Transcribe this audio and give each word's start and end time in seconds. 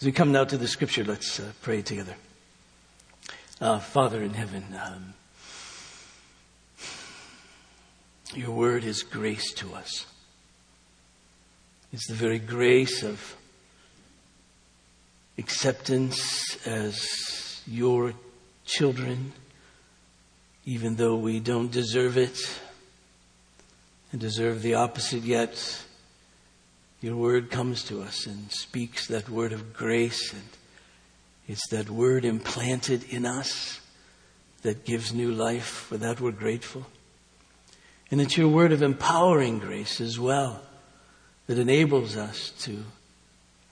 As 0.00 0.04
we 0.04 0.12
come 0.12 0.30
now 0.30 0.44
to 0.44 0.56
the 0.56 0.68
scripture, 0.68 1.02
let's 1.02 1.40
uh, 1.40 1.50
pray 1.60 1.82
together. 1.82 2.14
Uh, 3.60 3.80
Father 3.80 4.22
in 4.22 4.32
heaven, 4.32 4.64
um, 4.80 5.14
your 8.32 8.52
word 8.52 8.84
is 8.84 9.02
grace 9.02 9.52
to 9.54 9.74
us. 9.74 10.06
It's 11.92 12.06
the 12.06 12.14
very 12.14 12.38
grace 12.38 13.02
of 13.02 13.34
acceptance 15.36 16.64
as 16.64 17.60
your 17.66 18.12
children, 18.66 19.32
even 20.64 20.94
though 20.94 21.16
we 21.16 21.40
don't 21.40 21.72
deserve 21.72 22.16
it 22.16 22.38
and 24.12 24.20
deserve 24.20 24.62
the 24.62 24.74
opposite, 24.74 25.24
yet 25.24 25.82
your 27.00 27.16
word 27.16 27.50
comes 27.50 27.84
to 27.84 28.02
us 28.02 28.26
and 28.26 28.50
speaks 28.50 29.06
that 29.06 29.28
word 29.28 29.52
of 29.52 29.72
grace, 29.72 30.32
and 30.32 30.42
it's 31.46 31.68
that 31.70 31.88
word 31.88 32.24
implanted 32.24 33.04
in 33.04 33.24
us 33.24 33.80
that 34.62 34.84
gives 34.84 35.14
new 35.14 35.30
life. 35.30 35.66
For 35.88 35.96
that 35.96 36.20
we're 36.20 36.32
grateful. 36.32 36.86
And 38.10 38.20
it's 38.20 38.36
your 38.36 38.48
word 38.48 38.72
of 38.72 38.82
empowering 38.82 39.58
grace 39.58 40.00
as 40.00 40.18
well 40.18 40.62
that 41.46 41.58
enables 41.58 42.16
us 42.16 42.50
to 42.60 42.84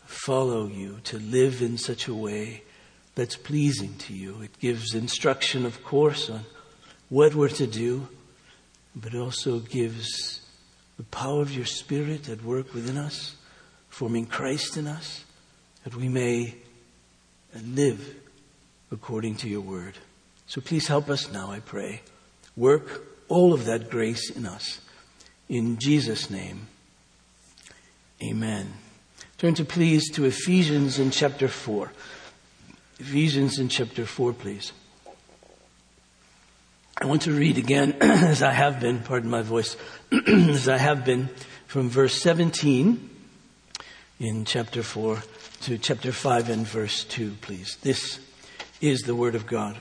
follow 0.05 0.66
you, 0.66 1.01
to 1.05 1.19
live 1.19 1.63
in 1.63 1.77
such 1.79 2.07
a 2.07 2.15
way 2.15 2.63
that's 3.15 3.37
pleasing 3.37 3.97
to 3.97 4.15
you. 4.15 4.41
It 4.43 4.59
gives 4.61 4.95
instruction, 4.95 5.66
of 5.66 5.83
course, 5.83 6.30
on 6.30 6.45
what 7.09 7.35
we're 7.35 7.49
to 7.49 7.66
do, 7.66 8.09
but 8.95 9.15
it 9.15 9.19
also 9.19 9.59
gives 9.59 10.41
the 10.97 11.05
power 11.05 11.43
of 11.43 11.53
your 11.53 11.67
Spirit 11.67 12.29
at 12.29 12.43
work 12.43 12.73
within 12.75 12.97
us, 12.97 13.37
forming 13.89 14.27
Christ 14.27 14.77
in 14.77 14.87
us, 14.87 15.25
that 15.85 15.95
we 15.95 16.09
may 16.09 16.55
uh, 17.55 17.59
live 17.65 18.17
according 18.91 19.37
to 19.37 19.49
your 19.49 19.61
word. 19.61 19.95
So 20.47 20.61
please 20.61 20.87
help 20.88 21.11
us 21.11 21.30
now, 21.30 21.51
I 21.51 21.61
pray. 21.61 22.03
Work 22.57 23.05
all 23.29 23.53
of 23.53 23.65
that 23.66 23.91
grace 23.91 24.30
in 24.30 24.47
us. 24.47 24.80
In 25.49 25.79
Jesus' 25.79 26.30
name, 26.30 26.66
amen. 28.23 28.73
Turn 29.38 29.55
to 29.55 29.65
please 29.65 30.10
to 30.13 30.25
Ephesians 30.25 30.99
in 30.99 31.10
chapter 31.10 31.47
4. 31.47 31.93
Ephesians 32.99 33.59
in 33.59 33.69
chapter 33.69 34.07
4, 34.07 34.33
please. 34.33 34.73
I 36.99 37.05
want 37.05 37.23
to 37.23 37.33
read 37.33 37.59
again, 37.59 37.95
as 38.01 38.43
I 38.43 38.52
have 38.52 38.80
been, 38.80 39.01
pardon 39.01 39.29
my 39.29 39.43
voice, 39.43 39.77
as 40.27 40.66
I 40.66 40.79
have 40.79 41.05
been, 41.05 41.29
from 41.66 41.91
verse 41.91 42.15
17 42.23 43.11
in 44.19 44.45
chapter 44.47 44.83
4 44.83 45.23
to 45.63 45.77
chapter 45.77 46.11
5 46.11 46.49
and 46.49 46.66
verse 46.66 47.05
2, 47.05 47.33
please. 47.43 47.77
This 47.83 48.19
is 48.80 49.03
the 49.03 49.15
Word 49.15 49.35
of 49.35 49.47
God. 49.47 49.79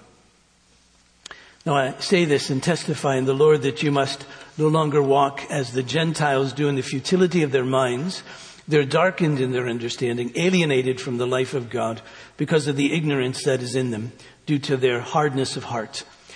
Now 1.66 1.75
I 1.75 1.94
say 1.99 2.25
this 2.25 2.49
and 2.49 2.61
testify 2.61 3.16
in 3.16 3.23
the 3.23 3.33
Lord 3.33 3.61
that 3.61 3.81
you 3.81 3.94
must 3.94 4.25
no 4.57 4.67
longer 4.67 5.02
walk 5.02 5.41
as 5.50 5.72
the 5.72 5.83
Gentiles 5.83 6.52
do 6.52 6.67
in 6.67 6.75
the 6.75 6.81
futility 6.81 7.44
of 7.44 7.53
their 7.53 7.63
minds. 7.63 8.23
They're 8.67 8.83
darkened 8.83 9.39
in 9.39 9.53
their 9.53 9.69
understanding, 9.69 10.33
alienated 10.35 11.00
from 11.00 11.16
the 11.16 11.27
life 11.27 11.53
of 11.53 11.69
God 11.69 12.02
because 12.35 12.67
of 12.67 12.75
the 12.75 12.94
ignorance 12.94 13.45
that 13.45 13.61
is 13.61 13.73
in 13.73 13.91
them 13.91 14.11
due 14.45 14.59
to 14.59 14.75
their 14.75 15.00
hardness 15.00 15.55
of 15.55 15.63
heart. 15.63 16.03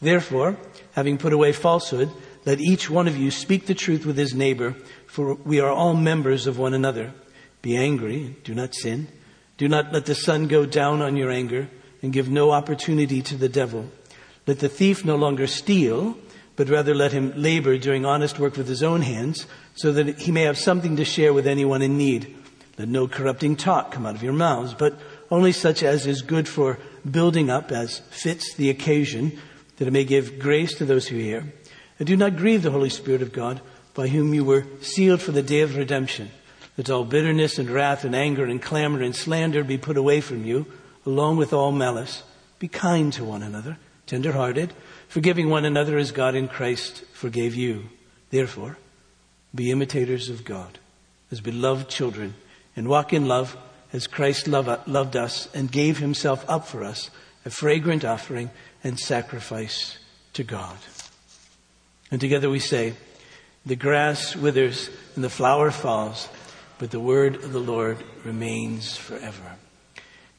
Therefore, 0.00 0.56
having 0.92 1.18
put 1.18 1.32
away 1.32 1.52
falsehood, 1.52 2.10
let 2.44 2.60
each 2.60 2.88
one 2.88 3.06
of 3.06 3.16
you 3.16 3.30
speak 3.30 3.66
the 3.66 3.74
truth 3.74 4.06
with 4.06 4.16
his 4.16 4.34
neighbor, 4.34 4.74
for 5.06 5.34
we 5.34 5.60
are 5.60 5.70
all 5.70 5.94
members 5.94 6.46
of 6.46 6.58
one 6.58 6.72
another. 6.72 7.12
Be 7.60 7.76
angry, 7.76 8.36
do 8.44 8.54
not 8.54 8.74
sin. 8.74 9.08
Do 9.58 9.68
not 9.68 9.92
let 9.92 10.06
the 10.06 10.14
sun 10.14 10.48
go 10.48 10.64
down 10.64 11.02
on 11.02 11.16
your 11.16 11.30
anger, 11.30 11.68
and 12.02 12.14
give 12.14 12.30
no 12.30 12.50
opportunity 12.50 13.20
to 13.20 13.36
the 13.36 13.48
devil. 13.48 13.90
Let 14.46 14.60
the 14.60 14.70
thief 14.70 15.04
no 15.04 15.16
longer 15.16 15.46
steal, 15.46 16.16
but 16.56 16.70
rather 16.70 16.94
let 16.94 17.12
him 17.12 17.34
labor 17.36 17.76
doing 17.76 18.06
honest 18.06 18.38
work 18.38 18.56
with 18.56 18.68
his 18.68 18.82
own 18.82 19.02
hands, 19.02 19.46
so 19.74 19.92
that 19.92 20.20
he 20.20 20.32
may 20.32 20.42
have 20.42 20.56
something 20.56 20.96
to 20.96 21.04
share 21.04 21.34
with 21.34 21.46
anyone 21.46 21.82
in 21.82 21.98
need. 21.98 22.36
Let 22.78 22.88
no 22.88 23.06
corrupting 23.06 23.56
talk 23.56 23.92
come 23.92 24.06
out 24.06 24.14
of 24.14 24.22
your 24.22 24.32
mouths, 24.32 24.72
but 24.72 24.98
only 25.30 25.52
such 25.52 25.82
as 25.82 26.06
is 26.06 26.22
good 26.22 26.48
for 26.48 26.78
building 27.08 27.50
up 27.50 27.70
as 27.70 27.98
fits 28.10 28.54
the 28.54 28.70
occasion, 28.70 29.38
that 29.80 29.88
it 29.88 29.92
may 29.92 30.04
give 30.04 30.38
grace 30.38 30.74
to 30.74 30.84
those 30.84 31.08
who 31.08 31.16
hear. 31.16 31.42
And 31.98 32.06
do 32.06 32.14
not 32.14 32.36
grieve 32.36 32.62
the 32.62 32.70
Holy 32.70 32.90
Spirit 32.90 33.22
of 33.22 33.32
God, 33.32 33.62
by 33.94 34.08
whom 34.08 34.34
you 34.34 34.44
were 34.44 34.66
sealed 34.82 35.22
for 35.22 35.32
the 35.32 35.42
day 35.42 35.62
of 35.62 35.74
redemption. 35.74 36.30
That 36.76 36.90
all 36.90 37.04
bitterness 37.04 37.58
and 37.58 37.70
wrath 37.70 38.04
and 38.04 38.14
anger 38.14 38.44
and 38.44 38.60
clamor 38.60 39.00
and 39.00 39.16
slander 39.16 39.64
be 39.64 39.78
put 39.78 39.96
away 39.96 40.20
from 40.20 40.44
you, 40.44 40.66
along 41.06 41.38
with 41.38 41.54
all 41.54 41.72
malice. 41.72 42.22
Be 42.58 42.68
kind 42.68 43.10
to 43.14 43.24
one 43.24 43.42
another, 43.42 43.78
tender-hearted, 44.06 44.74
forgiving 45.08 45.48
one 45.48 45.64
another 45.64 45.96
as 45.96 46.12
God 46.12 46.34
in 46.34 46.46
Christ 46.46 47.02
forgave 47.14 47.54
you. 47.54 47.88
Therefore, 48.28 48.76
be 49.54 49.70
imitators 49.70 50.28
of 50.28 50.44
God, 50.44 50.78
as 51.30 51.40
beloved 51.40 51.88
children, 51.88 52.34
and 52.76 52.86
walk 52.86 53.14
in 53.14 53.26
love 53.26 53.56
as 53.94 54.06
Christ 54.06 54.46
loved 54.46 55.16
us 55.16 55.48
and 55.54 55.72
gave 55.72 55.98
himself 55.98 56.44
up 56.48 56.68
for 56.68 56.84
us, 56.84 57.10
a 57.46 57.50
fragrant 57.50 58.04
offering 58.04 58.50
and 58.82 58.98
sacrifice 58.98 59.98
to 60.32 60.44
God. 60.44 60.76
And 62.10 62.20
together 62.20 62.50
we 62.50 62.58
say, 62.58 62.94
the 63.66 63.76
grass 63.76 64.34
withers 64.34 64.90
and 65.14 65.22
the 65.22 65.30
flower 65.30 65.70
falls, 65.70 66.28
but 66.78 66.90
the 66.90 67.00
word 67.00 67.36
of 67.36 67.52
the 67.52 67.60
Lord 67.60 67.98
remains 68.24 68.96
forever. 68.96 69.56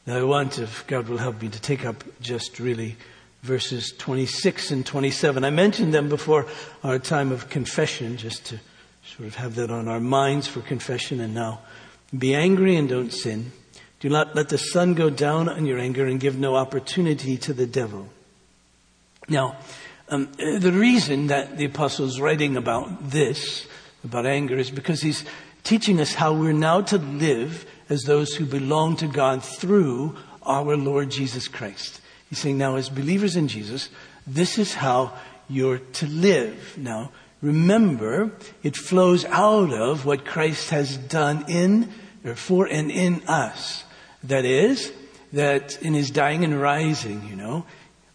Now 0.07 0.17
I 0.17 0.23
want, 0.23 0.57
if 0.57 0.85
God 0.87 1.07
will 1.07 1.19
help 1.19 1.41
me, 1.41 1.49
to 1.49 1.61
take 1.61 1.85
up 1.85 2.03
just 2.19 2.59
really 2.59 2.97
verses 3.43 3.93
26 3.97 4.71
and 4.71 4.85
27. 4.85 5.43
I 5.43 5.49
mentioned 5.49 5.93
them 5.93 6.09
before 6.09 6.47
our 6.83 6.99
time 6.99 7.31
of 7.31 7.49
confession, 7.49 8.17
just 8.17 8.45
to 8.45 8.59
sort 9.03 9.27
of 9.27 9.35
have 9.35 9.55
that 9.55 9.71
on 9.71 9.87
our 9.87 9.99
minds 9.99 10.47
for 10.47 10.61
confession. 10.61 11.19
And 11.19 11.33
now, 11.33 11.61
be 12.17 12.33
angry 12.33 12.75
and 12.75 12.89
don't 12.89 13.11
sin. 13.11 13.51
Do 13.99 14.09
not 14.09 14.35
let 14.35 14.49
the 14.49 14.57
sun 14.57 14.95
go 14.95 15.09
down 15.11 15.47
on 15.47 15.65
your 15.65 15.77
anger 15.77 16.05
and 16.07 16.19
give 16.19 16.37
no 16.37 16.55
opportunity 16.55 17.37
to 17.37 17.53
the 17.53 17.67
devil. 17.67 18.09
Now, 19.27 19.57
um, 20.09 20.31
the 20.33 20.71
reason 20.73 21.27
that 21.27 21.57
the 21.57 21.65
apostle 21.65 22.05
is 22.05 22.19
writing 22.19 22.57
about 22.57 23.11
this, 23.11 23.65
about 24.03 24.25
anger, 24.25 24.57
is 24.57 24.71
because 24.71 25.01
he's 25.01 25.23
teaching 25.63 26.01
us 26.01 26.13
how 26.13 26.33
we're 26.33 26.53
now 26.53 26.81
to 26.81 26.97
live 26.97 27.65
as 27.87 28.03
those 28.03 28.35
who 28.35 28.45
belong 28.45 28.95
to 28.97 29.07
God 29.07 29.43
through 29.43 30.17
our 30.43 30.75
Lord 30.75 31.11
Jesus 31.11 31.47
Christ. 31.47 32.01
He's 32.29 32.39
saying 32.39 32.57
now, 32.57 32.75
as 32.75 32.89
believers 32.89 33.35
in 33.35 33.47
Jesus, 33.47 33.89
this 34.25 34.57
is 34.57 34.73
how 34.73 35.13
you're 35.47 35.79
to 35.79 36.07
live. 36.07 36.75
Now, 36.77 37.11
remember, 37.41 38.31
it 38.63 38.75
flows 38.75 39.25
out 39.25 39.71
of 39.71 40.05
what 40.05 40.25
Christ 40.25 40.69
has 40.71 40.97
done 40.97 41.45
in, 41.47 41.91
or 42.25 42.35
for 42.35 42.65
and 42.65 42.89
in 42.91 43.21
us. 43.27 43.83
That 44.23 44.45
is, 44.45 44.91
that 45.33 45.81
in 45.81 45.93
his 45.93 46.11
dying 46.11 46.43
and 46.43 46.59
rising, 46.59 47.27
you 47.27 47.35
know, 47.35 47.65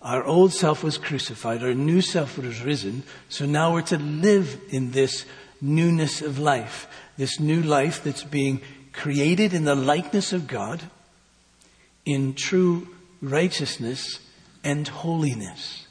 our 0.06 0.24
old 0.24 0.52
self 0.52 0.84
was 0.84 0.98
crucified, 0.98 1.64
our 1.64 1.74
new 1.74 2.00
self 2.00 2.38
was 2.38 2.62
risen. 2.62 3.02
So 3.28 3.44
now 3.44 3.72
we're 3.72 3.82
to 3.82 3.98
live 3.98 4.60
in 4.68 4.92
this 4.92 5.26
newness 5.60 6.22
of 6.22 6.38
life, 6.38 6.86
this 7.16 7.40
new 7.40 7.60
life 7.60 8.04
that's 8.04 8.22
being 8.22 8.60
created 8.92 9.52
in 9.52 9.64
the 9.64 9.74
likeness 9.74 10.32
of 10.32 10.46
God 10.46 10.80
in 12.04 12.34
true 12.34 12.86
righteousness 13.20 14.20
and 14.62 14.86
holiness. 14.86 15.88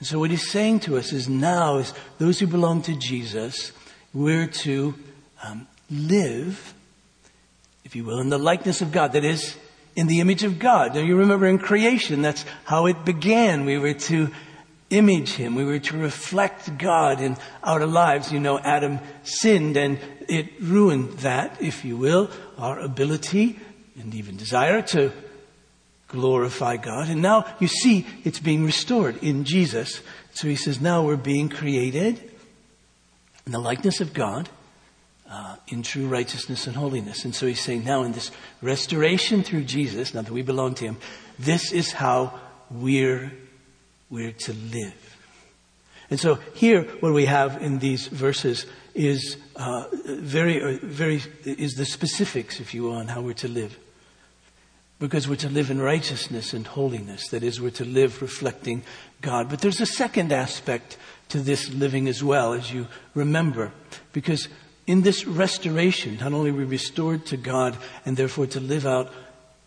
And 0.00 0.06
so 0.06 0.18
what 0.18 0.30
he's 0.30 0.50
saying 0.50 0.80
to 0.80 0.98
us 0.98 1.14
is 1.14 1.26
now, 1.26 1.78
as 1.78 1.94
those 2.18 2.38
who 2.38 2.46
belong 2.46 2.82
to 2.82 2.94
Jesus, 2.94 3.72
we're 4.12 4.48
to 4.48 4.94
um, 5.42 5.66
live, 5.90 6.74
if 7.86 7.96
you 7.96 8.04
will, 8.04 8.20
in 8.20 8.28
the 8.28 8.38
likeness 8.38 8.82
of 8.82 8.92
God. 8.92 9.12
That 9.12 9.24
is, 9.24 9.56
in 9.96 10.06
the 10.06 10.20
image 10.20 10.44
of 10.44 10.58
God. 10.58 10.94
Now 10.94 11.00
you 11.00 11.16
remember 11.16 11.46
in 11.46 11.58
creation, 11.58 12.22
that's 12.22 12.44
how 12.64 12.86
it 12.86 13.04
began. 13.04 13.64
We 13.64 13.78
were 13.78 13.94
to 13.94 14.30
image 14.90 15.32
Him. 15.32 15.54
We 15.54 15.64
were 15.64 15.80
to 15.80 15.96
reflect 15.96 16.78
God 16.78 17.20
in 17.20 17.36
our 17.64 17.86
lives. 17.86 18.30
You 18.30 18.38
know, 18.38 18.58
Adam 18.58 19.00
sinned 19.24 19.76
and 19.76 19.98
it 20.28 20.60
ruined 20.60 21.18
that, 21.20 21.60
if 21.60 21.84
you 21.84 21.96
will, 21.96 22.30
our 22.58 22.78
ability 22.78 23.58
and 23.98 24.14
even 24.14 24.36
desire 24.36 24.82
to 24.82 25.12
glorify 26.08 26.76
God. 26.76 27.08
And 27.08 27.22
now 27.22 27.46
you 27.58 27.66
see 27.66 28.06
it's 28.22 28.38
being 28.38 28.64
restored 28.64 29.22
in 29.22 29.44
Jesus. 29.44 30.00
So 30.34 30.46
he 30.46 30.56
says, 30.56 30.80
now 30.80 31.02
we're 31.02 31.16
being 31.16 31.48
created 31.48 32.20
in 33.46 33.52
the 33.52 33.58
likeness 33.58 34.00
of 34.00 34.12
God. 34.12 34.48
Uh, 35.28 35.56
in 35.66 35.82
true 35.82 36.06
righteousness 36.06 36.68
and 36.68 36.76
holiness. 36.76 37.24
And 37.24 37.34
so 37.34 37.48
he's 37.48 37.60
saying 37.60 37.82
now 37.82 38.04
in 38.04 38.12
this 38.12 38.30
restoration 38.62 39.42
through 39.42 39.64
Jesus, 39.64 40.14
now 40.14 40.22
that 40.22 40.30
we 40.30 40.42
belong 40.42 40.76
to 40.76 40.84
him, 40.84 40.98
this 41.36 41.72
is 41.72 41.90
how 41.90 42.38
we're, 42.70 43.32
we're 44.08 44.30
to 44.30 44.52
live. 44.52 45.16
And 46.10 46.20
so 46.20 46.36
here, 46.54 46.84
what 47.00 47.12
we 47.12 47.24
have 47.24 47.60
in 47.60 47.80
these 47.80 48.06
verses 48.06 48.66
is 48.94 49.36
uh, 49.56 49.86
very, 50.04 50.62
uh, 50.62 50.78
very 50.82 51.20
is 51.44 51.74
the 51.74 51.86
specifics, 51.86 52.60
if 52.60 52.72
you 52.72 52.84
will, 52.84 52.94
on 52.94 53.08
how 53.08 53.20
we're 53.20 53.34
to 53.34 53.48
live. 53.48 53.76
Because 55.00 55.28
we're 55.28 55.36
to 55.36 55.48
live 55.48 55.72
in 55.72 55.80
righteousness 55.80 56.54
and 56.54 56.68
holiness. 56.68 57.28
That 57.30 57.42
is, 57.42 57.60
we're 57.60 57.70
to 57.70 57.84
live 57.84 58.22
reflecting 58.22 58.84
God. 59.20 59.50
But 59.50 59.60
there's 59.60 59.80
a 59.80 59.86
second 59.86 60.32
aspect 60.32 60.96
to 61.30 61.40
this 61.40 61.68
living 61.74 62.06
as 62.06 62.22
well, 62.22 62.52
as 62.52 62.72
you 62.72 62.86
remember. 63.12 63.72
Because 64.12 64.48
in 64.86 65.02
this 65.02 65.26
restoration, 65.26 66.18
not 66.20 66.32
only 66.32 66.50
are 66.50 66.54
we 66.54 66.64
restored 66.64 67.26
to 67.26 67.36
God 67.36 67.76
and 68.04 68.16
therefore 68.16 68.46
to 68.48 68.60
live 68.60 68.86
out 68.86 69.12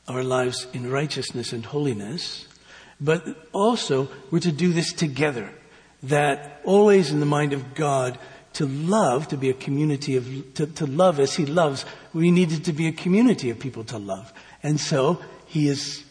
our 0.07 0.23
lives 0.23 0.65
in 0.73 0.89
righteousness 0.89 1.53
and 1.53 1.65
holiness, 1.65 2.47
but 3.01 3.23
also 3.51 4.09
we're 4.31 4.39
to 4.39 4.51
do 4.51 4.73
this 4.73 4.93
together. 4.93 5.51
That 6.03 6.61
always 6.63 7.11
in 7.11 7.19
the 7.19 7.25
mind 7.25 7.53
of 7.53 7.75
God, 7.75 8.17
to 8.53 8.65
love, 8.65 9.27
to 9.27 9.37
be 9.37 9.49
a 9.49 9.53
community 9.53 10.15
of, 10.15 10.53
to, 10.55 10.65
to 10.65 10.85
love 10.87 11.19
as 11.19 11.35
He 11.35 11.45
loves, 11.45 11.85
we 12.13 12.31
needed 12.31 12.65
to 12.65 12.73
be 12.73 12.87
a 12.87 12.91
community 12.91 13.49
of 13.49 13.59
people 13.59 13.83
to 13.85 13.97
love. 13.97 14.33
And 14.63 14.79
so 14.79 15.21
He 15.45 15.67
has 15.67 16.03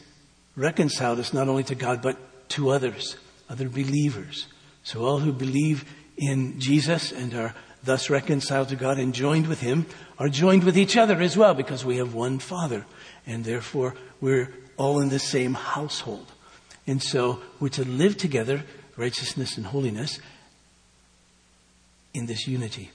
reconciled 0.57 1.19
us 1.19 1.33
not 1.33 1.49
only 1.49 1.65
to 1.65 1.75
God, 1.75 2.03
but 2.03 2.17
to 2.51 2.71
others, 2.71 3.17
other 3.49 3.69
believers. 3.69 4.47
So 4.83 5.05
all 5.05 5.19
who 5.19 5.33
believe 5.33 5.85
in 6.17 6.61
Jesus 6.61 7.13
and 7.13 7.35
are 7.35 7.55
thus 7.85 8.11
reconciled 8.11 8.69
to 8.69 8.77
God 8.77 8.99
and 8.99 9.15
joined 9.15 9.47
with 9.47 9.61
Him 9.61 9.87
are 10.19 10.29
joined 10.29 10.65
with 10.65 10.77
each 10.77 10.97
other 10.97 11.21
as 11.21 11.37
well 11.37 11.55
because 11.55 11.85
we 11.85 11.97
have 11.99 12.15
one 12.15 12.39
Father. 12.39 12.87
And 13.27 13.45
therefore 13.45 13.95
we're 14.21 14.53
all 14.77 15.01
in 15.01 15.09
the 15.09 15.19
same 15.19 15.55
household. 15.55 16.27
And 16.87 17.03
so 17.03 17.41
we're 17.61 17.69
to 17.71 17.85
live 17.85 18.17
together, 18.17 18.65
righteousness 18.97 19.57
and 19.57 19.67
holiness, 19.67 20.19
in 22.15 22.27
this 22.27 22.47
unity. 22.49 22.91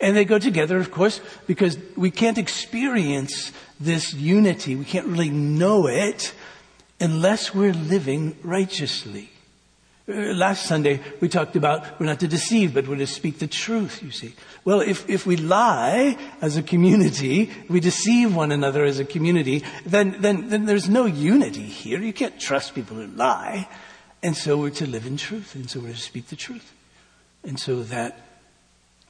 And 0.00 0.16
they 0.16 0.24
go 0.24 0.38
together, 0.38 0.78
of 0.78 0.90
course, 0.90 1.20
because 1.46 1.78
we 1.96 2.10
can't 2.10 2.38
experience 2.38 3.52
this 3.78 4.14
unity. 4.14 4.74
We 4.74 4.84
can't 4.84 5.06
really 5.06 5.30
know 5.30 5.86
it 5.86 6.32
unless 6.98 7.54
we're 7.54 7.74
living 7.74 8.36
righteously. 8.42 9.30
Uh, 10.10 10.34
last 10.34 10.66
Sunday, 10.66 11.00
we 11.20 11.28
talked 11.28 11.54
about 11.54 12.00
we're 12.00 12.06
not 12.06 12.18
to 12.20 12.26
deceive, 12.26 12.74
but 12.74 12.88
we're 12.88 12.96
to 12.96 13.06
speak 13.06 13.38
the 13.38 13.46
truth, 13.46 14.02
you 14.02 14.10
see. 14.10 14.34
Well, 14.64 14.80
if, 14.80 15.08
if 15.08 15.24
we 15.24 15.36
lie 15.36 16.16
as 16.40 16.56
a 16.56 16.62
community, 16.62 17.50
we 17.68 17.78
deceive 17.78 18.34
one 18.34 18.50
another 18.50 18.84
as 18.84 18.98
a 18.98 19.04
community, 19.04 19.62
then, 19.86 20.16
then, 20.18 20.48
then 20.48 20.66
there's 20.66 20.88
no 20.88 21.06
unity 21.06 21.62
here. 21.62 22.00
You 22.00 22.12
can't 22.12 22.40
trust 22.40 22.74
people 22.74 22.96
who 22.96 23.06
lie. 23.06 23.68
And 24.22 24.36
so 24.36 24.56
we're 24.58 24.70
to 24.70 24.86
live 24.86 25.06
in 25.06 25.16
truth, 25.16 25.54
and 25.54 25.70
so 25.70 25.80
we're 25.80 25.92
to 25.92 25.96
speak 25.96 26.26
the 26.26 26.36
truth. 26.36 26.72
And 27.44 27.58
so 27.58 27.82
that 27.84 28.18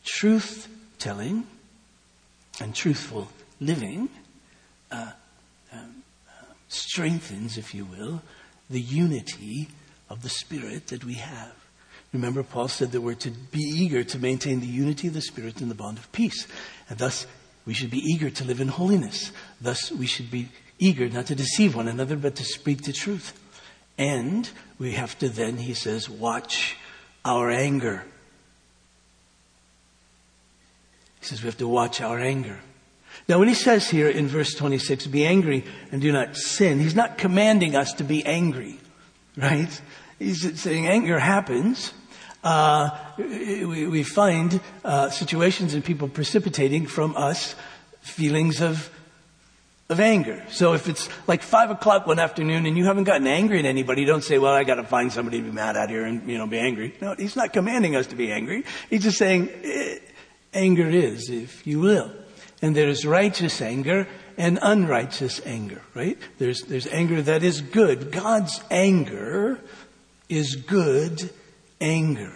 truth 0.04 0.68
telling 0.98 1.46
and 2.60 2.74
truthful 2.74 3.28
living 3.58 4.10
uh, 4.90 5.12
um, 5.72 6.02
uh, 6.28 6.44
strengthens, 6.68 7.56
if 7.56 7.74
you 7.74 7.86
will, 7.86 8.22
the 8.68 8.80
unity 8.80 9.68
of 10.10 10.22
the 10.22 10.28
Spirit 10.28 10.88
that 10.88 11.04
we 11.04 11.14
have. 11.14 11.54
Remember, 12.12 12.42
Paul 12.42 12.68
said 12.68 12.90
that 12.92 13.00
we're 13.00 13.14
to 13.14 13.30
be 13.30 13.60
eager 13.60 14.02
to 14.02 14.18
maintain 14.18 14.60
the 14.60 14.66
unity 14.66 15.08
of 15.08 15.14
the 15.14 15.20
Spirit 15.20 15.60
in 15.60 15.68
the 15.68 15.74
bond 15.74 15.96
of 15.96 16.10
peace. 16.10 16.46
And 16.88 16.98
thus, 16.98 17.26
we 17.64 17.72
should 17.72 17.90
be 17.90 17.98
eager 17.98 18.30
to 18.30 18.44
live 18.44 18.60
in 18.60 18.68
holiness. 18.68 19.30
Thus, 19.60 19.92
we 19.92 20.06
should 20.06 20.30
be 20.30 20.48
eager 20.78 21.08
not 21.08 21.26
to 21.26 21.36
deceive 21.36 21.76
one 21.76 21.86
another, 21.86 22.16
but 22.16 22.34
to 22.36 22.44
speak 22.44 22.82
the 22.82 22.92
truth. 22.92 23.38
And 23.96 24.50
we 24.78 24.92
have 24.92 25.16
to 25.20 25.28
then, 25.28 25.58
he 25.58 25.74
says, 25.74 26.10
watch 26.10 26.76
our 27.24 27.50
anger. 27.50 28.04
He 31.20 31.26
says 31.26 31.42
we 31.42 31.46
have 31.46 31.58
to 31.58 31.68
watch 31.68 32.00
our 32.00 32.18
anger. 32.18 32.58
Now, 33.28 33.38
when 33.38 33.48
he 33.48 33.54
says 33.54 33.90
here 33.90 34.08
in 34.08 34.26
verse 34.26 34.54
26, 34.54 35.06
be 35.08 35.26
angry 35.26 35.64
and 35.92 36.00
do 36.00 36.10
not 36.10 36.36
sin, 36.36 36.80
he's 36.80 36.94
not 36.94 37.18
commanding 37.18 37.76
us 37.76 37.92
to 37.94 38.04
be 38.04 38.24
angry, 38.24 38.78
right? 39.40 39.80
He's 40.18 40.60
saying 40.60 40.86
anger 40.86 41.18
happens. 41.18 41.92
Uh, 42.42 42.90
we, 43.18 43.86
we, 43.86 44.02
find 44.02 44.60
uh, 44.82 45.10
situations 45.10 45.74
and 45.74 45.84
people 45.84 46.08
precipitating 46.08 46.86
from 46.86 47.14
us 47.16 47.54
feelings 48.00 48.62
of 48.62 48.90
of 49.90 49.98
anger. 49.98 50.42
So 50.50 50.72
if 50.74 50.88
it's 50.88 51.08
like 51.26 51.42
five 51.42 51.70
o'clock 51.70 52.06
one 52.06 52.20
afternoon 52.20 52.64
and 52.64 52.78
you 52.78 52.84
haven't 52.84 53.04
gotten 53.04 53.26
angry 53.26 53.58
at 53.58 53.64
anybody, 53.64 54.04
don't 54.04 54.22
say, 54.22 54.38
well, 54.38 54.54
I 54.54 54.62
gotta 54.62 54.84
find 54.84 55.12
somebody 55.12 55.38
to 55.38 55.44
be 55.44 55.50
mad 55.50 55.76
at 55.76 55.90
here 55.90 56.04
and, 56.04 56.28
you 56.30 56.38
know, 56.38 56.46
be 56.46 56.60
angry. 56.60 56.94
No, 57.02 57.16
he's 57.18 57.34
not 57.34 57.52
commanding 57.52 57.96
us 57.96 58.06
to 58.06 58.16
be 58.16 58.30
angry. 58.30 58.64
He's 58.88 59.02
just 59.02 59.18
saying, 59.18 59.50
eh, 59.64 59.98
anger 60.54 60.88
is, 60.88 61.28
if 61.28 61.66
you 61.66 61.80
will. 61.80 62.12
And 62.62 62.76
there's 62.76 63.04
righteous 63.04 63.60
anger 63.60 64.06
and 64.36 64.58
unrighteous 64.60 65.40
anger, 65.44 65.82
right? 65.94 66.18
There's, 66.38 66.62
there's 66.62 66.86
anger 66.86 67.22
that 67.22 67.42
is 67.42 67.60
good. 67.60 68.12
God's 68.12 68.60
anger 68.70 69.58
is 70.28 70.56
good 70.56 71.30
anger. 71.80 72.32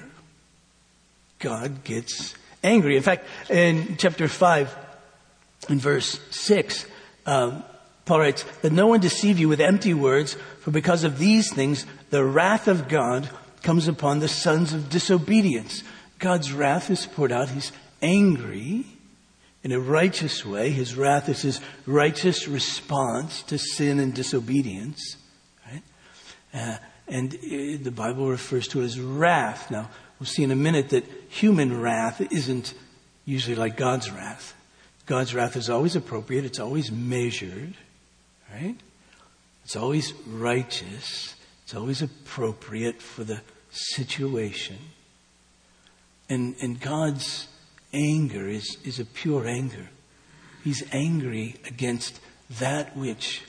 God 1.38 1.84
gets 1.84 2.34
angry. 2.62 2.96
In 2.96 3.02
fact, 3.02 3.26
in 3.50 3.96
chapter 3.96 4.28
5, 4.28 4.76
in 5.68 5.78
verse 5.78 6.18
6, 6.30 6.86
um, 7.26 7.64
Paul 8.04 8.20
writes, 8.20 8.44
that 8.62 8.72
no 8.72 8.86
one 8.86 9.00
deceive 9.00 9.38
you 9.38 9.48
with 9.48 9.60
empty 9.60 9.94
words, 9.94 10.36
for 10.60 10.70
because 10.70 11.04
of 11.04 11.18
these 11.18 11.52
things, 11.52 11.86
the 12.10 12.24
wrath 12.24 12.68
of 12.68 12.88
God 12.88 13.28
comes 13.62 13.88
upon 13.88 14.18
the 14.18 14.28
sons 14.28 14.72
of 14.72 14.90
disobedience. 14.90 15.82
God's 16.18 16.52
wrath 16.52 16.90
is 16.90 17.06
poured 17.06 17.32
out. 17.32 17.48
He's 17.48 17.72
angry 18.02 18.84
in 19.64 19.72
a 19.72 19.80
righteous 19.80 20.44
way. 20.44 20.70
His 20.70 20.94
wrath 20.94 21.28
is 21.28 21.42
his 21.42 21.60
righteous 21.86 22.46
response 22.46 23.42
to 23.44 23.58
sin 23.58 23.98
and 23.98 24.14
disobedience. 24.14 25.16
Right? 25.66 25.82
Uh, 26.52 26.76
and 27.08 27.34
uh, 27.34 27.82
the 27.82 27.92
Bible 27.94 28.28
refers 28.28 28.68
to 28.68 28.82
it 28.82 28.84
as 28.84 29.00
wrath. 29.00 29.70
Now, 29.70 29.90
we'll 30.20 30.26
see 30.26 30.44
in 30.44 30.50
a 30.50 30.56
minute 30.56 30.90
that 30.90 31.04
human 31.30 31.80
wrath 31.80 32.20
isn't 32.30 32.74
usually 33.24 33.56
like 33.56 33.76
God's 33.76 34.10
wrath. 34.10 34.54
God's 35.06 35.34
wrath 35.34 35.56
is 35.56 35.68
always 35.68 35.96
appropriate, 35.96 36.44
it's 36.44 36.60
always 36.60 36.90
measured, 36.90 37.74
right? 38.52 38.76
It's 39.64 39.76
always 39.76 40.14
righteous, 40.26 41.34
it's 41.64 41.74
always 41.74 42.00
appropriate 42.00 43.02
for 43.02 43.24
the 43.24 43.40
situation. 43.70 44.78
And, 46.30 46.54
and 46.62 46.80
God's 46.80 47.48
anger 47.94 48.48
is, 48.48 48.76
is 48.84 48.98
a 48.98 49.04
pure 49.04 49.46
anger. 49.46 49.88
He's 50.62 50.82
angry 50.92 51.56
against 51.66 52.20
that 52.58 52.96
which 52.96 53.42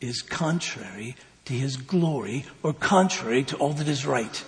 is 0.00 0.22
contrary 0.22 1.16
to 1.44 1.52
his 1.52 1.76
glory 1.76 2.44
or 2.62 2.72
contrary 2.72 3.44
to 3.44 3.56
all 3.56 3.72
that 3.74 3.88
is 3.88 4.06
right. 4.06 4.44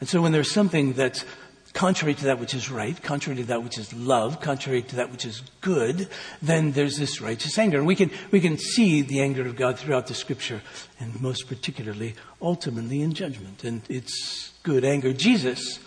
And 0.00 0.08
so 0.08 0.22
when 0.22 0.32
there's 0.32 0.52
something 0.52 0.92
that's 0.92 1.24
contrary 1.72 2.14
to 2.14 2.24
that 2.24 2.40
which 2.40 2.54
is 2.54 2.70
right, 2.70 3.00
contrary 3.02 3.40
to 3.40 3.46
that 3.46 3.62
which 3.62 3.78
is 3.78 3.92
love, 3.94 4.40
contrary 4.40 4.82
to 4.82 4.96
that 4.96 5.10
which 5.10 5.24
is 5.24 5.42
good, 5.60 6.08
then 6.42 6.72
there's 6.72 6.98
this 6.98 7.20
righteous 7.20 7.58
anger. 7.58 7.78
And 7.78 7.86
we 7.86 7.94
can, 7.94 8.10
we 8.30 8.40
can 8.40 8.58
see 8.58 9.02
the 9.02 9.20
anger 9.20 9.46
of 9.46 9.56
God 9.56 9.78
throughout 9.78 10.06
the 10.06 10.14
scripture, 10.14 10.60
and 10.98 11.20
most 11.20 11.48
particularly, 11.48 12.14
ultimately 12.42 13.00
in 13.00 13.14
judgment. 13.14 13.64
And 13.64 13.82
it's 13.88 14.52
good 14.62 14.84
anger. 14.84 15.12
Jesus 15.12 15.78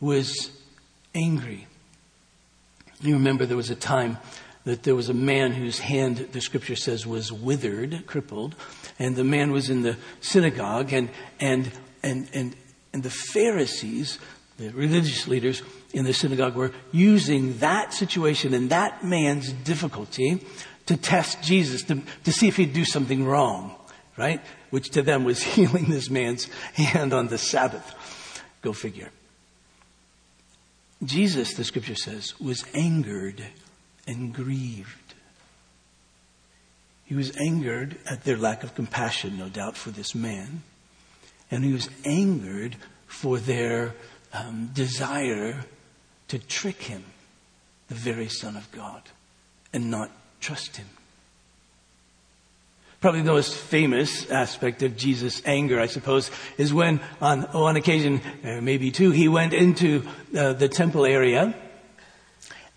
was 0.00 0.50
angry. 1.14 1.67
You 3.00 3.14
remember 3.14 3.46
there 3.46 3.56
was 3.56 3.70
a 3.70 3.76
time 3.76 4.18
that 4.64 4.82
there 4.82 4.94
was 4.94 5.08
a 5.08 5.14
man 5.14 5.52
whose 5.52 5.78
hand, 5.78 6.28
the 6.32 6.40
scripture 6.40 6.76
says, 6.76 7.06
was 7.06 7.32
withered, 7.32 8.06
crippled, 8.06 8.54
and 8.98 9.16
the 9.16 9.24
man 9.24 9.52
was 9.52 9.70
in 9.70 9.82
the 9.82 9.96
synagogue, 10.20 10.92
and, 10.92 11.08
and, 11.40 11.70
and, 12.02 12.28
and, 12.34 12.56
and 12.92 13.02
the 13.02 13.10
Pharisees 13.10 14.18
the 14.58 14.70
religious 14.70 15.28
leaders 15.28 15.62
in 15.92 16.04
the 16.04 16.12
synagogue 16.12 16.56
were 16.56 16.72
using 16.90 17.58
that 17.58 17.94
situation 17.94 18.52
and 18.52 18.70
that 18.70 19.04
man's 19.04 19.52
difficulty 19.52 20.44
to 20.86 20.96
test 20.96 21.42
Jesus, 21.42 21.84
to, 21.84 22.02
to 22.24 22.32
see 22.32 22.48
if 22.48 22.56
he'd 22.56 22.72
do 22.72 22.84
something 22.84 23.24
wrong, 23.24 23.74
right? 24.16 24.40
Which 24.70 24.90
to 24.90 25.02
them 25.02 25.24
was 25.24 25.42
healing 25.54 25.84
this 25.84 26.10
man's 26.10 26.46
hand 26.74 27.12
on 27.12 27.28
the 27.28 27.38
Sabbath. 27.38 27.94
Go 28.60 28.72
figure. 28.72 29.10
Jesus, 31.04 31.54
the 31.54 31.64
scripture 31.64 31.94
says, 31.94 32.38
was 32.40 32.64
angered 32.74 33.44
and 34.06 34.34
grieved. 34.34 35.14
He 37.04 37.14
was 37.14 37.36
angered 37.36 37.96
at 38.04 38.24
their 38.24 38.36
lack 38.36 38.64
of 38.64 38.74
compassion, 38.74 39.38
no 39.38 39.48
doubt, 39.48 39.76
for 39.76 39.90
this 39.90 40.14
man. 40.14 40.62
And 41.50 41.64
he 41.64 41.72
was 41.72 41.88
angered 42.04 42.76
for 43.06 43.38
their 43.38 43.94
um, 44.32 44.70
desire 44.74 45.64
to 46.28 46.38
trick 46.38 46.82
him, 46.82 47.04
the 47.88 47.94
very 47.94 48.28
Son 48.28 48.56
of 48.56 48.70
God, 48.72 49.02
and 49.72 49.90
not 49.90 50.10
trust 50.40 50.76
him. 50.76 50.88
Probably 53.00 53.22
the 53.22 53.30
most 53.30 53.54
famous 53.54 54.28
aspect 54.28 54.82
of 54.82 54.96
Jesus' 54.96 55.40
anger, 55.44 55.78
I 55.78 55.86
suppose, 55.86 56.32
is 56.56 56.74
when 56.74 57.00
on 57.20 57.42
one 57.42 57.76
occasion, 57.76 58.20
uh, 58.42 58.60
maybe 58.60 58.90
two, 58.90 59.12
he 59.12 59.28
went 59.28 59.52
into 59.52 60.02
uh, 60.36 60.54
the 60.54 60.68
temple 60.68 61.06
area 61.06 61.54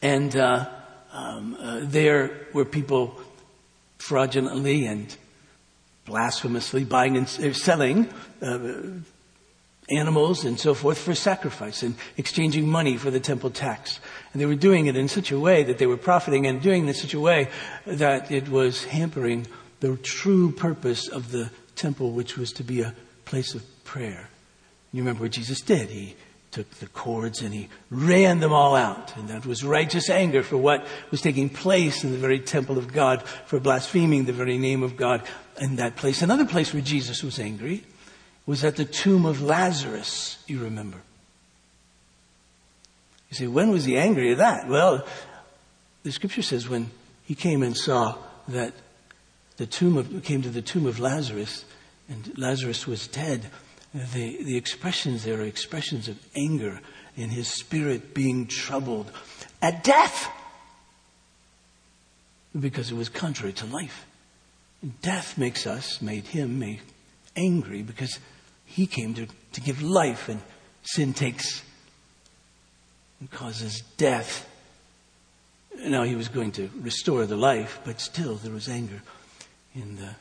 and 0.01 0.35
uh, 0.35 0.69
um, 1.11 1.57
uh, 1.59 1.79
there 1.83 2.47
were 2.53 2.65
people 2.65 3.19
fraudulently 3.97 4.85
and 4.85 5.15
blasphemously 6.05 6.83
buying 6.83 7.17
and 7.17 7.27
selling 7.27 8.07
uh, 8.41 8.59
animals 9.89 10.45
and 10.45 10.59
so 10.59 10.73
forth 10.73 10.97
for 10.97 11.13
sacrifice 11.13 11.83
and 11.83 11.95
exchanging 12.17 12.67
money 12.67 12.97
for 12.97 13.11
the 13.11 13.19
temple 13.19 13.49
tax. 13.49 13.99
And 14.33 14.41
they 14.41 14.45
were 14.45 14.55
doing 14.55 14.87
it 14.87 14.95
in 14.95 15.07
such 15.07 15.31
a 15.31 15.39
way 15.39 15.63
that 15.63 15.77
they 15.77 15.85
were 15.85 15.97
profiting 15.97 16.47
and 16.47 16.61
doing 16.61 16.85
it 16.85 16.89
in 16.89 16.93
such 16.93 17.13
a 17.13 17.19
way 17.19 17.49
that 17.85 18.31
it 18.31 18.49
was 18.49 18.85
hampering 18.85 19.47
the 19.81 19.97
true 19.97 20.51
purpose 20.51 21.07
of 21.07 21.31
the 21.31 21.51
temple, 21.75 22.11
which 22.11 22.37
was 22.37 22.53
to 22.53 22.63
be 22.63 22.81
a 22.81 22.95
place 23.25 23.53
of 23.53 23.63
prayer. 23.83 24.29
You 24.93 25.01
remember 25.01 25.23
what 25.23 25.31
Jesus 25.31 25.61
did. 25.61 25.89
He 25.89 26.15
took 26.51 26.69
the 26.75 26.87
cords 26.87 27.41
and 27.41 27.53
he 27.53 27.69
ran 27.89 28.39
them 28.39 28.53
all 28.53 28.75
out. 28.75 29.15
And 29.17 29.29
that 29.29 29.45
was 29.45 29.63
righteous 29.63 30.09
anger 30.09 30.43
for 30.43 30.57
what 30.57 30.85
was 31.09 31.21
taking 31.21 31.49
place 31.49 32.03
in 32.03 32.11
the 32.11 32.17
very 32.17 32.39
temple 32.39 32.77
of 32.77 32.93
God, 32.93 33.23
for 33.45 33.59
blaspheming 33.59 34.25
the 34.25 34.33
very 34.33 34.57
name 34.57 34.83
of 34.83 34.97
God 34.97 35.23
in 35.59 35.77
that 35.77 35.95
place. 35.95 36.21
Another 36.21 36.45
place 36.45 36.73
where 36.73 36.81
Jesus 36.81 37.23
was 37.23 37.39
angry 37.39 37.83
was 38.45 38.63
at 38.63 38.75
the 38.75 38.85
tomb 38.85 39.25
of 39.25 39.41
Lazarus, 39.41 40.37
you 40.45 40.59
remember. 40.59 40.97
You 43.29 43.35
say, 43.35 43.47
when 43.47 43.71
was 43.71 43.85
he 43.85 43.97
angry 43.97 44.31
at 44.33 44.39
that? 44.39 44.67
Well, 44.67 45.05
the 46.03 46.11
scripture 46.11 46.41
says 46.41 46.67
when 46.67 46.91
he 47.23 47.33
came 47.33 47.63
and 47.63 47.77
saw 47.77 48.17
that 48.49 48.73
the 49.61 49.67
tomb 49.67 49.95
of, 49.95 50.23
came 50.23 50.41
to 50.41 50.49
the 50.49 50.63
tomb 50.63 50.87
of 50.87 50.99
Lazarus 50.99 51.65
and 52.09 52.35
Lazarus 52.35 52.87
was 52.87 53.05
dead, 53.05 53.45
the, 53.93 54.43
the 54.43 54.57
expressions 54.57 55.23
there 55.23 55.39
are 55.39 55.45
expressions 55.45 56.07
of 56.07 56.17
anger 56.35 56.81
in 57.15 57.29
his 57.29 57.47
spirit 57.47 58.15
being 58.15 58.47
troubled 58.47 59.11
at 59.61 59.83
death 59.83 60.27
because 62.59 62.89
it 62.89 62.95
was 62.95 63.07
contrary 63.07 63.53
to 63.53 63.67
life. 63.67 64.07
Death 65.03 65.37
makes 65.37 65.67
us, 65.67 66.01
made 66.01 66.25
him, 66.25 66.57
made 66.57 66.81
angry 67.35 67.83
because 67.83 68.17
he 68.65 68.87
came 68.87 69.13
to, 69.13 69.27
to 69.53 69.61
give 69.61 69.83
life 69.83 70.27
and 70.27 70.41
sin 70.81 71.13
takes 71.13 71.61
and 73.19 73.29
causes 73.29 73.83
death. 73.97 74.49
Now 75.85 76.01
he 76.01 76.15
was 76.15 76.29
going 76.29 76.51
to 76.53 76.67
restore 76.81 77.27
the 77.27 77.37
life, 77.37 77.79
but 77.85 78.01
still 78.01 78.37
there 78.37 78.51
was 78.51 78.67
anger 78.67 79.03
in 79.75 79.95
the 79.95 80.15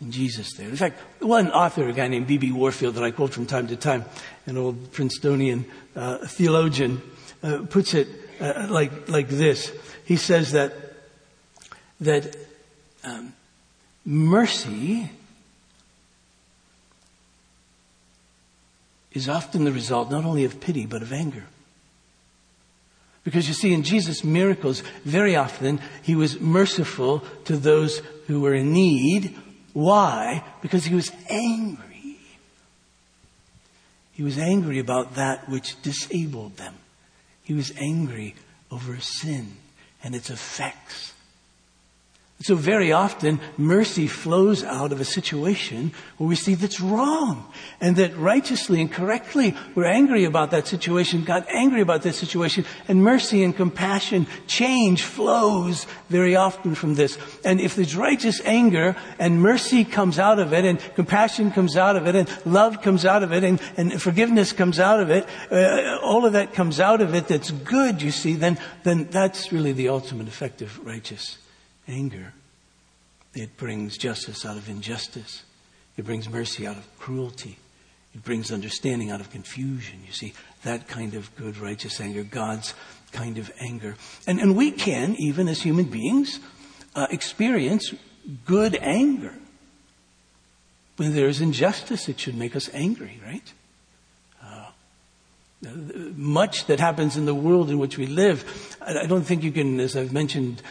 in 0.00 0.12
Jesus 0.12 0.52
there. 0.54 0.68
In 0.68 0.76
fact, 0.76 1.00
one 1.20 1.50
author, 1.50 1.88
a 1.88 1.92
guy 1.92 2.08
named 2.08 2.28
B.B. 2.28 2.52
Warfield 2.52 2.94
that 2.94 3.02
I 3.02 3.10
quote 3.10 3.32
from 3.32 3.46
time 3.46 3.66
to 3.68 3.76
time, 3.76 4.04
an 4.46 4.56
old 4.56 4.92
Princetonian 4.92 5.64
uh, 5.96 6.18
theologian, 6.18 7.02
uh, 7.42 7.62
puts 7.68 7.94
it 7.94 8.08
uh, 8.40 8.68
like, 8.70 9.08
like 9.08 9.28
this. 9.28 9.72
He 10.04 10.16
says 10.16 10.52
that, 10.52 10.72
that 12.00 12.36
um, 13.02 13.32
mercy 14.04 15.10
is 19.12 19.28
often 19.28 19.64
the 19.64 19.72
result 19.72 20.12
not 20.12 20.24
only 20.24 20.44
of 20.44 20.60
pity, 20.60 20.86
but 20.86 21.02
of 21.02 21.12
anger. 21.12 21.44
Because 23.24 23.48
you 23.48 23.54
see, 23.54 23.74
in 23.74 23.82
Jesus' 23.82 24.24
miracles, 24.24 24.82
very 25.04 25.36
often 25.36 25.80
he 26.02 26.14
was 26.14 26.40
merciful 26.40 27.22
to 27.44 27.56
those 27.56 28.00
who 28.26 28.40
were 28.40 28.54
in 28.54 28.72
need 28.72 29.36
why? 29.78 30.42
Because 30.60 30.86
he 30.86 30.94
was 30.96 31.12
angry. 31.30 32.16
He 34.12 34.24
was 34.24 34.36
angry 34.36 34.80
about 34.80 35.14
that 35.14 35.48
which 35.48 35.80
disabled 35.82 36.56
them. 36.56 36.74
He 37.44 37.54
was 37.54 37.72
angry 37.78 38.34
over 38.72 38.98
sin 38.98 39.56
and 40.02 40.16
its 40.16 40.30
effects 40.30 41.12
so 42.40 42.54
very 42.54 42.92
often, 42.92 43.40
mercy 43.56 44.06
flows 44.06 44.62
out 44.62 44.92
of 44.92 45.00
a 45.00 45.04
situation 45.04 45.90
where 46.18 46.28
we 46.28 46.36
see 46.36 46.54
that's 46.54 46.80
wrong 46.80 47.52
and 47.80 47.96
that 47.96 48.16
righteously 48.16 48.80
and 48.80 48.92
correctly 48.92 49.56
we're 49.74 49.90
angry 49.90 50.22
about 50.22 50.52
that 50.52 50.68
situation, 50.68 51.24
got 51.24 51.48
angry 51.48 51.80
about 51.80 52.02
that 52.02 52.14
situation, 52.14 52.64
and 52.86 53.02
mercy 53.02 53.42
and 53.42 53.56
compassion, 53.56 54.28
change 54.46 55.02
flows 55.02 55.88
very 56.10 56.36
often 56.36 56.76
from 56.76 56.94
this. 56.94 57.18
And 57.44 57.60
if 57.60 57.74
there's 57.74 57.96
righteous 57.96 58.40
anger 58.44 58.94
and 59.18 59.42
mercy 59.42 59.84
comes 59.84 60.20
out 60.20 60.38
of 60.38 60.52
it 60.52 60.64
and 60.64 60.78
compassion 60.94 61.50
comes 61.50 61.76
out 61.76 61.96
of 61.96 62.06
it 62.06 62.14
and 62.14 62.28
love 62.46 62.82
comes 62.82 63.04
out 63.04 63.24
of 63.24 63.32
it 63.32 63.42
and, 63.42 63.60
and 63.76 64.00
forgiveness 64.00 64.52
comes 64.52 64.78
out 64.78 65.00
of 65.00 65.10
it, 65.10 65.26
uh, 65.50 65.98
all 66.04 66.24
of 66.24 66.34
that 66.34 66.54
comes 66.54 66.78
out 66.78 67.00
of 67.00 67.16
it 67.16 67.26
that's 67.26 67.50
good, 67.50 68.00
you 68.00 68.12
see, 68.12 68.34
then, 68.34 68.58
then 68.84 69.08
that's 69.10 69.50
really 69.50 69.72
the 69.72 69.88
ultimate 69.88 70.28
effect 70.28 70.62
of 70.62 70.78
righteous 70.86 71.36
anger. 71.88 72.32
It 73.34 73.56
brings 73.56 73.98
justice 73.98 74.44
out 74.44 74.56
of 74.56 74.68
injustice. 74.68 75.42
It 75.96 76.04
brings 76.04 76.28
mercy 76.28 76.66
out 76.66 76.76
of 76.76 76.98
cruelty. 76.98 77.58
It 78.14 78.24
brings 78.24 78.50
understanding 78.50 79.10
out 79.10 79.20
of 79.20 79.30
confusion. 79.30 80.00
You 80.06 80.12
see, 80.12 80.32
that 80.64 80.88
kind 80.88 81.14
of 81.14 81.34
good, 81.36 81.58
righteous 81.58 82.00
anger, 82.00 82.22
God's 82.22 82.74
kind 83.12 83.38
of 83.38 83.50
anger. 83.60 83.96
And, 84.26 84.40
and 84.40 84.56
we 84.56 84.70
can, 84.70 85.16
even 85.18 85.48
as 85.48 85.62
human 85.62 85.86
beings, 85.86 86.40
uh, 86.94 87.06
experience 87.10 87.94
good 88.44 88.76
anger. 88.76 89.34
When 90.96 91.14
there 91.14 91.28
is 91.28 91.40
injustice, 91.40 92.08
it 92.08 92.18
should 92.18 92.34
make 92.34 92.56
us 92.56 92.68
angry, 92.74 93.20
right? 93.24 93.52
Uh, 94.42 94.70
much 96.16 96.66
that 96.66 96.80
happens 96.80 97.16
in 97.16 97.24
the 97.24 97.34
world 97.34 97.70
in 97.70 97.78
which 97.78 97.98
we 97.98 98.06
live, 98.06 98.76
I 98.80 99.06
don't 99.06 99.24
think 99.24 99.44
you 99.44 99.52
can, 99.52 99.78
as 99.80 99.96
I've 99.96 100.12
mentioned 100.12 100.62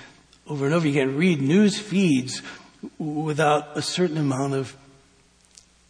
over 0.50 0.66
and 0.66 0.74
over. 0.74 0.88
You 0.88 0.94
can 0.94 1.18
read 1.18 1.42
news 1.42 1.80
feeds 1.80 2.42
without 2.98 3.76
a 3.76 3.82
certain 3.82 4.18
amount 4.18 4.54
of 4.54 4.76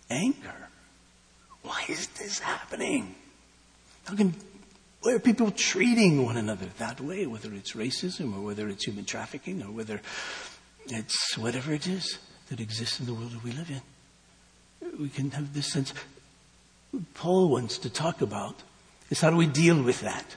anger. 0.09 0.69
Why 1.63 1.83
is 1.89 2.07
this 2.07 2.39
happening? 2.39 3.15
How 4.05 4.15
can, 4.15 4.33
why 5.01 5.13
are 5.13 5.19
people 5.19 5.51
treating 5.51 6.23
one 6.25 6.37
another 6.37 6.67
that 6.77 7.01
way? 7.01 7.25
Whether 7.25 7.53
it's 7.53 7.73
racism 7.73 8.35
or 8.35 8.41
whether 8.41 8.69
it's 8.69 8.85
human 8.85 9.05
trafficking 9.05 9.61
or 9.61 9.71
whether 9.71 10.01
it's 10.87 11.37
whatever 11.37 11.73
it 11.73 11.87
is 11.87 12.17
that 12.49 12.59
exists 12.59 12.99
in 12.99 13.05
the 13.05 13.13
world 13.13 13.31
that 13.31 13.43
we 13.43 13.51
live 13.51 13.69
in. 13.69 13.81
We 14.99 15.09
can 15.09 15.31
have 15.31 15.53
this 15.53 15.67
sense. 15.67 15.93
Paul 17.13 17.49
wants 17.49 17.77
to 17.79 17.89
talk 17.89 18.21
about 18.21 18.55
is 19.09 19.21
how 19.21 19.29
do 19.29 19.35
we 19.35 19.47
deal 19.47 19.81
with 19.81 20.01
that? 20.01 20.35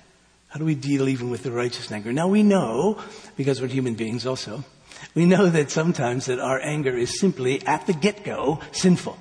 How 0.50 0.58
do 0.58 0.64
we 0.64 0.74
deal 0.74 1.08
even 1.08 1.30
with 1.30 1.44
the 1.44 1.52
righteous 1.52 1.90
anger? 1.90 2.12
Now 2.12 2.26
we 2.28 2.42
know, 2.42 2.98
because 3.36 3.60
we're 3.60 3.68
human 3.68 3.94
beings 3.94 4.26
also, 4.26 4.64
we 5.14 5.24
know 5.24 5.48
that 5.48 5.70
sometimes 5.70 6.26
that 6.26 6.40
our 6.40 6.60
anger 6.60 6.96
is 6.96 7.18
simply 7.18 7.64
at 7.66 7.86
the 7.86 7.92
get-go 7.92 8.60
sinful. 8.72 9.16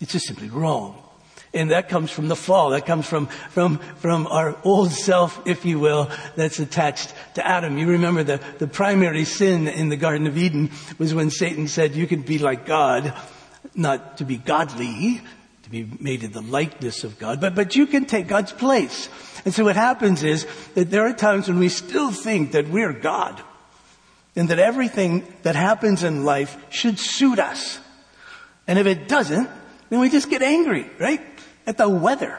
It's 0.00 0.12
just 0.12 0.26
simply 0.26 0.48
wrong. 0.48 0.96
And 1.52 1.72
that 1.72 1.88
comes 1.88 2.10
from 2.10 2.28
the 2.28 2.36
fall. 2.36 2.70
That 2.70 2.86
comes 2.86 3.06
from, 3.06 3.26
from, 3.26 3.78
from 3.96 4.26
our 4.28 4.56
old 4.64 4.92
self, 4.92 5.40
if 5.46 5.64
you 5.64 5.80
will, 5.80 6.10
that's 6.36 6.60
attached 6.60 7.12
to 7.34 7.46
Adam. 7.46 7.76
You 7.76 7.88
remember 7.88 8.22
the, 8.22 8.40
the 8.58 8.66
primary 8.66 9.24
sin 9.24 9.68
in 9.68 9.88
the 9.88 9.96
Garden 9.96 10.26
of 10.26 10.38
Eden 10.38 10.70
was 10.98 11.12
when 11.12 11.30
Satan 11.30 11.68
said, 11.68 11.94
you 11.94 12.06
can 12.06 12.22
be 12.22 12.38
like 12.38 12.66
God, 12.66 13.12
not 13.74 14.18
to 14.18 14.24
be 14.24 14.36
godly, 14.38 15.20
to 15.64 15.70
be 15.70 15.90
made 16.00 16.24
in 16.24 16.32
the 16.32 16.40
likeness 16.40 17.04
of 17.04 17.18
God, 17.18 17.40
but, 17.40 17.54
but 17.54 17.76
you 17.76 17.86
can 17.86 18.06
take 18.06 18.28
God's 18.28 18.52
place. 18.52 19.08
And 19.44 19.52
so 19.52 19.64
what 19.64 19.76
happens 19.76 20.22
is 20.22 20.46
that 20.74 20.90
there 20.90 21.06
are 21.06 21.12
times 21.12 21.48
when 21.48 21.58
we 21.58 21.68
still 21.68 22.12
think 22.12 22.52
that 22.52 22.68
we're 22.68 22.92
God 22.92 23.42
and 24.36 24.48
that 24.48 24.58
everything 24.58 25.26
that 25.42 25.56
happens 25.56 26.02
in 26.02 26.24
life 26.24 26.56
should 26.70 26.98
suit 26.98 27.38
us. 27.38 27.80
And 28.66 28.78
if 28.78 28.86
it 28.86 29.08
doesn't, 29.08 29.48
then 29.90 30.00
we 30.00 30.08
just 30.08 30.30
get 30.30 30.42
angry, 30.42 30.88
right? 30.98 31.20
At 31.66 31.76
the 31.76 31.88
weather. 31.88 32.38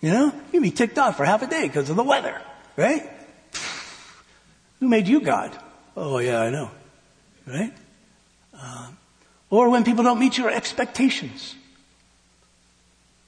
You 0.00 0.10
know, 0.10 0.32
you'd 0.52 0.62
be 0.62 0.70
ticked 0.70 0.98
off 0.98 1.16
for 1.16 1.24
half 1.24 1.42
a 1.42 1.46
day 1.46 1.66
because 1.66 1.90
of 1.90 1.96
the 1.96 2.04
weather, 2.04 2.40
right? 2.76 3.10
Who 4.80 4.88
made 4.88 5.08
you 5.08 5.20
God? 5.20 5.56
Oh 5.96 6.18
yeah, 6.18 6.40
I 6.40 6.50
know, 6.50 6.70
right? 7.46 7.72
Um, 8.54 8.96
or 9.50 9.70
when 9.70 9.82
people 9.82 10.04
don't 10.04 10.20
meet 10.20 10.38
your 10.38 10.50
expectations. 10.50 11.56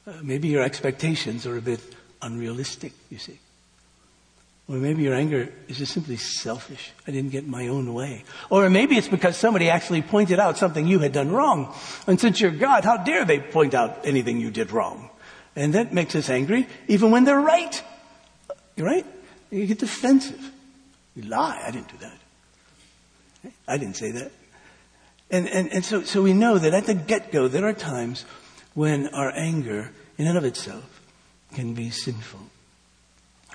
Uh, 0.07 0.13
maybe 0.23 0.49
your 0.49 0.63
expectations 0.63 1.47
are 1.47 1.57
a 1.57 1.61
bit 1.61 1.81
unrealistic, 2.23 2.93
you 3.11 3.19
see. 3.19 3.39
Or 4.69 4.77
maybe 4.77 5.03
your 5.03 5.15
anger 5.15 5.53
is 5.67 5.79
just 5.79 5.93
simply 5.93 6.17
selfish. 6.17 6.93
I 7.07 7.11
didn't 7.11 7.31
get 7.31 7.45
my 7.45 7.67
own 7.67 7.93
way. 7.93 8.23
Or 8.51 8.71
maybe 8.71 8.97
it's 8.97 9.09
because 9.09 9.37
somebody 9.37 9.69
actually 9.69 10.03
pointed 10.03 10.39
out 10.39 10.59
something 10.59 10.87
you 10.87 11.01
had 11.01 11.13
done 11.13 11.33
wrong. 11.33 11.75
And 12.07 12.21
since 12.21 12.41
you're 12.41 12.53
God, 12.53 12.85
how 12.85 12.99
dare 12.99 13.25
they 13.25 13.41
point 13.41 13.75
out 13.75 14.07
anything 14.07 14.41
you 14.41 14.53
did 14.53 14.71
wrong? 14.71 15.11
And 15.57 15.75
that 15.75 15.93
makes 15.93 16.15
us 16.15 16.31
angry, 16.31 16.69
even 16.87 17.11
when 17.11 17.25
they're 17.25 17.41
right. 17.41 17.83
You're 18.77 18.87
right? 18.87 19.07
You 19.51 19.67
get 19.67 19.81
defensive. 19.81 20.53
You 21.17 21.25
lie. 21.25 21.61
I 21.67 21.73
didn't 21.73 21.89
do 21.89 21.99
that. 21.99 23.53
I 23.67 23.77
didn't 23.77 23.97
say 23.97 24.13
that. 24.13 24.31
And, 25.33 25.49
and, 25.49 25.73
and 25.73 25.85
so, 25.85 26.03
so 26.03 26.23
we 26.23 26.33
know 26.33 26.59
that 26.59 26.75
at 26.75 26.87
the 26.87 26.95
get-go, 26.95 27.49
there 27.49 27.67
are 27.67 27.73
times 27.73 28.25
when 28.75 29.09
our 29.09 29.33
anger, 29.35 29.91
in 30.17 30.29
and 30.29 30.39
of 30.39 30.45
itself, 30.45 31.00
can 31.55 31.75
be 31.75 31.91
sinful. 31.91 32.41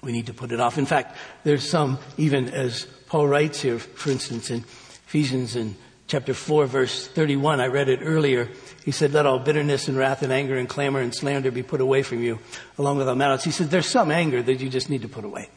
We 0.03 0.11
need 0.11 0.27
to 0.27 0.33
put 0.33 0.51
it 0.51 0.59
off. 0.59 0.77
In 0.77 0.85
fact, 0.85 1.17
there's 1.43 1.67
some, 1.67 1.97
even 2.17 2.49
as 2.49 2.85
Paul 3.07 3.27
writes 3.27 3.61
here, 3.61 3.79
for 3.79 4.11
instance, 4.11 4.49
in 4.49 4.59
Ephesians 5.07 5.55
in 5.55 5.75
chapter 6.07 6.33
4, 6.33 6.65
verse 6.67 7.07
31, 7.07 7.59
I 7.59 7.67
read 7.67 7.89
it 7.89 7.99
earlier. 8.03 8.49
He 8.83 8.91
said, 8.91 9.13
let 9.13 9.25
all 9.25 9.39
bitterness 9.39 9.87
and 9.87 9.97
wrath 9.97 10.21
and 10.21 10.31
anger 10.31 10.57
and 10.57 10.69
clamor 10.69 10.99
and 10.99 11.15
slander 11.15 11.51
be 11.51 11.63
put 11.63 11.81
away 11.81 12.03
from 12.03 12.21
you, 12.21 12.39
along 12.77 12.97
with 12.97 13.09
all 13.09 13.15
malice. 13.15 13.43
He 13.43 13.51
said, 13.51 13.71
there's 13.71 13.87
some 13.89 14.11
anger 14.11 14.43
that 14.43 14.59
you 14.59 14.69
just 14.69 14.89
need 14.89 15.01
to 15.01 15.07
put 15.07 15.25
away. 15.25 15.49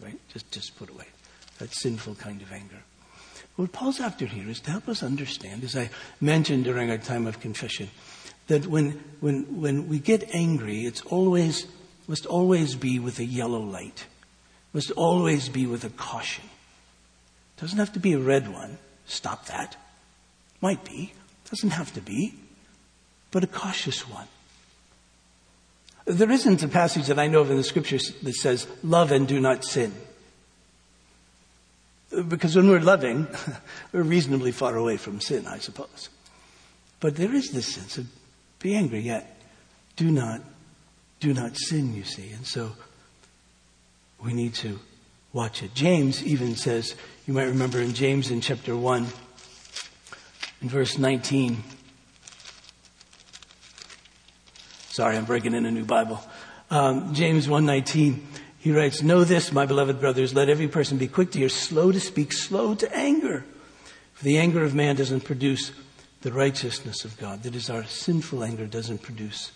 Right? 0.00 0.18
Just, 0.32 0.50
just 0.50 0.76
put 0.78 0.90
away. 0.90 1.06
That 1.58 1.72
sinful 1.72 2.16
kind 2.16 2.40
of 2.42 2.52
anger. 2.52 2.82
What 3.56 3.72
Paul's 3.72 4.00
after 4.00 4.26
here 4.26 4.48
is 4.48 4.60
to 4.60 4.70
help 4.70 4.88
us 4.88 5.02
understand, 5.02 5.64
as 5.64 5.76
I 5.76 5.90
mentioned 6.20 6.64
during 6.64 6.90
our 6.90 6.98
time 6.98 7.26
of 7.26 7.40
confession, 7.40 7.90
that 8.48 8.66
when, 8.66 9.02
when, 9.20 9.60
when 9.60 9.88
we 9.88 9.98
get 9.98 10.34
angry, 10.34 10.84
it's 10.84 11.02
always, 11.02 11.66
must 12.06 12.26
always 12.26 12.74
be 12.74 12.98
with 12.98 13.18
a 13.18 13.24
yellow 13.24 13.60
light. 13.60 14.06
Must 14.72 14.90
always 14.92 15.48
be 15.48 15.66
with 15.66 15.84
a 15.84 15.90
caution. 15.90 16.44
Doesn't 17.58 17.78
have 17.78 17.92
to 17.92 18.00
be 18.00 18.14
a 18.14 18.18
red 18.18 18.52
one. 18.52 18.78
Stop 19.06 19.46
that. 19.46 19.76
Might 20.60 20.84
be. 20.84 21.12
Doesn't 21.50 21.70
have 21.70 21.92
to 21.94 22.00
be. 22.00 22.34
But 23.30 23.44
a 23.44 23.46
cautious 23.46 24.08
one. 24.08 24.26
There 26.06 26.30
isn't 26.30 26.62
a 26.62 26.68
passage 26.68 27.06
that 27.08 27.18
I 27.18 27.26
know 27.26 27.40
of 27.40 27.50
in 27.50 27.58
the 27.58 27.64
scriptures 27.64 28.14
that 28.22 28.34
says, 28.34 28.66
love 28.82 29.12
and 29.12 29.28
do 29.28 29.40
not 29.40 29.64
sin. 29.64 29.92
Because 32.28 32.56
when 32.56 32.70
we're 32.70 32.80
loving, 32.80 33.26
we're 33.92 34.02
reasonably 34.02 34.52
far 34.52 34.74
away 34.76 34.96
from 34.96 35.20
sin, 35.20 35.46
I 35.46 35.58
suppose. 35.58 36.08
But 37.00 37.16
there 37.16 37.34
is 37.34 37.50
this 37.50 37.66
sense 37.66 37.98
of 37.98 38.06
be 38.58 38.74
angry, 38.74 39.00
yet 39.00 39.40
do 39.96 40.10
not, 40.10 40.40
do 41.20 41.32
not 41.32 41.56
sin, 41.56 41.94
you 41.94 42.04
see. 42.04 42.32
And 42.32 42.46
so 42.46 42.72
we 44.22 44.32
need 44.32 44.54
to 44.54 44.78
watch 45.32 45.62
it. 45.62 45.74
James 45.74 46.24
even 46.24 46.56
says, 46.56 46.94
you 47.26 47.34
might 47.34 47.44
remember 47.44 47.80
in 47.80 47.94
James 47.94 48.30
in 48.30 48.40
chapter 48.40 48.76
1, 48.76 49.06
in 50.62 50.68
verse 50.68 50.98
19. 50.98 51.62
Sorry, 54.90 55.16
I'm 55.16 55.24
breaking 55.24 55.54
in 55.54 55.64
a 55.64 55.70
new 55.70 55.84
Bible. 55.84 56.20
Um, 56.70 57.14
James 57.14 57.48
119. 57.48 58.26
He 58.58 58.72
writes, 58.72 59.02
Know 59.02 59.22
this, 59.22 59.52
my 59.52 59.66
beloved 59.66 60.00
brothers, 60.00 60.34
let 60.34 60.48
every 60.48 60.66
person 60.66 60.98
be 60.98 61.06
quick 61.06 61.30
to 61.32 61.38
hear, 61.38 61.48
slow 61.48 61.92
to 61.92 62.00
speak, 62.00 62.32
slow 62.32 62.74
to 62.74 62.96
anger. 62.96 63.44
For 64.14 64.24
the 64.24 64.38
anger 64.38 64.64
of 64.64 64.74
man 64.74 64.96
doesn't 64.96 65.20
produce 65.20 65.70
the 66.22 66.32
righteousness 66.32 67.04
of 67.04 67.16
God. 67.18 67.42
That 67.42 67.54
is, 67.54 67.70
our 67.70 67.84
sinful 67.84 68.44
anger 68.44 68.66
doesn't 68.66 69.02
produce 69.02 69.52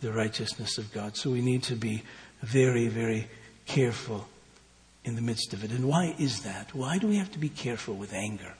the 0.00 0.12
righteousness 0.12 0.78
of 0.78 0.92
God. 0.92 1.16
So 1.16 1.30
we 1.30 1.40
need 1.40 1.62
to 1.64 1.76
be 1.76 2.02
very, 2.42 2.88
very 2.88 3.28
careful 3.66 4.28
in 5.04 5.14
the 5.16 5.22
midst 5.22 5.52
of 5.52 5.64
it. 5.64 5.70
And 5.70 5.86
why 5.86 6.14
is 6.18 6.42
that? 6.42 6.74
Why 6.74 6.98
do 6.98 7.06
we 7.06 7.16
have 7.16 7.32
to 7.32 7.38
be 7.38 7.48
careful 7.48 7.94
with 7.94 8.12
anger? 8.12 8.54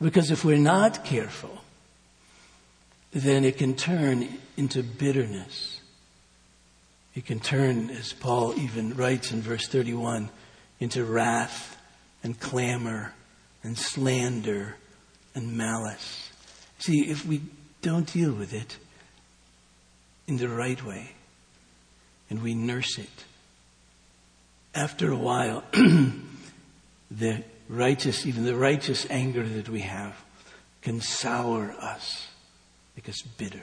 Because 0.00 0.30
if 0.30 0.44
we're 0.44 0.56
not 0.56 1.04
careful, 1.04 1.62
then 3.12 3.44
it 3.44 3.58
can 3.58 3.74
turn 3.74 4.28
into 4.56 4.82
bitterness 4.82 5.80
it 7.14 7.26
can 7.26 7.38
turn, 7.38 7.90
as 7.90 8.12
Paul 8.12 8.58
even 8.58 8.94
writes 8.94 9.30
in 9.30 9.40
verse 9.40 9.68
31, 9.68 10.30
into 10.80 11.04
wrath 11.04 11.78
and 12.24 12.38
clamor 12.38 13.14
and 13.62 13.78
slander 13.78 14.76
and 15.34 15.56
malice. 15.56 16.30
See, 16.78 17.08
if 17.08 17.26
we 17.26 17.42
don't 17.82 18.10
deal 18.12 18.32
with 18.32 18.52
it 18.52 18.78
in 20.26 20.36
the 20.36 20.48
right 20.48 20.82
way 20.84 21.12
and 22.30 22.42
we 22.42 22.54
nurse 22.54 22.98
it, 22.98 23.24
after 24.74 25.10
a 25.10 25.16
while, 25.16 25.62
the 27.10 27.44
righteous, 27.68 28.26
even 28.26 28.44
the 28.44 28.56
righteous 28.56 29.06
anger 29.08 29.46
that 29.46 29.68
we 29.68 29.80
have 29.80 30.16
can 30.82 31.00
sour 31.00 31.74
us, 31.80 32.26
make 32.96 33.08
us 33.08 33.22
bitter, 33.22 33.62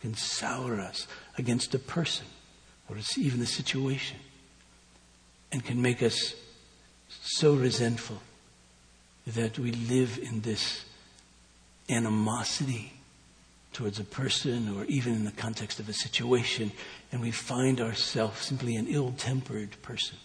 can 0.00 0.14
sour 0.14 0.80
us 0.80 1.06
against 1.38 1.74
a 1.74 1.78
person 1.78 2.26
or 2.88 2.96
even 3.16 3.40
the 3.40 3.46
situation 3.46 4.18
and 5.52 5.64
can 5.64 5.80
make 5.80 6.02
us 6.02 6.34
so 7.20 7.54
resentful 7.54 8.20
that 9.26 9.58
we 9.58 9.72
live 9.72 10.18
in 10.22 10.40
this 10.40 10.84
animosity 11.88 12.92
towards 13.72 13.98
a 13.98 14.04
person 14.04 14.76
or 14.76 14.84
even 14.84 15.14
in 15.14 15.24
the 15.24 15.32
context 15.32 15.80
of 15.80 15.88
a 15.88 15.92
situation 15.92 16.72
and 17.10 17.20
we 17.20 17.30
find 17.30 17.80
ourselves 17.80 18.40
simply 18.40 18.76
an 18.76 18.86
ill-tempered 18.88 19.80
person. 19.82 20.16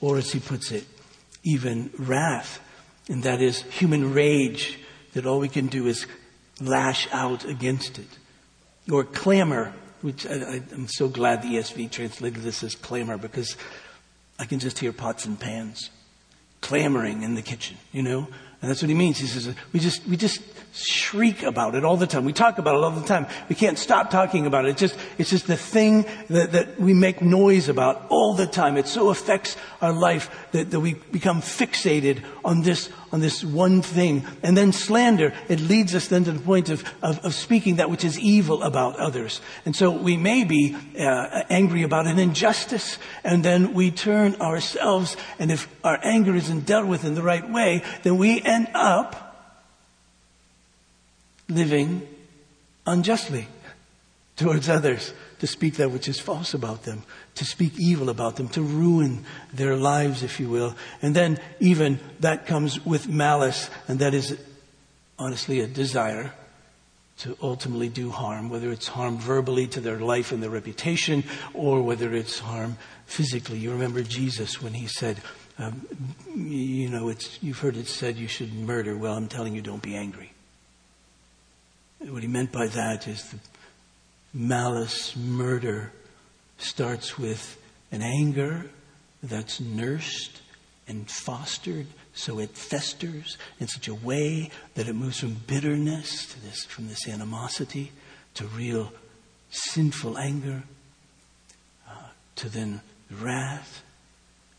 Or 0.00 0.18
as 0.18 0.32
he 0.32 0.40
puts 0.40 0.72
it, 0.72 0.84
even 1.44 1.90
wrath, 1.98 2.60
and 3.08 3.22
that 3.22 3.40
is 3.40 3.62
human 3.62 4.12
rage 4.12 4.78
that 5.14 5.26
all 5.26 5.38
we 5.38 5.48
can 5.48 5.66
do 5.66 5.86
is 5.86 6.06
lash 6.60 7.08
out 7.12 7.44
against 7.44 7.98
it. 7.98 8.08
Or 8.90 9.04
clamor, 9.04 9.72
which 10.00 10.26
I, 10.26 10.62
am 10.72 10.88
so 10.88 11.08
glad 11.08 11.42
the 11.42 11.54
ESV 11.54 11.90
translated 11.90 12.42
this 12.42 12.62
as 12.62 12.74
clamor 12.74 13.16
because 13.16 13.56
I 14.38 14.44
can 14.44 14.58
just 14.58 14.78
hear 14.78 14.92
pots 14.92 15.24
and 15.24 15.38
pans 15.38 15.90
clamoring 16.62 17.22
in 17.22 17.34
the 17.34 17.42
kitchen, 17.42 17.76
you 17.92 18.02
know? 18.02 18.28
And 18.62 18.70
that's 18.70 18.80
what 18.80 18.88
he 18.88 18.94
means. 18.94 19.18
He 19.18 19.26
says, 19.26 19.52
we 19.72 19.80
just, 19.80 20.06
we 20.06 20.16
just 20.16 20.40
shriek 20.72 21.42
about 21.42 21.74
it 21.74 21.84
all 21.84 21.96
the 21.96 22.06
time. 22.06 22.24
We 22.24 22.32
talk 22.32 22.58
about 22.58 22.76
it 22.76 22.84
all 22.84 22.92
the 22.92 23.06
time. 23.06 23.26
We 23.48 23.54
can't 23.54 23.76
stop 23.76 24.10
talking 24.10 24.46
about 24.46 24.64
it. 24.64 24.70
It's 24.70 24.80
just, 24.80 24.96
it's 25.18 25.30
just 25.30 25.46
the 25.46 25.56
thing 25.56 26.06
that, 26.30 26.52
that 26.52 26.80
we 26.80 26.94
make 26.94 27.20
noise 27.20 27.68
about 27.68 28.06
all 28.08 28.34
the 28.34 28.46
time. 28.46 28.76
It 28.78 28.86
so 28.86 29.10
affects 29.10 29.56
our 29.82 29.92
life 29.92 30.30
that, 30.52 30.70
that 30.70 30.80
we 30.80 30.94
become 30.94 31.42
fixated 31.42 32.22
on 32.44 32.62
this, 32.62 32.88
on 33.10 33.20
this 33.20 33.44
one 33.44 33.82
thing. 33.82 34.24
And 34.42 34.56
then 34.56 34.72
slander, 34.72 35.34
it 35.48 35.60
leads 35.60 35.94
us 35.94 36.08
then 36.08 36.24
to 36.24 36.32
the 36.32 36.40
point 36.40 36.70
of, 36.70 36.84
of, 37.02 37.18
of 37.24 37.34
speaking 37.34 37.76
that 37.76 37.90
which 37.90 38.04
is 38.04 38.18
evil 38.18 38.62
about 38.62 38.96
others. 38.96 39.40
And 39.66 39.76
so 39.76 39.90
we 39.90 40.16
may 40.16 40.44
be 40.44 40.74
uh, 40.98 41.42
angry 41.50 41.82
about 41.82 42.06
an 42.06 42.18
injustice, 42.18 42.96
and 43.24 43.44
then 43.44 43.74
we 43.74 43.90
turn 43.90 44.36
ourselves, 44.36 45.16
and 45.38 45.50
if 45.50 45.68
our 45.84 45.98
anger 46.02 46.34
isn't 46.34 46.64
dealt 46.64 46.86
with 46.86 47.04
in 47.04 47.14
the 47.14 47.22
right 47.22 47.48
way, 47.50 47.82
then 48.04 48.16
we 48.16 48.40
end 48.52 48.68
up 48.74 49.16
living 51.48 52.06
unjustly 52.86 53.46
towards 54.36 54.68
others, 54.68 55.12
to 55.38 55.46
speak 55.46 55.74
that 55.74 55.90
which 55.90 56.08
is 56.08 56.18
false 56.20 56.54
about 56.54 56.84
them, 56.84 57.02
to 57.34 57.44
speak 57.44 57.72
evil 57.78 58.08
about 58.08 58.36
them, 58.36 58.48
to 58.48 58.62
ruin 58.62 59.24
their 59.52 59.76
lives, 59.76 60.22
if 60.22 60.40
you 60.40 60.48
will. 60.48 60.74
And 61.02 61.14
then 61.14 61.38
even 61.60 62.00
that 62.20 62.46
comes 62.46 62.84
with 62.84 63.08
malice, 63.08 63.68
and 63.88 63.98
that 63.98 64.14
is 64.14 64.38
honestly 65.18 65.60
a 65.60 65.66
desire 65.66 66.32
to 67.18 67.36
ultimately 67.42 67.88
do 67.88 68.10
harm, 68.10 68.48
whether 68.48 68.72
it's 68.72 68.88
harm 68.88 69.18
verbally 69.18 69.66
to 69.68 69.80
their 69.80 70.00
life 70.00 70.32
and 70.32 70.42
their 70.42 70.50
reputation, 70.50 71.22
or 71.54 71.82
whether 71.82 72.14
it's 72.14 72.38
harm 72.38 72.76
physically. 73.06 73.58
You 73.58 73.72
remember 73.72 74.02
Jesus 74.02 74.62
when 74.62 74.74
he 74.74 74.86
said, 74.86 75.18
um, 75.62 75.86
you 76.34 76.88
know, 76.88 77.08
it's, 77.08 77.38
you've 77.42 77.58
heard 77.58 77.76
it 77.76 77.86
said 77.86 78.16
you 78.16 78.28
should 78.28 78.52
murder. 78.52 78.96
Well, 78.96 79.14
I'm 79.14 79.28
telling 79.28 79.54
you, 79.54 79.62
don't 79.62 79.82
be 79.82 79.94
angry. 79.94 80.32
What 82.00 82.22
he 82.22 82.28
meant 82.28 82.50
by 82.50 82.66
that 82.66 83.06
is 83.06 83.30
the 83.30 83.38
malice, 84.34 85.16
murder 85.16 85.92
starts 86.58 87.18
with 87.18 87.58
an 87.92 88.02
anger 88.02 88.66
that's 89.22 89.60
nursed 89.60 90.40
and 90.88 91.08
fostered 91.08 91.86
so 92.14 92.38
it 92.38 92.50
festers 92.50 93.38
in 93.60 93.68
such 93.68 93.88
a 93.88 93.94
way 93.94 94.50
that 94.74 94.88
it 94.88 94.94
moves 94.94 95.20
from 95.20 95.34
bitterness 95.46 96.26
to 96.26 96.42
this, 96.42 96.64
from 96.64 96.88
this 96.88 97.08
animosity 97.08 97.92
to 98.34 98.46
real 98.46 98.92
sinful 99.50 100.18
anger, 100.18 100.62
uh, 101.88 101.92
to 102.36 102.48
then 102.48 102.80
wrath, 103.10 103.82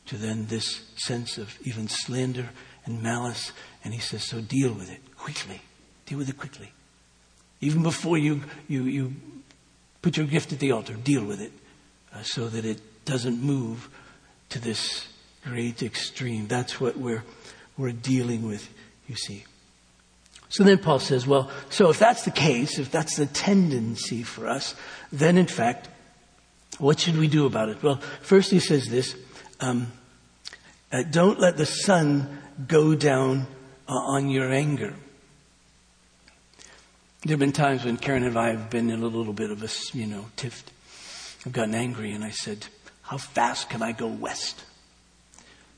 to 0.08 0.18
then 0.18 0.48
this 0.48 0.82
sense 0.96 1.38
of 1.38 1.58
even 1.63 1.88
slander 1.88 2.50
and 2.86 3.02
malice. 3.02 3.52
And 3.84 3.94
he 3.94 4.00
says, 4.00 4.24
so 4.24 4.42
deal 4.42 4.74
with 4.74 4.92
it 4.92 5.02
quickly. 5.18 5.62
Deal 6.06 6.18
with 6.18 6.30
it 6.30 6.38
quickly. 6.38 6.72
Even 7.62 7.84
before 7.84 8.18
you, 8.18 8.42
you, 8.68 8.84
you 8.84 9.13
put 10.02 10.18
your 10.18 10.26
gift 10.26 10.52
at 10.52 10.60
the 10.60 10.72
altar, 10.72 10.94
deal 10.94 11.24
with 11.24 11.39
it 11.42 11.52
uh, 12.13 12.22
so 12.22 12.48
that 12.50 12.66
it 12.66 12.82
doesn't 13.06 13.42
move 13.42 13.89
to 14.50 14.60
this 14.60 15.08
great 15.44 15.82
extreme. 15.82 16.48
That's 16.48 16.80
what 16.80 16.98
we're, 16.98 17.24
we're 17.78 17.92
dealing 17.92 18.48
with, 18.48 18.70
you 19.08 19.16
see. 19.16 19.46
So 20.50 20.63
then 20.63 20.78
Paul 20.78 21.00
says, 21.00 21.26
well, 21.26 21.50
so 21.70 21.89
if 21.89 21.98
that's 21.98 22.26
the 22.26 22.32
case, 22.32 22.78
if 22.78 22.92
that's 22.92 23.18
the 23.18 23.26
tendency 23.26 24.22
for 24.22 24.48
us, 24.48 24.76
then 25.12 25.38
in 25.38 25.48
fact, 25.48 25.89
what 26.78 27.00
should 27.00 27.18
we 27.18 27.28
do 27.28 27.46
about 27.46 27.70
it? 27.70 27.82
Well, 27.82 28.00
first 28.22 28.52
he 28.52 28.60
says 28.60 28.88
this, 28.88 29.16
um, 29.63 29.91
uh, 30.91 31.04
don't 31.04 31.39
let 31.39 31.58
the 31.58 31.65
sun 31.65 32.38
go 32.67 32.93
down 32.95 33.47
uh, 33.88 33.93
on 33.93 34.30
your 34.30 34.52
anger. 34.52 34.93
There 37.23 37.32
have 37.32 37.39
been 37.39 37.54
times 37.54 37.86
when 37.86 37.97
Karen 37.97 38.26
and 38.26 38.38
I 38.38 38.49
have 38.49 38.69
been 38.69 38.89
in 38.89 39.02
a 39.02 39.08
little 39.08 39.32
bit 39.32 39.49
of 39.49 39.63
a, 39.63 39.69
you 39.97 40.06
know, 40.06 40.26
tiff. 40.36 40.65
I've 41.45 41.54
gotten 41.54 41.73
angry 41.73 42.12
and 42.12 42.23
I 42.23 42.32
said, 42.32 42.67
how 43.02 43.17
fast 43.17 43.69
can 43.69 43.82
I 43.82 43.93
go 43.93 44.08
west? 44.08 44.63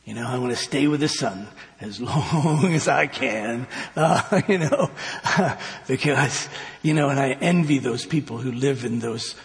You 0.06 0.16
know, 0.16 0.28
I 0.28 0.38
want 0.40 0.52
to 0.52 0.58
stay 0.58 0.88
with 0.88 1.00
the 1.00 1.08
sun 1.08 1.48
as 1.80 2.02
long 2.02 2.74
as 2.74 2.88
I 2.88 3.06
can, 3.06 3.68
uh, 3.96 4.42
you 4.48 4.58
know, 4.58 4.90
because, 5.88 6.50
you 6.82 6.96
know, 6.96 7.10
and 7.10 7.20
I 7.20 7.32
envy 7.34 7.78
those 7.78 8.06
people 8.06 8.40
who 8.40 8.52
live 8.52 8.84
in 8.84 9.00
those, 9.00 9.36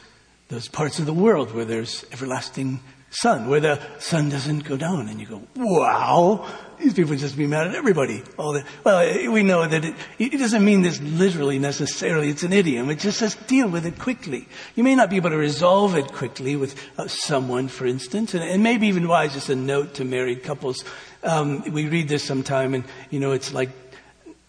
those 0.49 0.69
parts 0.69 0.99
of 0.99 1.05
the 1.05 1.15
world 1.15 1.55
where 1.55 1.67
there's 1.67 2.05
everlasting 2.13 2.81
sun, 3.11 3.49
where 3.49 3.61
the 3.61 3.81
sun 3.99 4.29
doesn't 4.29 4.61
go 4.61 4.77
down 4.77 5.09
and 5.09 5.21
you 5.21 5.27
go, 5.27 5.43
wow, 5.57 6.49
these 6.79 6.95
people 6.95 7.17
just 7.17 7.37
be 7.37 7.47
mad 7.47 7.67
at 7.67 7.75
everybody. 7.75 8.23
All 8.39 8.53
the, 8.53 8.65
well, 8.85 9.33
we 9.33 9.43
know 9.43 9.67
that 9.67 9.85
it, 9.85 9.95
it, 10.19 10.39
doesn't 10.39 10.65
mean 10.65 10.83
this 10.83 11.01
literally 11.01 11.59
necessarily. 11.59 12.31
It's 12.31 12.45
an 12.45 12.53
idiom. 12.53 12.89
It 12.89 13.01
just 13.01 13.19
says 13.19 13.35
deal 13.35 13.69
with 13.69 13.85
it 13.85 13.99
quickly. 13.99 14.49
You 14.77 14.85
may 14.85 14.95
not 14.95 15.11
be 15.11 15.17
able 15.17 15.31
to 15.31 15.37
resolve 15.37 15.97
it 15.97 16.13
quickly 16.13 16.55
with 16.55 16.81
uh, 16.99 17.09
someone, 17.09 17.67
for 17.67 17.85
instance, 17.85 18.33
and, 18.35 18.45
and, 18.45 18.63
maybe 18.63 18.87
even 18.87 19.09
wise, 19.09 19.35
just 19.35 19.49
a 19.49 19.57
note 19.57 19.95
to 19.95 20.05
married 20.05 20.45
couples. 20.45 20.85
Um, 21.25 21.63
we 21.73 21.89
read 21.89 22.09
this 22.09 22.23
sometime 22.23 22.75
and, 22.75 22.85
you 23.11 23.19
know, 23.19 23.33
it's 23.33 23.53
like 23.53 23.71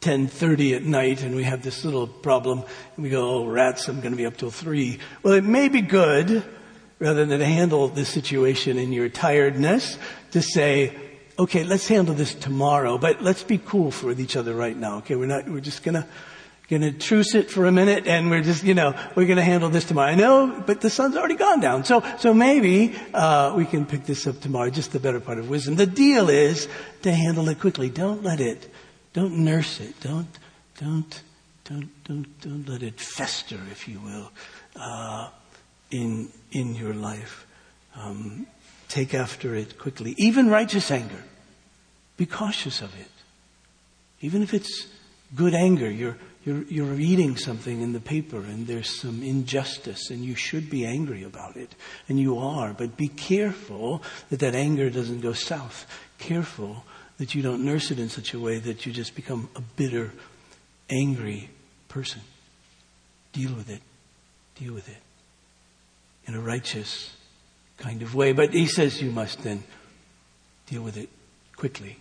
10.30 0.01 0.75
at 0.75 0.83
night 0.83 1.23
and 1.23 1.35
we 1.35 1.43
have 1.43 1.63
this 1.63 1.83
little 1.83 2.05
problem 2.05 2.63
and 2.95 3.03
we 3.03 3.09
go, 3.09 3.27
oh 3.27 3.47
rats, 3.47 3.87
I'm 3.87 4.01
going 4.01 4.11
to 4.11 4.17
be 4.17 4.25
up 4.27 4.37
till 4.37 4.51
3. 4.51 4.99
Well, 5.23 5.33
it 5.33 5.43
may 5.43 5.67
be 5.67 5.81
good 5.81 6.43
rather 7.01 7.25
than 7.25 7.41
handle 7.41 7.87
the 7.87 8.05
situation 8.05 8.77
in 8.77 8.93
your 8.93 9.09
tiredness 9.09 9.97
to 10.29 10.41
say, 10.41 10.95
okay, 11.39 11.63
let's 11.63 11.87
handle 11.87 12.13
this 12.13 12.35
tomorrow, 12.35 12.99
but 12.99 13.23
let's 13.23 13.41
be 13.41 13.57
cool 13.57 13.89
for 13.89 14.11
each 14.11 14.35
other 14.35 14.53
right 14.53 14.77
now. 14.77 14.97
Okay, 14.97 15.15
we're 15.15 15.25
not, 15.25 15.49
we're 15.49 15.61
just 15.61 15.81
gonna, 15.81 16.07
gonna 16.69 16.91
truce 16.91 17.33
it 17.33 17.49
for 17.49 17.65
a 17.65 17.71
minute 17.71 18.05
and 18.05 18.29
we're 18.29 18.43
just, 18.43 18.63
you 18.63 18.75
know, 18.75 18.93
we're 19.15 19.25
gonna 19.25 19.41
handle 19.41 19.67
this 19.69 19.83
tomorrow. 19.83 20.11
I 20.11 20.15
know, 20.15 20.63
but 20.67 20.81
the 20.81 20.91
sun's 20.91 21.17
already 21.17 21.37
gone 21.37 21.59
down. 21.59 21.85
So, 21.85 22.03
so 22.19 22.35
maybe, 22.35 22.95
uh, 23.15 23.55
we 23.57 23.65
can 23.65 23.87
pick 23.87 24.05
this 24.05 24.27
up 24.27 24.39
tomorrow, 24.39 24.69
just 24.69 24.91
the 24.91 24.99
better 24.99 25.19
part 25.19 25.39
of 25.39 25.49
wisdom. 25.49 25.77
The 25.77 25.87
deal 25.87 26.29
is 26.29 26.67
to 27.01 27.11
handle 27.11 27.49
it 27.49 27.59
quickly. 27.59 27.89
Don't 27.89 28.21
let 28.21 28.39
it, 28.39 28.71
don't 29.13 29.39
nurse 29.39 29.79
it. 29.79 29.99
Don't, 30.01 30.27
don't, 30.79 31.21
don't, 31.65 32.03
don't, 32.03 32.41
don't 32.41 32.69
let 32.69 32.83
it 32.83 32.99
fester, 32.99 33.59
if 33.71 33.87
you 33.87 33.99
will. 34.01 34.31
Uh, 34.75 35.29
in, 35.89 36.29
in 36.51 36.75
your 36.75 36.93
life. 36.93 37.45
Um, 37.95 38.47
take 38.87 39.13
after 39.13 39.55
it 39.55 39.77
quickly. 39.77 40.15
Even 40.17 40.49
righteous 40.49 40.91
anger. 40.91 41.23
Be 42.17 42.25
cautious 42.25 42.81
of 42.81 42.93
it. 42.99 43.07
Even 44.21 44.43
if 44.43 44.53
it's 44.53 44.87
good 45.35 45.53
anger, 45.53 45.89
you're, 45.89 46.17
you're, 46.45 46.63
you're 46.63 46.85
reading 46.85 47.37
something 47.37 47.81
in 47.81 47.93
the 47.93 47.99
paper 47.99 48.37
and 48.37 48.67
there's 48.67 48.89
some 48.99 49.23
injustice 49.23 50.09
and 50.09 50.23
you 50.23 50.35
should 50.35 50.69
be 50.69 50.85
angry 50.85 51.23
about 51.23 51.55
it. 51.55 51.73
And 52.07 52.19
you 52.19 52.37
are, 52.37 52.73
but 52.73 52.97
be 52.97 53.07
careful 53.07 54.03
that 54.29 54.39
that 54.41 54.55
anger 54.55 54.89
doesn't 54.89 55.21
go 55.21 55.33
south. 55.33 55.87
Careful 56.19 56.83
that 57.17 57.33
you 57.33 57.41
don't 57.41 57.65
nurse 57.65 57.91
it 57.91 57.99
in 57.99 58.09
such 58.09 58.33
a 58.33 58.39
way 58.39 58.59
that 58.59 58.85
you 58.85 58.91
just 58.91 59.15
become 59.15 59.49
a 59.55 59.61
bitter, 59.61 60.11
angry 60.89 61.49
person. 61.87 62.21
Deal 63.33 63.53
with 63.53 63.69
it. 63.69 63.81
Deal 64.55 64.73
with 64.73 64.89
it 64.89 65.00
in 66.31 66.37
a 66.37 66.41
righteous 66.41 67.13
kind 67.77 68.01
of 68.01 68.15
way. 68.15 68.31
But 68.31 68.53
he 68.53 68.65
says 68.65 69.01
you 69.01 69.11
must 69.11 69.43
then 69.43 69.63
deal 70.67 70.81
with 70.81 70.97
it 70.97 71.09
quickly. 71.57 71.97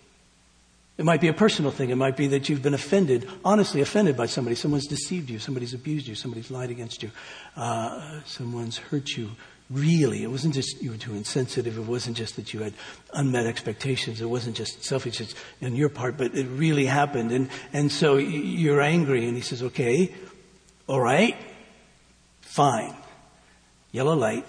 It 0.99 1.05
might 1.05 1.21
be 1.21 1.29
a 1.29 1.33
personal 1.33 1.71
thing. 1.71 1.91
It 1.91 1.97
might 1.97 2.17
be 2.17 2.29
that 2.29 2.49
you've 2.49 2.63
been 2.63 2.75
offended, 2.75 3.29
honestly 3.45 3.81
offended 3.81 4.17
by 4.17 4.27
somebody. 4.27 4.55
Someone's 4.55 4.87
deceived 4.87 5.31
you. 5.31 5.39
Somebody's 5.39 5.75
abused 5.75 6.07
you. 6.07 6.15
Somebody's 6.15 6.51
lied 6.51 6.71
against 6.71 7.03
you. 7.03 7.11
Uh, 7.57 8.21
someone's 8.27 8.77
hurt 8.77 9.09
you. 9.17 9.31
Really, 9.71 10.23
it 10.23 10.31
wasn't 10.31 10.55
just 10.55 10.83
you 10.83 10.91
were 10.91 10.97
too 10.97 11.15
insensitive. 11.15 11.79
It 11.79 11.87
wasn't 11.87 12.17
just 12.17 12.37
that 12.37 12.53
you 12.53 12.61
had 12.61 12.75
unmet 13.15 13.47
expectations. 13.47 14.21
It 14.21 14.27
wasn't 14.27 14.57
just 14.57 14.85
selfishness 14.85 15.35
on 15.63 15.75
your 15.75 15.89
part, 15.89 16.17
but 16.17 16.35
it 16.35 16.47
really 16.47 16.87
happened. 16.87 17.33
And, 17.33 17.49
and 17.73 17.91
so 17.91 18.17
you're 18.17 18.81
angry. 18.81 19.27
And 19.27 19.37
he 19.37 19.43
says, 19.43 19.63
okay, 19.63 20.15
all 20.87 21.01
right, 21.01 21.37
fine 22.43 22.95
yellow 23.93 24.15
light, 24.15 24.47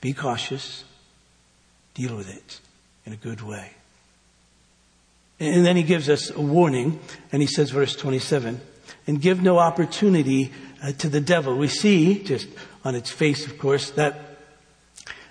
be 0.00 0.12
cautious, 0.12 0.84
deal 1.94 2.16
with 2.16 2.28
it 2.28 2.60
in 3.04 3.12
a 3.12 3.16
good 3.16 3.40
way. 3.40 3.72
And 5.40 5.64
then 5.64 5.76
he 5.76 5.82
gives 5.82 6.08
us 6.08 6.30
a 6.30 6.40
warning, 6.40 7.00
and 7.30 7.40
he 7.40 7.46
says, 7.46 7.70
verse 7.70 7.94
27, 7.94 8.60
and 9.06 9.20
give 9.20 9.40
no 9.40 9.58
opportunity 9.58 10.52
uh, 10.82 10.92
to 10.92 11.08
the 11.08 11.20
devil. 11.20 11.56
We 11.56 11.68
see, 11.68 12.22
just 12.22 12.48
on 12.84 12.94
its 12.94 13.10
face, 13.10 13.46
of 13.46 13.58
course, 13.58 13.90
that 13.92 14.28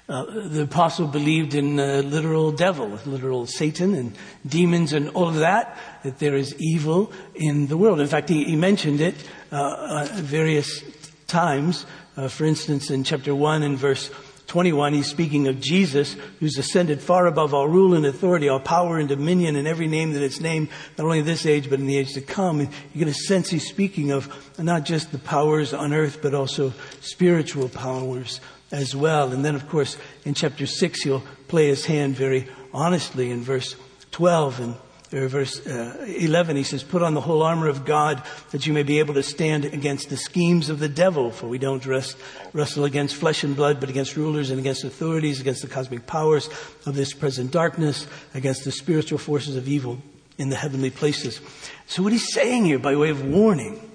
uh, 0.10 0.23
the 0.47 0.63
apostle 0.63 1.06
believed 1.06 1.54
in 1.54 1.78
a 1.80 2.02
literal 2.02 2.54
devil, 2.54 2.97
literal 3.06 3.45
Satan 3.45 3.93
and 3.93 4.15
demons 4.45 4.93
and 4.93 5.10
all 5.10 5.28
of 5.28 5.36
that, 5.36 5.78
that 6.04 6.19
there 6.19 6.36
is 6.36 6.56
evil 6.60 7.12
in 7.36 7.67
the 7.67 7.76
world. 7.76 8.00
In 8.00 8.08
fact, 8.08 8.30
he, 8.30 8.45
he 8.45 8.56
mentioned 8.56 9.02
it 9.02 9.15
uh, 9.52 9.56
uh 9.56 10.08
various 10.13 10.82
times 11.28 11.86
uh, 12.18 12.28
for 12.28 12.46
instance, 12.46 12.90
in 12.90 13.04
chapter 13.04 13.36
1 13.36 13.62
and 13.62 13.78
verse 13.78 14.10
21, 14.48 14.94
he's 14.94 15.08
speaking 15.08 15.48
of 15.48 15.60
Jesus, 15.60 16.16
who's 16.40 16.58
ascended 16.58 17.00
far 17.00 17.28
above 17.28 17.54
all 17.54 17.68
rule 17.68 17.94
and 17.94 18.08
authority, 18.08 18.50
all 18.50 18.60
power 18.60 18.98
and 18.98 19.08
dominion, 19.08 19.56
and 19.56 19.68
every 19.68 19.88
name 19.88 20.13
that 20.13 20.24
it's 20.24 20.40
named, 20.40 20.70
not 20.98 21.04
only 21.04 21.20
in 21.20 21.26
this 21.26 21.46
age, 21.46 21.70
but 21.70 21.80
in 21.80 21.86
the 21.86 21.98
age 21.98 22.13
to 22.13 22.22
come. 22.22 22.60
And 22.60 22.70
you're 22.92 23.04
going 23.04 23.13
to 23.13 23.20
sense 23.20 23.50
he's 23.50 23.68
speaking 23.68 24.12
of 24.12 24.34
not 24.58 24.84
just 24.84 25.12
the 25.12 25.20
powers 25.20 25.74
on 25.74 25.94
earth, 25.94 26.20
but 26.24 26.34
also 26.34 26.74
spiritual 27.02 27.70
powers 27.70 28.42
as 28.72 28.96
well. 28.96 29.32
And 29.32 29.46
then, 29.46 29.54
of 29.54 29.70
course, 29.70 29.96
in 30.26 30.34
chapter 30.34 30.66
6, 30.66 31.04
he'll 31.04 31.24
play 31.48 31.68
his 31.68 31.86
hand 31.86 32.16
very 32.16 32.48
honestly 32.74 33.30
in 33.30 33.42
verse 33.42 33.76
12 34.10 34.60
and 34.60 34.76
verse 35.10 35.65
uh, 35.65 36.06
11, 36.06 36.58
he 36.58 36.63
says, 36.63 36.84
Put 36.84 37.02
on 37.02 37.13
the 37.13 37.22
whole 37.22 37.41
armor 37.41 37.67
of 37.67 37.86
God 37.86 38.22
that 38.52 38.67
you 38.67 38.74
may 38.74 38.84
be 38.84 39.00
able 39.00 39.13
to 39.13 39.24
stand 39.24 39.63
against 39.65 40.10
the 40.10 40.17
schemes 40.17 40.70
of 40.70 40.80
the 40.80 40.89
devil. 40.89 41.32
For 41.32 41.48
we 41.48 41.58
don't 41.58 41.86
rest, 41.86 42.17
wrestle 42.52 42.84
against 42.84 43.15
flesh 43.15 43.43
and 43.43 43.56
blood, 43.56 43.80
but 43.80 43.89
against 43.89 44.17
rulers 44.17 44.50
and 44.50 44.60
against 44.60 44.84
authorities, 44.84 45.39
against 45.39 45.62
the 45.62 45.70
cosmic 45.70 46.06
powers 46.06 46.50
of 46.86 46.96
this 46.96 47.13
present 47.13 47.52
darkness, 47.52 48.06
against 48.34 48.65
the 48.65 48.72
spiritual 48.72 49.17
forces 49.17 49.56
of 49.56 49.67
evil 49.67 49.98
in 50.38 50.50
the 50.50 50.56
heavenly 50.56 50.89
places. 50.89 51.39
So 51.88 52.04
what 52.04 52.12
he's 52.12 52.34
saying 52.34 52.65
here 52.65 52.80
by 52.80 52.96
way 52.96 53.10
of 53.10 53.26
warning 53.26 53.87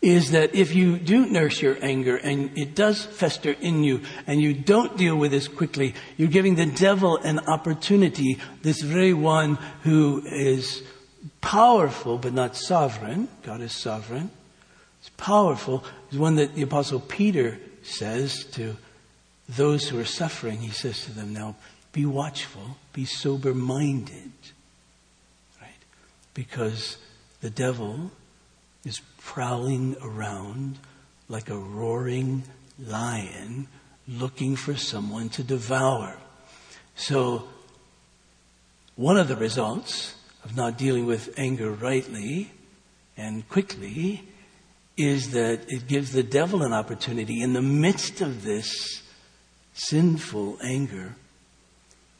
is 0.00 0.30
that 0.30 0.54
if 0.54 0.74
you 0.74 0.96
do 0.96 1.26
nurse 1.26 1.60
your 1.60 1.76
anger 1.82 2.16
and 2.16 2.56
it 2.56 2.74
does 2.74 3.04
fester 3.04 3.52
in 3.60 3.82
you 3.82 4.00
and 4.26 4.40
you 4.40 4.54
don't 4.54 4.96
deal 4.96 5.16
with 5.16 5.32
this 5.32 5.48
quickly, 5.48 5.94
you're 6.16 6.28
giving 6.28 6.54
the 6.54 6.66
devil 6.66 7.16
an 7.16 7.40
opportunity, 7.40 8.38
this 8.62 8.80
very 8.80 9.12
one 9.12 9.56
who 9.82 10.22
is 10.24 10.84
powerful 11.40 12.16
but 12.16 12.32
not 12.32 12.54
sovereign. 12.54 13.28
God 13.42 13.60
is 13.60 13.74
sovereign. 13.74 14.30
It's 15.00 15.10
powerful. 15.10 15.84
Is 16.12 16.18
one 16.18 16.36
that 16.36 16.54
the 16.54 16.62
apostle 16.62 17.00
Peter 17.00 17.58
says 17.82 18.44
to 18.52 18.76
those 19.48 19.88
who 19.88 19.98
are 19.98 20.04
suffering. 20.04 20.58
He 20.58 20.70
says 20.70 21.04
to 21.06 21.12
them, 21.12 21.32
now 21.32 21.56
be 21.92 22.06
watchful, 22.06 22.76
be 22.92 23.04
sober 23.04 23.54
minded. 23.54 24.32
Right? 25.60 25.70
Because 26.34 26.98
the 27.40 27.50
devil 27.50 28.10
is 28.84 29.00
prowling 29.28 29.94
around 30.00 30.78
like 31.28 31.50
a 31.50 31.56
roaring 31.56 32.42
lion 32.78 33.68
looking 34.08 34.56
for 34.56 34.74
someone 34.74 35.28
to 35.28 35.42
devour. 35.42 36.16
So, 36.96 37.46
one 38.96 39.18
of 39.18 39.28
the 39.28 39.36
results 39.36 40.14
of 40.44 40.56
not 40.56 40.78
dealing 40.78 41.04
with 41.04 41.34
anger 41.36 41.70
rightly 41.70 42.50
and 43.18 43.46
quickly 43.50 44.22
is 44.96 45.32
that 45.32 45.60
it 45.68 45.86
gives 45.86 46.12
the 46.12 46.22
devil 46.22 46.62
an 46.62 46.72
opportunity 46.72 47.42
in 47.42 47.52
the 47.52 47.62
midst 47.62 48.22
of 48.22 48.42
this 48.42 49.02
sinful 49.74 50.56
anger 50.64 51.14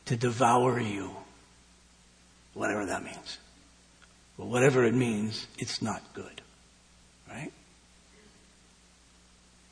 to 0.05 0.15
devour 0.15 0.79
you. 0.79 1.11
Whatever 2.53 2.85
that 2.85 3.03
means. 3.03 3.39
But 4.37 4.49
whatever 4.49 4.85
it 4.85 4.95
means, 4.95 5.47
it's 5.59 5.81
not 5.81 6.03
good. 6.13 6.43
Right? 7.29 7.53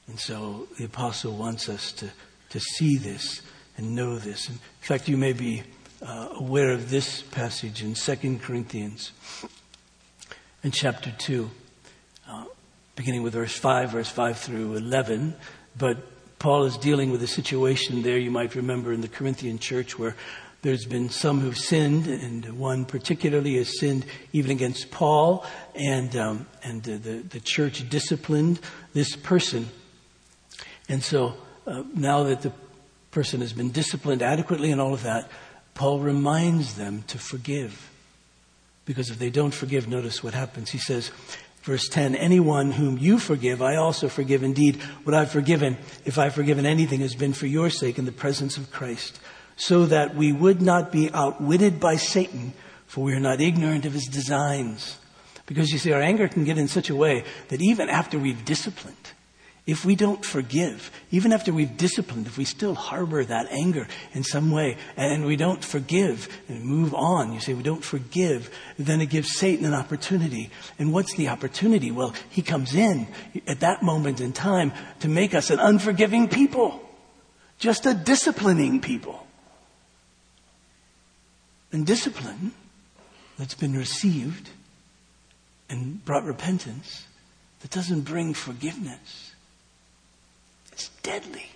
And 0.08 0.18
so 0.18 0.68
the 0.78 0.84
apostle 0.84 1.36
wants 1.36 1.68
us 1.68 1.92
to, 1.92 2.10
to 2.50 2.60
see 2.60 2.96
this 2.96 3.42
and 3.76 3.94
know 3.94 4.18
this. 4.18 4.48
In 4.48 4.58
fact, 4.80 5.08
you 5.08 5.16
may 5.16 5.32
be 5.32 5.62
uh, 6.02 6.28
aware 6.32 6.70
of 6.70 6.90
this 6.90 7.22
passage 7.22 7.82
in 7.82 7.94
2 7.94 8.38
Corinthians 8.38 9.12
in 10.62 10.70
chapter 10.70 11.12
2, 11.18 11.50
uh, 12.28 12.44
beginning 12.96 13.22
with 13.22 13.34
verse 13.34 13.56
5, 13.56 13.90
verse 13.90 14.08
5 14.08 14.38
through 14.38 14.74
11. 14.74 15.34
But 15.78 15.98
Paul 16.38 16.64
is 16.64 16.76
dealing 16.76 17.10
with 17.10 17.22
a 17.22 17.26
situation 17.26 18.02
there, 18.02 18.18
you 18.18 18.30
might 18.30 18.54
remember, 18.54 18.92
in 18.92 19.00
the 19.00 19.08
Corinthian 19.08 19.58
church 19.58 19.98
where 19.98 20.16
there's 20.62 20.84
been 20.84 21.08
some 21.08 21.40
who've 21.40 21.56
sinned, 21.56 22.06
and 22.08 22.58
one 22.58 22.84
particularly 22.84 23.56
has 23.56 23.78
sinned 23.78 24.04
even 24.32 24.50
against 24.50 24.90
Paul, 24.90 25.46
and, 25.74 26.16
um, 26.16 26.46
and 26.64 26.82
the, 26.82 26.96
the, 26.96 27.16
the, 27.18 27.40
church 27.40 27.88
disciplined 27.88 28.58
this 28.92 29.14
person. 29.14 29.68
And 30.88 31.02
so 31.02 31.34
uh, 31.66 31.82
now 31.94 32.24
that 32.24 32.42
the 32.42 32.52
person 33.10 33.40
has 33.40 33.52
been 33.52 33.70
disciplined 33.70 34.22
adequately 34.22 34.70
and 34.70 34.80
all 34.80 34.94
of 34.94 35.02
that, 35.02 35.30
Paul 35.74 36.00
reminds 36.00 36.74
them 36.74 37.04
to 37.08 37.18
forgive. 37.18 37.90
Because 38.84 39.10
if 39.10 39.18
they 39.18 39.30
don't 39.30 39.54
forgive, 39.54 39.88
notice 39.88 40.22
what 40.22 40.32
happens. 40.32 40.70
He 40.70 40.78
says, 40.78 41.10
verse 41.62 41.88
10, 41.88 42.14
anyone 42.14 42.70
whom 42.70 42.96
you 42.96 43.18
forgive, 43.18 43.60
I 43.60 43.76
also 43.76 44.08
forgive. 44.08 44.42
Indeed, 44.42 44.76
what 45.02 45.14
I've 45.14 45.30
forgiven, 45.30 45.76
if 46.04 46.18
I've 46.18 46.34
forgiven 46.34 46.64
anything, 46.64 47.00
has 47.00 47.14
been 47.14 47.32
for 47.32 47.46
your 47.46 47.68
sake 47.68 47.98
in 47.98 48.04
the 48.04 48.12
presence 48.12 48.56
of 48.56 48.70
Christ, 48.70 49.18
so 49.56 49.86
that 49.86 50.14
we 50.14 50.32
would 50.32 50.62
not 50.62 50.92
be 50.92 51.10
outwitted 51.12 51.80
by 51.80 51.96
Satan, 51.96 52.52
for 52.86 53.02
we 53.02 53.12
are 53.12 53.20
not 53.20 53.40
ignorant 53.40 53.84
of 53.84 53.92
his 53.92 54.06
designs. 54.06 54.98
Because 55.46 55.70
you 55.70 55.78
see, 55.78 55.92
our 55.92 56.02
anger 56.02 56.28
can 56.28 56.44
get 56.44 56.58
in 56.58 56.68
such 56.68 56.90
a 56.90 56.96
way 56.96 57.24
that 57.48 57.60
even 57.60 57.88
after 57.88 58.18
we've 58.18 58.44
disciplined, 58.44 59.12
if 59.66 59.84
we 59.84 59.96
don't 59.96 60.24
forgive, 60.24 60.92
even 61.10 61.32
after 61.32 61.52
we've 61.52 61.76
disciplined, 61.76 62.28
if 62.28 62.38
we 62.38 62.44
still 62.44 62.76
harbor 62.76 63.24
that 63.24 63.50
anger 63.50 63.88
in 64.12 64.22
some 64.22 64.52
way 64.52 64.76
and 64.96 65.26
we 65.26 65.34
don't 65.34 65.64
forgive 65.64 66.28
and 66.48 66.64
move 66.64 66.94
on, 66.94 67.32
you 67.32 67.40
say 67.40 67.52
we 67.52 67.64
don't 67.64 67.84
forgive, 67.84 68.48
then 68.78 69.00
it 69.00 69.10
gives 69.10 69.36
Satan 69.36 69.64
an 69.64 69.74
opportunity. 69.74 70.50
And 70.78 70.92
what's 70.92 71.14
the 71.16 71.28
opportunity? 71.28 71.90
Well, 71.90 72.14
he 72.30 72.42
comes 72.42 72.76
in 72.76 73.08
at 73.48 73.58
that 73.60 73.82
moment 73.82 74.20
in 74.20 74.32
time 74.32 74.72
to 75.00 75.08
make 75.08 75.34
us 75.34 75.50
an 75.50 75.58
unforgiving 75.58 76.28
people, 76.28 76.80
just 77.58 77.86
a 77.86 77.94
disciplining 77.94 78.80
people. 78.80 79.26
And 81.72 81.84
discipline 81.84 82.52
that's 83.36 83.54
been 83.54 83.76
received 83.76 84.48
and 85.68 86.04
brought 86.04 86.22
repentance 86.22 87.04
that 87.62 87.72
doesn't 87.72 88.02
bring 88.02 88.32
forgiveness 88.32 89.25
it's 90.76 90.90
deadly. 91.02 91.46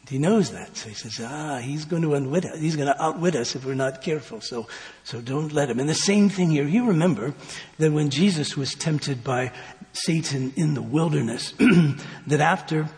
And 0.00 0.08
he 0.08 0.16
knows 0.16 0.52
that. 0.52 0.74
So 0.74 0.88
he 0.88 0.94
says, 0.94 1.20
ah, 1.22 1.58
he's 1.58 1.84
going 1.84 2.00
to 2.00 2.14
unwit 2.14 2.46
us. 2.46 2.58
He's 2.58 2.76
going 2.76 2.88
to 2.88 3.02
outwit 3.02 3.36
us 3.36 3.54
if 3.54 3.66
we're 3.66 3.74
not 3.74 4.00
careful. 4.00 4.40
So, 4.40 4.68
so 5.04 5.20
don't 5.20 5.52
let 5.52 5.68
him. 5.68 5.78
And 5.78 5.86
the 5.86 5.94
same 5.94 6.30
thing 6.30 6.50
here. 6.50 6.64
You 6.64 6.86
remember 6.86 7.34
that 7.76 7.92
when 7.92 8.08
Jesus 8.08 8.56
was 8.56 8.74
tempted 8.74 9.22
by 9.22 9.52
Satan 9.92 10.54
in 10.56 10.72
the 10.72 10.80
wilderness, 10.80 11.52
that 12.26 12.40
after 12.40 12.88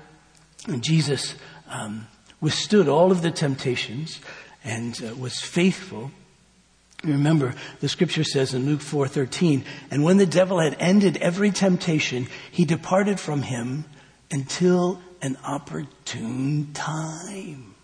Jesus 0.78 1.34
um, 1.68 2.06
withstood 2.40 2.86
all 2.88 3.10
of 3.10 3.22
the 3.22 3.32
temptations 3.32 4.20
and 4.62 5.02
uh, 5.02 5.16
was 5.16 5.40
faithful, 5.40 6.12
you 7.04 7.12
Remember, 7.12 7.54
the 7.80 7.88
scripture 7.88 8.24
says 8.24 8.54
in 8.54 8.66
Luke 8.66 8.80
4:13, 8.80 9.64
and 9.90 10.02
when 10.02 10.16
the 10.16 10.26
devil 10.26 10.58
had 10.58 10.76
ended 10.80 11.16
every 11.18 11.52
temptation, 11.52 12.26
he 12.50 12.64
departed 12.64 13.20
from 13.20 13.42
him 13.42 13.84
until 14.30 15.00
an 15.22 15.36
opportune 15.44 16.72
time. 16.72 17.74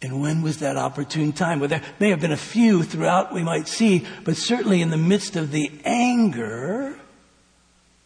And 0.00 0.20
when 0.20 0.42
was 0.42 0.58
that 0.58 0.76
opportune 0.76 1.32
time? 1.32 1.60
Well, 1.60 1.68
there 1.68 1.82
may 2.00 2.10
have 2.10 2.20
been 2.20 2.32
a 2.32 2.36
few 2.36 2.82
throughout 2.82 3.32
we 3.32 3.44
might 3.44 3.68
see, 3.68 4.04
but 4.24 4.36
certainly 4.36 4.82
in 4.82 4.90
the 4.90 4.96
midst 4.96 5.36
of 5.36 5.52
the 5.52 5.70
anger 5.84 6.98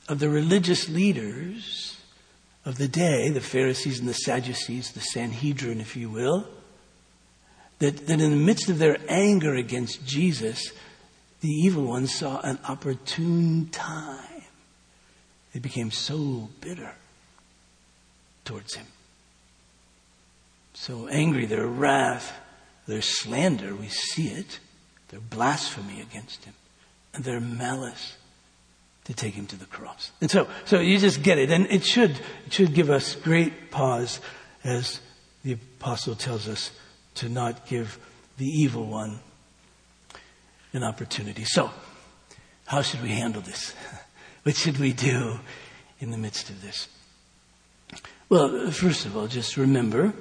of 0.08 0.18
the 0.18 0.28
religious 0.28 0.88
leaders 0.88 1.98
of 2.64 2.76
the 2.76 2.88
day, 2.88 3.30
the 3.30 3.40
Pharisees 3.40 3.98
and 3.98 4.08
the 4.08 4.14
Sadducees, 4.14 4.92
the 4.92 5.00
Sanhedrin, 5.00 5.80
if 5.80 5.96
you 5.96 6.10
will, 6.10 6.46
that, 7.78 8.06
that 8.06 8.20
in 8.20 8.30
the 8.30 8.36
midst 8.36 8.68
of 8.68 8.78
their 8.78 8.98
anger 9.08 9.54
against 9.54 10.04
Jesus, 10.06 10.72
the 11.40 11.48
evil 11.48 11.84
ones 11.84 12.14
saw 12.14 12.40
an 12.40 12.58
opportune 12.68 13.68
time 13.70 14.35
they 15.56 15.60
became 15.60 15.90
so 15.90 16.50
bitter 16.60 16.92
towards 18.44 18.74
him. 18.74 18.84
So 20.74 21.08
angry, 21.08 21.46
their 21.46 21.66
wrath, 21.66 22.30
their 22.86 23.00
slander, 23.00 23.74
we 23.74 23.88
see 23.88 24.28
it, 24.28 24.60
their 25.08 25.20
blasphemy 25.20 26.02
against 26.02 26.44
him, 26.44 26.52
and 27.14 27.24
their 27.24 27.40
malice 27.40 28.18
to 29.04 29.14
take 29.14 29.32
him 29.32 29.46
to 29.46 29.56
the 29.56 29.64
cross. 29.64 30.12
And 30.20 30.30
so, 30.30 30.46
so 30.66 30.78
you 30.78 30.98
just 30.98 31.22
get 31.22 31.38
it. 31.38 31.50
And 31.50 31.66
it 31.70 31.86
should, 31.86 32.20
it 32.44 32.52
should 32.52 32.74
give 32.74 32.90
us 32.90 33.14
great 33.14 33.70
pause 33.70 34.20
as 34.62 35.00
the 35.42 35.54
apostle 35.54 36.16
tells 36.16 36.48
us 36.48 36.70
to 37.14 37.30
not 37.30 37.66
give 37.66 37.98
the 38.36 38.44
evil 38.44 38.84
one 38.84 39.20
an 40.74 40.84
opportunity. 40.84 41.44
So, 41.46 41.70
how 42.66 42.82
should 42.82 43.02
we 43.02 43.08
handle 43.08 43.40
this? 43.40 43.74
What 44.46 44.54
should 44.54 44.78
we 44.78 44.92
do 44.92 45.40
in 45.98 46.12
the 46.12 46.16
midst 46.16 46.50
of 46.50 46.62
this? 46.62 46.86
Well, 48.28 48.70
first 48.70 49.04
of 49.04 49.16
all, 49.16 49.26
just 49.26 49.56
remember 49.56 50.14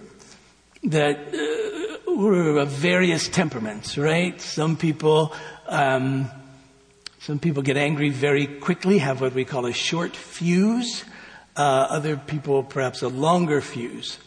that 0.85 1.15
uh, 1.27 2.11
we're 2.11 2.57
of 2.57 2.69
various 2.69 3.29
temperaments, 3.29 3.99
right? 3.99 4.41
Some 4.41 4.77
people, 4.77 5.31
um, 5.67 6.31
some 7.19 7.37
people 7.37 7.61
get 7.61 7.77
angry 7.77 8.09
very 8.09 8.47
quickly, 8.47 8.97
have 8.97 9.21
what 9.21 9.35
we 9.35 9.45
call 9.45 9.67
a 9.67 9.73
short 9.73 10.15
fuse. 10.15 11.05
Uh, 11.55 11.85
other 11.91 12.17
people, 12.17 12.63
perhaps 12.63 13.03
a 13.03 13.09
longer 13.09 13.61
fuse. 13.61 14.17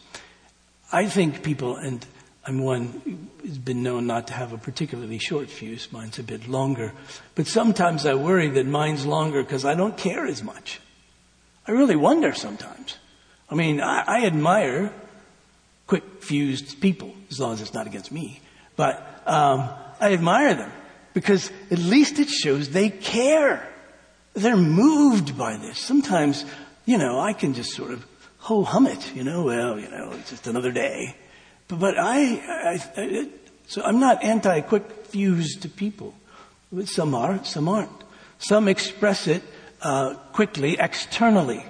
I 0.93 1.07
think 1.07 1.43
people, 1.43 1.75
and 1.75 2.07
I'm 2.49 2.61
one 2.61 3.29
who's 3.43 3.59
been 3.59 3.83
known 3.83 4.07
not 4.07 4.29
to 4.29 4.33
have 4.33 4.55
a 4.55 4.59
particularly 4.59 5.19
short 5.19 5.51
fuse. 5.51 5.93
Mine's 5.93 6.19
a 6.19 6.23
bit 6.23 6.49
longer. 6.49 6.95
But 7.35 7.47
sometimes 7.47 8.07
I 8.07 8.15
worry 8.15 8.49
that 8.49 8.65
mine's 8.65 9.05
longer 9.05 9.43
because 9.43 9.67
I 9.67 9.75
don't 9.75 9.99
care 9.99 10.25
as 10.25 10.43
much. 10.43 10.81
I 11.67 11.73
really 11.73 11.95
wonder 11.95 12.33
sometimes. 12.33 12.97
I 13.51 13.55
mean, 13.55 13.83
I, 13.83 14.03
I 14.07 14.25
admire 14.25 14.91
quick 15.87 16.23
fused 16.23 16.81
people, 16.81 17.13
as 17.31 17.39
long 17.39 17.53
as 17.53 17.61
it's 17.61 17.75
not 17.75 17.87
against 17.87 18.11
me. 18.11 18.41
But 18.77 18.97
um, 19.27 19.69
I 20.01 20.15
admire 20.15 20.55
them 20.55 20.73
because 21.13 21.53
at 21.71 21.79
least 21.79 22.19
it 22.19 22.31
shows 22.31 22.71
they 22.71 22.89
care. 22.89 23.69
They're 24.33 24.57
moved 24.57 25.37
by 25.37 25.59
this. 25.59 25.79
Sometimes, 25.79 26.47
you 26.87 26.97
know, 26.97 27.21
I 27.21 27.35
can 27.35 27.53
just 27.53 27.75
sort 27.75 27.91
of 27.91 28.07
ho 28.39 28.65
hum 28.65 28.87
it, 28.87 29.15
you 29.15 29.23
know, 29.23 29.45
well, 29.45 29.79
you 29.79 29.91
know, 29.91 30.13
it's 30.13 30.31
just 30.31 30.47
another 30.47 30.73
day. 30.73 31.15
But, 31.69 31.99
I, 31.99 32.37
I, 32.47 32.83
I, 32.97 33.29
so 33.67 33.83
I'm 33.83 34.01
not 34.01 34.25
anti-quick 34.25 35.07
fused 35.07 35.77
people. 35.77 36.15
Some 36.85 37.15
are, 37.15 37.45
some 37.45 37.69
aren't. 37.69 37.91
Some 38.39 38.69
express 38.69 39.27
it 39.27 39.43
uh, 39.83 40.15
quickly 40.33 40.77
externally. 40.79 41.65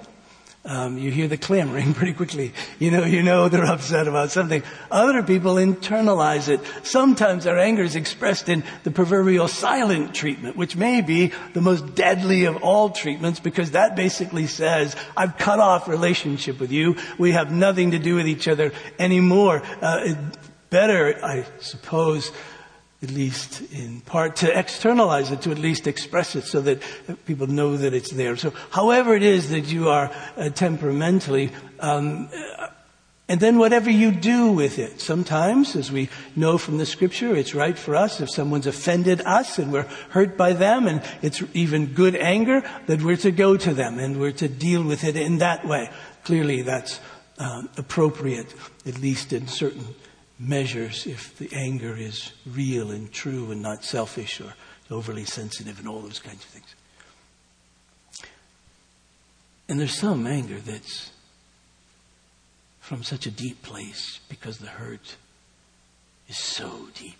Um, 0.65 0.97
you 0.97 1.09
hear 1.09 1.29
the 1.29 1.37
clamoring 1.37 1.93
pretty 1.95 2.13
quickly. 2.13 2.53
You 2.79 2.91
know, 2.91 3.05
you 3.05 3.23
know 3.23 3.47
they're 3.47 3.63
upset 3.63 4.07
about 4.07 4.31
something. 4.31 4.61
Other 4.91 5.23
people 5.23 5.55
internalize 5.55 6.49
it. 6.49 6.59
Sometimes 6.83 7.47
our 7.47 7.57
anger 7.57 7.83
is 7.83 7.95
expressed 7.95 8.49
in 8.49 8.63
the 8.83 8.91
proverbial 8.91 9.47
silent 9.47 10.13
treatment, 10.13 10.57
which 10.57 10.75
may 10.75 11.01
be 11.01 11.31
the 11.53 11.61
most 11.61 11.95
deadly 11.95 12.45
of 12.45 12.57
all 12.57 12.89
treatments 12.89 13.39
because 13.39 13.71
that 13.71 13.95
basically 13.95 14.47
says, 14.47 14.95
I've 15.15 15.37
cut 15.37 15.59
off 15.59 15.87
relationship 15.87 16.59
with 16.59 16.71
you. 16.71 16.97
We 17.17 17.31
have 17.31 17.51
nothing 17.51 17.91
to 17.91 17.99
do 17.99 18.15
with 18.15 18.27
each 18.27 18.47
other 18.47 18.73
anymore. 18.99 19.63
Uh, 19.81 20.13
better, 20.69 21.23
I 21.23 21.45
suppose, 21.59 22.31
at 23.01 23.11
least 23.11 23.61
in 23.71 24.01
part, 24.01 24.35
to 24.37 24.59
externalize 24.59 25.31
it, 25.31 25.41
to 25.43 25.51
at 25.51 25.57
least 25.57 25.87
express 25.87 26.35
it 26.35 26.43
so 26.43 26.59
that 26.61 26.81
people 27.25 27.47
know 27.47 27.77
that 27.77 27.93
it's 27.93 28.11
there. 28.11 28.35
So 28.35 28.51
however 28.71 29.15
it 29.15 29.23
is 29.23 29.49
that 29.51 29.71
you 29.71 29.89
are 29.89 30.11
uh, 30.35 30.49
temperamentally, 30.49 31.51
um, 31.79 32.29
uh, 32.33 32.67
and 33.29 33.39
then 33.39 33.59
whatever 33.59 33.91
you 33.91 34.11
do 34.11 34.51
with 34.51 34.79
it. 34.79 34.99
Sometimes, 34.99 35.75
as 35.75 35.91
we 35.91 36.09
know 36.35 36.57
from 36.57 36.79
the 36.79 36.85
scripture, 36.85 37.35
it's 37.35 37.53
right 37.53 37.77
for 37.77 37.95
us 37.95 38.19
if 38.19 38.29
someone's 38.31 38.65
offended 38.65 39.21
us 39.21 39.59
and 39.59 39.71
we're 39.71 39.87
hurt 40.09 40.35
by 40.35 40.53
them 40.53 40.87
and 40.87 41.03
it's 41.21 41.43
even 41.53 41.93
good 41.93 42.15
anger, 42.15 42.63
that 42.87 43.03
we're 43.03 43.17
to 43.17 43.31
go 43.31 43.55
to 43.55 43.73
them 43.73 43.99
and 43.99 44.19
we're 44.19 44.31
to 44.31 44.47
deal 44.49 44.83
with 44.83 45.03
it 45.03 45.15
in 45.15 45.37
that 45.37 45.63
way. 45.63 45.91
Clearly 46.23 46.63
that's 46.63 46.99
um, 47.37 47.69
appropriate, 47.77 48.53
at 48.87 48.99
least 48.99 49.31
in 49.31 49.47
certain 49.47 49.85
measures 50.39 51.05
if 51.05 51.37
the 51.37 51.49
anger 51.53 51.95
is 51.95 52.31
real 52.45 52.91
and 52.91 53.11
true 53.11 53.51
and 53.51 53.61
not 53.61 53.83
selfish 53.83 54.39
or 54.39 54.53
overly 54.89 55.25
sensitive 55.25 55.77
and 55.77 55.87
all 55.87 55.99
those 55.99 56.19
kinds 56.19 56.43
of 56.45 56.49
things. 56.49 56.75
And 59.67 59.79
there's 59.79 59.97
some 59.97 60.25
anger 60.25 60.59
that's 60.59 61.11
from 62.79 63.03
such 63.03 63.27
a 63.27 63.31
deep 63.31 63.61
place 63.61 64.19
because 64.29 64.57
the 64.57 64.67
hurt 64.67 65.17
is 66.27 66.37
so 66.37 66.87
deep 66.95 67.19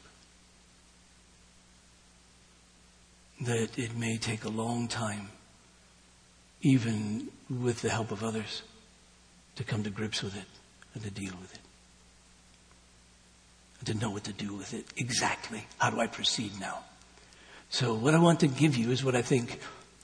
that 3.41 3.77
it 3.77 3.95
may 3.95 4.17
take 4.17 4.45
a 4.45 4.49
long 4.49 4.87
time, 4.87 5.29
even 6.61 7.29
with 7.49 7.81
the 7.81 7.89
help 7.89 8.11
of 8.11 8.23
others, 8.23 8.63
to 9.55 9.63
come 9.63 9.83
to 9.83 9.89
grips 9.89 10.23
with 10.23 10.35
it 10.35 10.45
and 10.93 11.03
to 11.03 11.11
deal 11.11 11.33
with 11.39 11.53
it. 11.53 11.61
And 13.79 13.87
to 13.87 13.93
know 13.93 14.11
what 14.11 14.25
to 14.25 14.33
do 14.33 14.53
with 14.53 14.73
it 14.73 14.85
exactly. 14.97 15.65
How 15.77 15.89
do 15.89 15.99
I 15.99 16.07
proceed 16.07 16.59
now? 16.59 16.79
So, 17.69 17.93
what 17.93 18.13
I 18.13 18.19
want 18.19 18.39
to 18.41 18.47
give 18.47 18.75
you 18.75 18.91
is 18.91 19.03
what 19.03 19.15
I 19.15 19.21
think 19.21 19.59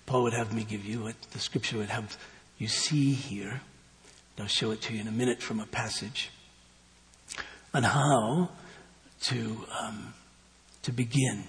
Paul 0.06 0.24
would 0.24 0.34
have 0.34 0.54
me 0.54 0.64
give 0.64 0.86
you, 0.86 1.04
what 1.04 1.22
the 1.32 1.40
scripture 1.40 1.78
would 1.78 1.90
have 1.90 2.18
you 2.58 2.68
see 2.68 3.14
here. 3.14 3.62
I'll 4.38 4.48
show 4.48 4.72
it 4.72 4.82
to 4.84 4.94
you 4.94 5.02
in 5.02 5.08
a 5.08 5.12
minute 5.12 5.42
from 5.42 5.60
a 5.60 5.66
passage 5.66 6.30
on 7.74 7.84
how 7.84 8.50
to, 9.22 9.66
um, 9.82 10.14
to 10.84 10.92
begin. 10.92 11.44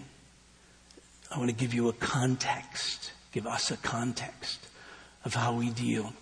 I 1.34 1.38
want 1.38 1.50
to 1.50 1.56
give 1.56 1.74
you 1.74 1.88
a 1.88 1.92
context, 1.92 3.12
give 3.32 3.46
us 3.46 3.70
a 3.70 3.76
context 3.76 4.68
of 5.24 5.34
how 5.34 5.52
we 5.52 5.70
deal 5.70 6.12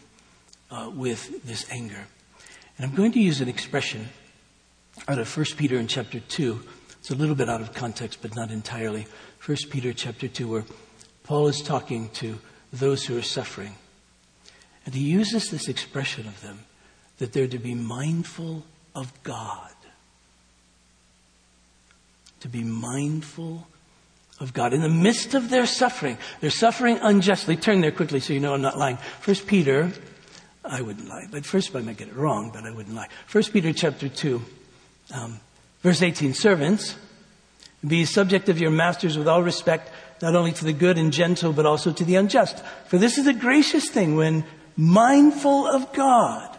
uh, 0.71 0.91
with 0.95 1.45
this 1.45 1.71
anger. 1.71 2.07
And 2.79 2.87
I'm 2.87 2.97
going 2.97 3.13
to 3.13 3.21
use 3.21 3.41
an 3.41 3.49
expression 3.49 4.09
out 5.09 5.19
of 5.19 5.37
1 5.37 5.47
Peter 5.57 5.79
in 5.79 5.87
chapter 5.87 6.21
2. 6.21 6.63
It's 6.99 7.11
a 7.11 7.15
little 7.15 7.35
bit 7.35 7.49
out 7.49 7.61
of 7.61 7.75
context, 7.75 8.21
but 8.23 8.35
not 8.35 8.51
entirely. 8.51 9.07
1 9.45 9.57
Peter 9.71 9.93
chapter 9.93 10.29
2, 10.29 10.49
where 10.49 10.65
Paul 11.25 11.49
is 11.49 11.61
talking 11.61 12.09
to 12.11 12.39
those 12.73 13.05
who 13.05 13.19
are 13.19 13.23
suffering. 13.23 13.75
And 14.87 14.95
he 14.95 15.03
uses 15.03 15.51
this 15.51 15.69
expression 15.69 16.27
of 16.27 16.41
them 16.41 16.61
that 17.19 17.33
they're 17.33 17.49
to 17.49 17.59
be 17.59 17.75
mindful 17.75 18.65
of 18.95 19.13
God. 19.23 19.71
To 22.41 22.49
be 22.49 22.65
mindful 22.65 23.67
of 24.41 24.53
God. 24.53 24.73
In 24.73 24.83
the 24.83 24.89
midst 24.89 25.35
of 25.35 25.51
their 25.51 25.67
suffering, 25.67 26.19
they're 26.41 26.51
suffering 26.51 26.99
unjustly. 27.01 27.57
Turn 27.57 27.81
there 27.81 27.93
quickly 27.93 28.21
so 28.21 28.33
you 28.33 28.41
know 28.41 28.55
I'm 28.55 28.63
not 28.63 28.79
lying. 28.79 28.97
First 29.21 29.47
Peter, 29.47 29.93
I 30.65 30.83
wouldn't 30.83 31.09
lie, 31.09 31.27
but 31.31 31.47
first 31.47 31.75
I 31.75 31.81
might 31.81 31.97
get 31.97 32.09
it 32.09 32.17
wrong, 32.17 32.51
but 32.53 32.65
I 32.65 32.71
wouldn't 32.71 32.95
lie. 32.95 33.09
First 33.27 33.53
Peter 33.53 33.73
chapter 33.73 34.09
2, 34.09 34.43
um, 35.13 35.41
verse 35.83 36.03
18. 36.03 36.35
Servants, 36.35 36.97
be 37.87 38.05
subject 38.05 38.49
of 38.49 38.59
your 38.59 38.71
masters 38.71 39.19
with 39.19 39.29
all 39.29 39.43
respect, 39.43 39.91
not 40.23 40.35
only 40.35 40.53
to 40.53 40.65
the 40.65 40.73
good 40.73 40.97
and 40.97 41.13
gentle, 41.13 41.53
but 41.53 41.67
also 41.67 41.93
to 41.93 42.05
the 42.05 42.17
unjust. 42.17 42.63
For 42.87 42.99
this 42.99 43.19
is 43.19 43.27
a 43.27 43.35
gracious 43.35 43.91
thing 43.91 44.17
when 44.17 44.45
mindful 44.77 45.67
of 45.67 45.93
God. 45.93 46.59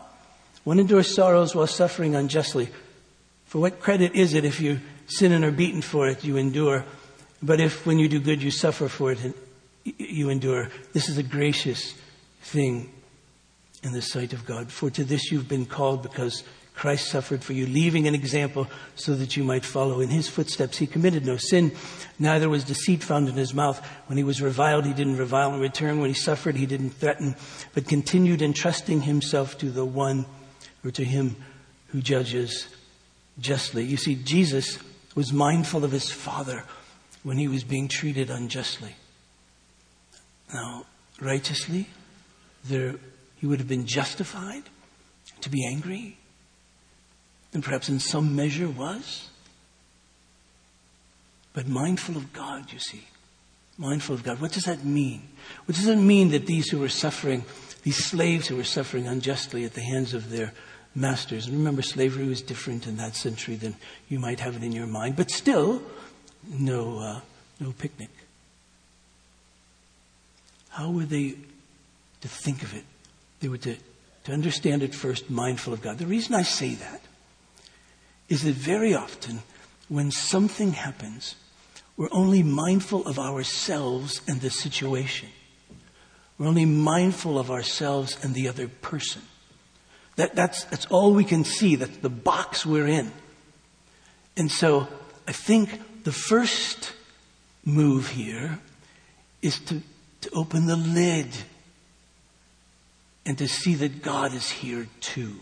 One 0.64 0.80
endures 0.80 1.14
sorrows 1.14 1.56
while 1.56 1.68
suffering 1.68 2.16
unjustly. 2.16 2.70
For 3.46 3.60
what 3.60 3.80
credit 3.80 4.16
is 4.16 4.34
it 4.34 4.46
if 4.46 4.60
you 4.60 4.80
sin 5.08 5.32
and 5.32 5.46
are 5.46 5.52
beaten 5.52 5.82
for 5.82 6.08
it, 6.08 6.24
you 6.24 6.38
endure? 6.38 6.86
But 7.42 7.60
if 7.60 7.86
when 7.86 8.00
you 8.00 8.10
do 8.10 8.20
good, 8.20 8.42
you 8.42 8.52
suffer 8.52 8.88
for 8.88 9.12
it, 9.12 9.24
and 9.24 9.34
you 9.84 10.30
endure. 10.30 10.70
This 10.94 11.10
is 11.10 11.18
a 11.18 11.24
gracious 11.24 11.94
thing 12.42 12.92
in 13.84 13.94
the 13.94 14.02
sight 14.02 14.34
of 14.34 14.46
God. 14.46 14.72
For 14.72 14.90
to 14.90 15.04
this 15.04 15.32
you've 15.32 15.48
been 15.48 15.66
called 15.66 16.02
because 16.02 16.44
Christ 16.76 17.10
suffered 17.10 17.44
for 17.44 17.54
you, 17.54 17.66
leaving 17.66 18.08
an 18.08 18.16
example 18.16 18.68
so 18.96 19.16
that 19.16 19.38
you 19.38 19.44
might 19.44 19.64
follow 19.64 20.02
in 20.02 20.10
his 20.10 20.28
footsteps. 20.28 20.78
He 20.78 20.88
committed 20.88 21.26
no 21.26 21.38
sin, 21.38 21.72
neither 22.20 22.50
was 22.50 22.66
deceit 22.66 23.02
found 23.02 23.30
in 23.30 23.36
his 23.36 23.54
mouth. 23.54 23.84
When 24.08 24.18
he 24.18 24.26
was 24.26 24.42
reviled, 24.42 24.86
he 24.86 24.94
didn't 24.94 25.18
revile 25.18 25.54
in 25.54 25.62
return. 25.62 26.00
When 26.00 26.10
he 26.10 26.14
suffered, 26.14 26.58
he 26.58 26.66
didn't 26.66 26.92
threaten, 26.92 27.36
but 27.74 27.88
continued 27.88 28.42
entrusting 28.42 29.02
himself 29.02 29.58
to 29.60 29.72
the 29.72 29.86
one 29.86 30.26
or 30.84 30.92
to 30.92 31.06
him 31.06 31.38
who 31.88 32.02
judges 32.02 32.68
justly. 33.40 33.86
You 33.86 33.98
see, 33.98 34.16
Jesus 34.16 34.78
was 35.16 35.32
mindful 35.32 35.86
of 35.86 35.92
his 35.92 36.12
Father 36.12 36.66
when 37.24 37.38
he 37.38 37.48
was 37.48 37.64
being 37.64 37.88
treated 37.88 38.30
unjustly. 38.30 38.96
Now, 40.54 40.86
righteously, 41.22 41.88
there, 42.66 42.96
he 43.38 43.48
would 43.48 43.60
have 43.60 43.68
been 43.68 43.88
justified 43.88 44.64
to 45.40 45.50
be 45.50 45.66
angry 45.66 46.18
and 47.56 47.64
perhaps 47.64 47.90
in 47.90 48.00
some 48.00 48.36
measure 48.36 48.70
was. 48.70 49.30
But 51.54 51.68
mindful 51.68 52.18
of 52.18 52.34
God, 52.34 52.72
you 52.72 52.80
see. 52.80 53.06
Mindful 53.78 54.16
of 54.16 54.24
God. 54.24 54.42
What 54.42 54.52
does 54.52 54.66
that 54.66 54.84
mean? 54.84 55.30
What 55.66 55.76
does 55.76 55.88
it 55.88 55.96
mean 55.96 56.30
that 56.32 56.46
these 56.46 56.70
who 56.70 56.80
were 56.80 56.90
suffering, 56.90 57.46
these 57.84 58.04
slaves 58.06 58.48
who 58.48 58.58
were 58.58 58.64
suffering 58.64 59.08
unjustly 59.08 59.64
at 59.64 59.74
the 59.74 59.82
hands 59.82 60.14
of 60.14 60.30
their 60.30 60.54
masters, 60.94 61.48
and 61.48 61.58
remember 61.58 61.82
slavery 61.82 62.28
was 62.28 62.42
different 62.42 62.88
in 62.88 62.98
that 62.98 63.16
century 63.16 63.56
than 63.56 63.76
you 64.10 64.20
might 64.20 64.40
have 64.42 64.56
it 64.56 64.64
in 64.64 64.72
your 64.72 64.88
mind, 64.88 65.16
but 65.16 65.32
still, 65.32 65.82
no, 66.48 67.00
uh, 67.00 67.22
no 67.60 67.72
picnic. 67.72 68.10
How 70.70 70.92
were 70.92 71.06
they 71.06 71.36
to 72.22 72.28
think 72.28 72.64
of 72.64 72.74
it? 72.74 72.84
They 73.40 73.48
were 73.48 73.58
to, 73.60 73.78
to 74.26 74.32
understand 74.34 74.84
it 74.84 74.94
first, 74.94 75.30
mindful 75.30 75.74
of 75.74 75.82
God. 75.82 75.98
The 75.98 76.06
reason 76.06 76.36
I 76.36 76.44
say 76.44 76.76
that 76.76 77.02
is 78.30 78.44
that 78.44 78.56
very 78.56 78.94
often 78.94 79.42
when 79.88 80.12
something 80.12 80.74
happens, 80.74 81.36
we're 81.98 82.10
only 82.12 82.44
mindful 82.44 83.06
of 83.08 83.20
ourselves 83.20 84.22
and 84.28 84.42
the 84.42 84.50
situation. 84.50 85.30
We're 86.38 86.48
only 86.48 86.66
mindful 86.66 87.40
of 87.40 87.52
ourselves 87.52 88.18
and 88.24 88.34
the 88.34 88.48
other 88.48 88.68
person. 88.68 89.22
That, 90.16 90.36
that's, 90.36 90.64
that's 90.66 90.86
all 90.88 91.14
we 91.14 91.24
can 91.24 91.44
see. 91.44 91.76
That's 91.76 91.98
the 91.98 92.10
box 92.10 92.66
we're 92.66 92.88
in. 92.88 93.12
And 94.36 94.52
so 94.52 94.88
I 95.28 95.32
think 95.32 96.04
the 96.04 96.12
first 96.12 96.94
move 97.64 98.10
here 98.10 98.60
is 99.42 99.60
to, 99.62 99.82
to 100.22 100.30
open 100.32 100.66
the 100.66 100.76
lid 100.76 101.28
and 103.26 103.38
to 103.38 103.48
see 103.48 103.76
that 103.76 104.02
God 104.02 104.34
is 104.34 104.50
here 104.50 104.88
too 105.00 105.40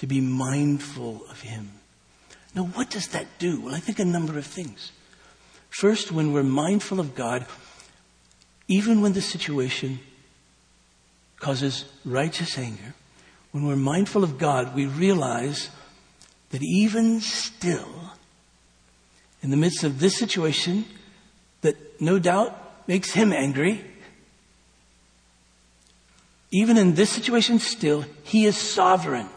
to 0.00 0.06
be 0.06 0.18
mindful 0.18 1.20
of 1.28 1.42
Him. 1.42 1.72
Now, 2.54 2.64
what 2.64 2.88
does 2.88 3.08
that 3.08 3.26
do? 3.38 3.60
Well, 3.60 3.74
I 3.74 3.80
think 3.80 3.98
a 3.98 4.04
number 4.04 4.38
of 4.38 4.46
things. 4.46 4.92
First, 5.68 6.10
when 6.10 6.32
we're 6.32 6.42
mindful 6.42 7.00
of 7.00 7.14
God, 7.14 7.44
even 8.66 9.02
when 9.02 9.12
the 9.12 9.20
situation 9.20 10.00
causes 11.38 11.84
righteous 12.06 12.56
anger, 12.56 12.94
when 13.52 13.66
we're 13.66 13.76
mindful 13.76 14.24
of 14.24 14.38
God, 14.38 14.74
we 14.74 14.86
realize 14.86 15.68
that 16.48 16.62
even 16.62 17.20
still, 17.20 18.14
in 19.42 19.50
the 19.50 19.56
midst 19.58 19.84
of 19.84 20.00
this 20.00 20.16
situation 20.16 20.86
that 21.60 22.00
no 22.00 22.18
doubt 22.18 22.88
makes 22.88 23.12
him 23.12 23.34
angry, 23.34 23.84
even 26.50 26.78
in 26.78 26.94
this 26.94 27.10
situation 27.10 27.58
still, 27.58 28.06
he 28.24 28.46
is 28.46 28.56
sovereign. 28.56 29.28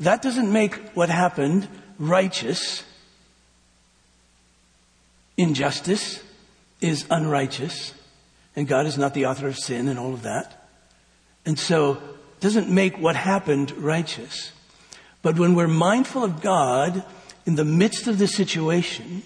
That 0.00 0.22
doesn't 0.22 0.52
make 0.52 0.74
what 0.94 1.08
happened 1.08 1.68
righteous. 1.98 2.84
Injustice 5.36 6.22
is 6.80 7.04
unrighteous, 7.10 7.94
and 8.54 8.68
God 8.68 8.86
is 8.86 8.96
not 8.96 9.14
the 9.14 9.26
author 9.26 9.48
of 9.48 9.56
sin 9.56 9.88
and 9.88 9.98
all 9.98 10.14
of 10.14 10.22
that. 10.22 10.68
And 11.44 11.58
so, 11.58 11.92
it 11.92 12.40
doesn't 12.40 12.68
make 12.68 12.98
what 12.98 13.16
happened 13.16 13.72
righteous. 13.72 14.52
But 15.22 15.38
when 15.38 15.54
we're 15.54 15.66
mindful 15.66 16.22
of 16.22 16.40
God 16.40 17.04
in 17.46 17.56
the 17.56 17.64
midst 17.64 18.06
of 18.06 18.18
the 18.18 18.28
situation, 18.28 19.22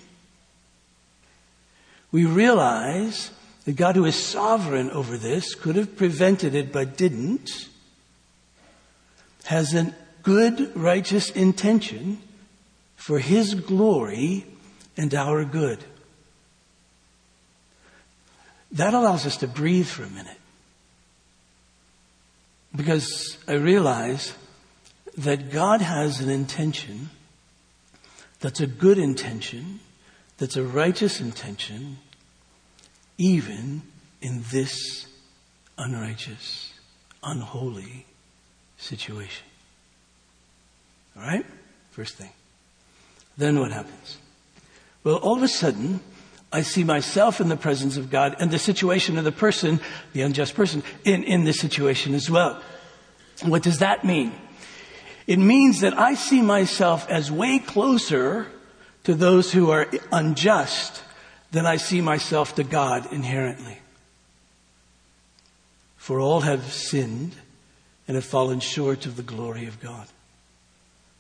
we 2.11 2.25
realize 2.25 3.31
that 3.65 3.77
God, 3.77 3.97
who 3.97 4.05
is 4.05 4.17
sovereign 4.17 4.91
over 4.91 5.17
this, 5.17 5.55
could 5.55 5.77
have 5.77 5.97
prevented 5.97 6.55
it 6.55 6.73
but 6.73 6.97
didn't, 6.97 7.69
has 9.45 9.75
an 9.75 9.95
good, 10.23 10.75
righteous 10.77 11.31
intention 11.31 12.19
for 12.97 13.19
His 13.19 13.55
glory 13.55 14.47
and 14.97 15.15
our 15.15 15.45
good. 15.45 15.85
That 18.73 18.95
allows 18.95 19.27
us 19.27 19.37
to 19.39 19.49
breathe 19.49 19.87
for 19.87 20.05
a 20.05 20.11
minute. 20.11 20.39
Because 22.75 23.37
I 23.47 23.55
realize 23.55 24.35
that 25.19 25.51
God 25.51 25.83
has 25.83 26.21
an 26.21 26.31
intention 26.31 27.11
that's 28.43 28.61
a 28.61 28.67
good 28.67 28.99
intention, 28.99 29.79
that's 30.37 30.57
a 30.57 30.65
righteous 30.65 31.21
intention, 31.21 31.99
even 33.17 33.83
in 34.21 34.43
this 34.51 35.07
unrighteous, 35.79 36.73
unholy 37.23 38.05
situation. 38.77 39.52
All 41.17 41.23
right? 41.23 41.45
First 41.91 42.17
thing. 42.17 42.31
Then 43.37 43.59
what 43.59 43.73
happens? 43.73 44.19
Well, 45.05 45.17
all 45.17 45.37
of 45.37 45.43
a 45.43 45.49
sudden, 45.49 46.01
I 46.53 46.63
see 46.63 46.85
myself 46.85 47.41
in 47.41 47.49
the 47.49 47.57
presence 47.57 47.97
of 47.97 48.11
God 48.11 48.37
and 48.39 48.51
the 48.51 48.59
situation 48.59 49.19
of 49.19 49.25
the 49.25 49.33
person, 49.33 49.81
the 50.13 50.23
unjust 50.23 50.55
person, 50.55 50.83
in, 51.05 51.25
in 51.25 51.45
the 51.45 51.53
situation 51.53 52.15
as 52.15 52.31
well. 52.31 52.63
What 53.43 53.63
does 53.63 53.79
that 53.79 54.05
mean? 54.05 54.33
It 55.27 55.39
means 55.39 55.81
that 55.81 55.99
I 55.99 56.15
see 56.15 56.43
myself 56.43 57.09
as 57.09 57.31
way 57.31 57.59
closer 57.59 58.49
to 59.05 59.15
those 59.15 59.53
who 59.53 59.71
are 59.71 59.89
unjust 60.11 61.03
than 61.53 61.67
I 61.67 61.77
see 61.77 62.01
myself 62.01 62.55
to 62.57 62.65
God 62.65 63.13
inherently. 63.13 63.79
For 65.97 66.21
all 66.21 66.41
have 66.41 66.73
sinned 66.73 67.35
and 68.07 68.17
have 68.17 68.25
fallen 68.25 68.61
short 68.61 69.07
of 69.07 69.17
the 69.17 69.23
glory 69.23 69.67
of 69.67 69.81
God. 69.81 70.07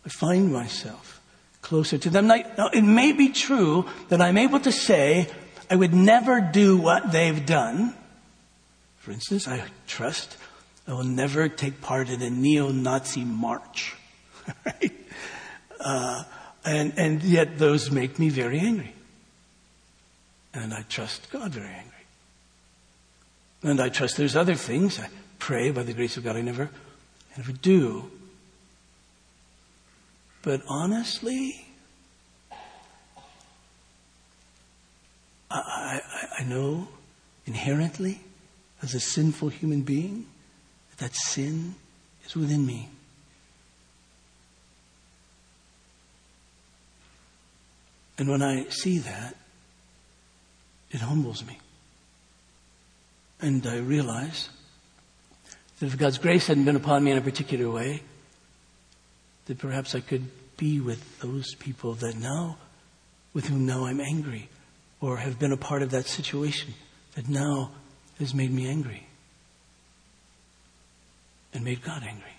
I 0.04 0.08
find 0.08 0.52
myself 0.52 1.20
closer 1.60 1.98
to 1.98 2.10
them. 2.10 2.26
Now, 2.26 2.70
it 2.72 2.82
may 2.82 3.12
be 3.12 3.28
true 3.28 3.86
that 4.08 4.20
I'm 4.20 4.36
able 4.36 4.60
to 4.60 4.72
say, 4.72 5.28
I 5.70 5.76
would 5.76 5.94
never 5.94 6.40
do 6.40 6.76
what 6.76 7.12
they've 7.12 7.46
done. 7.46 7.94
For 8.98 9.12
instance, 9.12 9.48
I 9.48 9.64
trust 9.86 10.36
I 10.86 10.94
will 10.94 11.04
never 11.04 11.48
take 11.48 11.80
part 11.80 12.08
in 12.08 12.22
a 12.22 12.30
neo-Nazi 12.30 13.24
march. 13.24 13.94
right? 14.66 14.92
Uh, 15.78 16.24
and, 16.64 16.92
and 16.96 17.22
yet 17.22 17.58
those 17.58 17.90
make 17.90 18.18
me 18.18 18.28
very 18.28 18.58
angry. 18.58 18.92
And 20.52 20.74
I 20.74 20.82
trust 20.82 21.30
God 21.30 21.52
very 21.52 21.72
angry. 21.72 21.88
And 23.62 23.80
I 23.80 23.88
trust 23.88 24.16
there's 24.16 24.36
other 24.36 24.54
things. 24.54 24.98
I 24.98 25.08
pray 25.38 25.70
by 25.70 25.84
the 25.84 25.92
grace 25.92 26.16
of 26.16 26.24
God 26.24 26.36
I 26.36 26.40
never, 26.40 26.64
I 26.64 27.38
never 27.38 27.52
do. 27.52 28.10
But 30.42 30.62
honestly, 30.68 31.64
I, 35.50 35.56
I, 35.58 36.00
I 36.40 36.44
know 36.44 36.88
inherently 37.46 38.20
as 38.82 38.94
a 38.94 39.00
sinful 39.00 39.50
human 39.50 39.82
being 39.82 40.26
that 40.98 41.14
sin 41.14 41.76
is 42.24 42.34
within 42.34 42.66
me. 42.66 42.88
And 48.18 48.28
when 48.28 48.42
I 48.42 48.68
see 48.68 48.98
that, 48.98 49.36
it 50.90 51.00
humbles 51.00 51.44
me. 51.46 51.58
And 53.40 53.66
I 53.66 53.78
realize 53.78 54.50
that 55.80 55.86
if 55.86 55.98
God's 55.98 56.18
grace 56.18 56.46
hadn't 56.46 56.64
been 56.64 56.76
upon 56.76 57.02
me 57.02 57.12
in 57.12 57.18
a 57.18 57.22
particular 57.22 57.70
way, 57.70 58.02
that 59.46 59.58
perhaps 59.58 59.94
I 59.94 60.00
could 60.00 60.28
be 60.56 60.80
with 60.80 61.20
those 61.20 61.54
people 61.54 61.94
that 61.94 62.16
now, 62.16 62.58
with 63.34 63.46
whom 63.46 63.66
now 63.66 63.86
I'm 63.86 64.00
angry, 64.00 64.48
or 65.00 65.16
have 65.16 65.38
been 65.38 65.52
a 65.52 65.56
part 65.56 65.82
of 65.82 65.90
that 65.90 66.06
situation 66.06 66.74
that 67.14 67.28
now 67.28 67.72
has 68.18 68.34
made 68.34 68.52
me 68.52 68.68
angry 68.68 69.06
and 71.52 71.64
made 71.64 71.82
God 71.82 72.02
angry. 72.06 72.30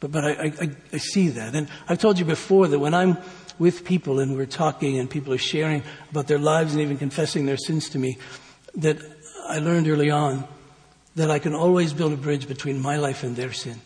But, 0.00 0.12
but 0.12 0.24
I, 0.24 0.52
I, 0.60 0.70
I 0.92 0.98
see 0.98 1.30
that. 1.30 1.54
And 1.54 1.68
I've 1.88 1.98
told 1.98 2.18
you 2.18 2.24
before 2.24 2.68
that 2.68 2.78
when 2.78 2.94
I'm 2.94 3.18
with 3.58 3.84
people 3.84 4.20
and 4.20 4.36
we're 4.36 4.46
talking 4.46 4.98
and 4.98 5.10
people 5.10 5.32
are 5.32 5.38
sharing 5.38 5.82
about 6.10 6.28
their 6.28 6.38
lives 6.38 6.72
and 6.72 6.82
even 6.82 6.98
confessing 6.98 7.46
their 7.46 7.56
sins 7.56 7.88
to 7.90 7.98
me, 7.98 8.18
that 8.76 8.98
I 9.48 9.58
learned 9.58 9.88
early 9.88 10.10
on 10.10 10.46
that 11.16 11.30
I 11.30 11.40
can 11.40 11.54
always 11.54 11.92
build 11.92 12.12
a 12.12 12.16
bridge 12.16 12.46
between 12.46 12.80
my 12.80 12.96
life 12.96 13.24
and 13.24 13.34
their 13.34 13.52
sin. 13.52 13.80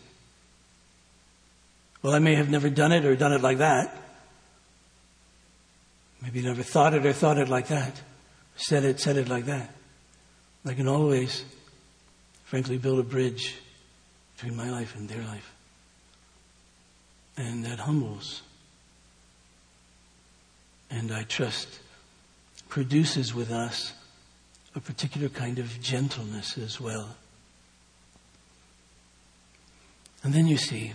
Well, 2.03 2.13
I 2.13 2.19
may 2.19 2.35
have 2.35 2.49
never 2.49 2.69
done 2.69 2.91
it 2.91 3.05
or 3.05 3.15
done 3.15 3.31
it 3.31 3.41
like 3.41 3.59
that. 3.59 3.97
Maybe 6.21 6.41
never 6.41 6.61
thought 6.61 6.93
it 6.93 7.05
or 7.05 7.13
thought 7.13 7.37
it 7.37 7.47
like 7.47 7.67
that. 7.67 8.01
Said 8.57 8.83
it, 8.83 8.99
said 8.99 9.15
it 9.17 9.29
like 9.29 9.45
that. 9.45 9.73
I 10.65 10.73
can 10.73 10.87
always, 10.87 11.43
frankly, 12.43 12.77
build 12.77 12.99
a 12.99 13.03
bridge 13.03 13.55
between 14.35 14.55
my 14.55 14.69
life 14.69 14.95
and 14.95 15.07
their 15.07 15.23
life. 15.23 15.53
And 17.37 17.65
that 17.65 17.79
humbles. 17.79 18.41
And 20.91 21.11
I 21.11 21.23
trust 21.23 21.79
produces 22.67 23.33
with 23.33 23.51
us 23.51 23.93
a 24.75 24.79
particular 24.79 25.29
kind 25.29 25.59
of 25.59 25.79
gentleness 25.81 26.57
as 26.57 26.81
well. 26.81 27.15
And 30.23 30.33
then 30.33 30.47
you 30.47 30.57
see, 30.57 30.93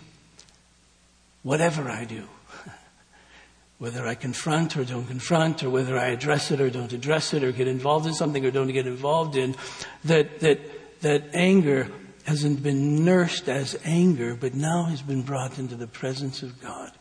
whatever 1.49 1.89
I 1.89 2.05
do, 2.05 2.25
whether 3.79 4.07
I 4.07 4.15
confront 4.15 4.77
or 4.77 4.85
don't 4.85 5.07
confront, 5.07 5.65
or 5.65 5.71
whether 5.71 5.99
I 5.99 6.09
address 6.09 6.51
it 6.51 6.61
or 6.61 6.69
don't 6.69 6.93
address 6.93 7.33
it, 7.33 7.43
or 7.43 7.53
get 7.53 7.67
involved 7.67 8.07
in 8.07 8.13
something 8.13 8.45
or 8.45 8.51
don't 8.51 8.69
get 8.69 8.87
involved 8.87 9.35
in, 9.35 9.57
that, 10.05 10.41
that, 10.41 10.61
that 11.01 11.25
anger 11.33 11.89
hasn't 12.25 12.63
been 12.63 13.03
nursed 13.03 13.49
as 13.49 13.81
anger, 13.83 14.37
but 14.39 14.53
now 14.53 14.85
has 14.85 15.01
been 15.01 15.23
brought 15.23 15.59
into 15.59 15.75
the 15.75 15.87
presence 15.87 16.43
of 16.43 16.61
God. 16.61 16.93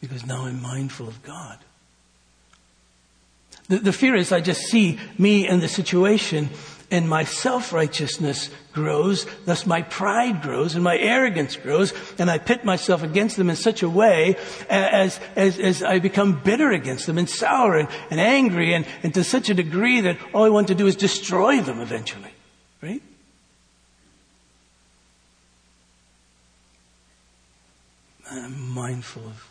Because 0.00 0.24
now 0.24 0.46
I'm 0.46 0.62
mindful 0.62 1.06
of 1.06 1.22
God. 1.22 1.58
The, 3.68 3.76
the 3.76 3.92
fear 3.92 4.14
is 4.14 4.32
I 4.32 4.40
just 4.40 4.62
see 4.62 4.98
me 5.18 5.46
and 5.46 5.60
the 5.60 5.68
situation 5.68 6.48
and 6.90 7.08
my 7.08 7.24
self-righteousness 7.24 8.50
grows, 8.72 9.26
thus 9.44 9.66
my 9.66 9.82
pride 9.82 10.40
grows 10.40 10.74
and 10.74 10.82
my 10.82 10.96
arrogance 10.96 11.56
grows, 11.56 11.92
and 12.18 12.30
I 12.30 12.38
pit 12.38 12.64
myself 12.64 13.02
against 13.02 13.36
them 13.36 13.50
in 13.50 13.56
such 13.56 13.82
a 13.82 13.88
way 13.88 14.36
as, 14.70 15.20
as, 15.36 15.58
as 15.58 15.82
I 15.82 15.98
become 15.98 16.40
bitter 16.42 16.70
against 16.70 17.06
them 17.06 17.18
and 17.18 17.28
sour 17.28 17.76
and, 17.76 17.88
and 18.10 18.20
angry 18.20 18.72
and, 18.74 18.86
and 19.02 19.12
to 19.14 19.24
such 19.24 19.50
a 19.50 19.54
degree 19.54 20.00
that 20.02 20.16
all 20.32 20.44
I 20.44 20.48
want 20.48 20.68
to 20.68 20.74
do 20.74 20.86
is 20.86 20.96
destroy 20.96 21.60
them 21.60 21.80
eventually. 21.80 22.30
Right? 22.80 23.02
I'm 28.30 28.70
mindful 28.70 29.22
of, 29.26 29.50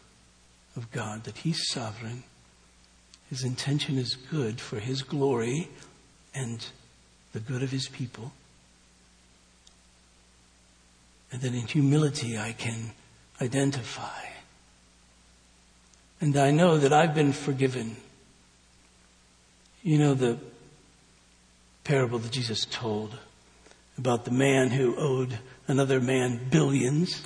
of 0.75 0.91
God, 0.91 1.23
that 1.25 1.37
He's 1.37 1.67
sovereign. 1.69 2.23
His 3.29 3.43
intention 3.43 3.97
is 3.97 4.15
good 4.15 4.61
for 4.61 4.79
His 4.79 5.01
glory 5.01 5.69
and 6.33 6.65
the 7.37 7.53
good 7.53 7.61
of 7.61 7.69
His 7.69 7.87
people. 7.87 8.31
And 11.31 11.39
then 11.39 11.53
in 11.53 11.67
humility 11.67 12.35
I 12.35 12.53
can 12.53 12.93
identify. 13.39 14.25
And 16.19 16.35
I 16.35 16.49
know 16.49 16.79
that 16.79 16.91
I've 16.91 17.13
been 17.13 17.33
forgiven. 17.33 17.95
You 19.83 19.99
know 19.99 20.13
the 20.15 20.39
parable 21.83 22.17
that 22.17 22.31
Jesus 22.31 22.65
told 22.65 23.15
about 23.99 24.25
the 24.25 24.31
man 24.31 24.71
who 24.71 24.95
owed 24.95 25.37
another 25.67 25.99
man 25.99 26.39
billions 26.49 27.21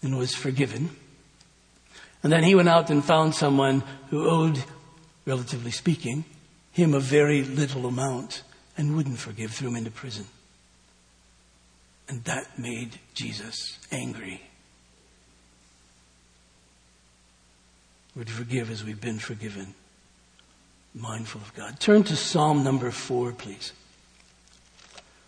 and 0.00 0.16
was 0.16 0.34
forgiven. 0.34 0.88
And 2.22 2.32
then 2.32 2.44
he 2.44 2.54
went 2.54 2.70
out 2.70 2.88
and 2.88 3.04
found 3.04 3.34
someone 3.34 3.82
who 4.08 4.26
owed, 4.26 4.64
relatively 5.26 5.70
speaking, 5.70 6.24
him 6.72 6.94
a 6.94 7.00
very 7.00 7.42
little 7.42 7.84
amount 7.84 8.42
and 8.78 8.96
wouldn't 8.96 9.18
forgive, 9.18 9.50
threw 9.50 9.68
him 9.68 9.76
into 9.76 9.90
prison. 9.90 10.24
And 12.08 12.24
that 12.24 12.58
made 12.58 12.98
Jesus 13.12 13.78
angry. 13.92 14.40
We're 18.16 18.24
forgive 18.24 18.70
as 18.70 18.82
we've 18.84 19.00
been 19.00 19.18
forgiven. 19.18 19.74
Mindful 20.94 21.42
of 21.42 21.54
God. 21.54 21.78
Turn 21.78 22.02
to 22.04 22.16
Psalm 22.16 22.64
number 22.64 22.90
four, 22.90 23.32
please. 23.32 23.72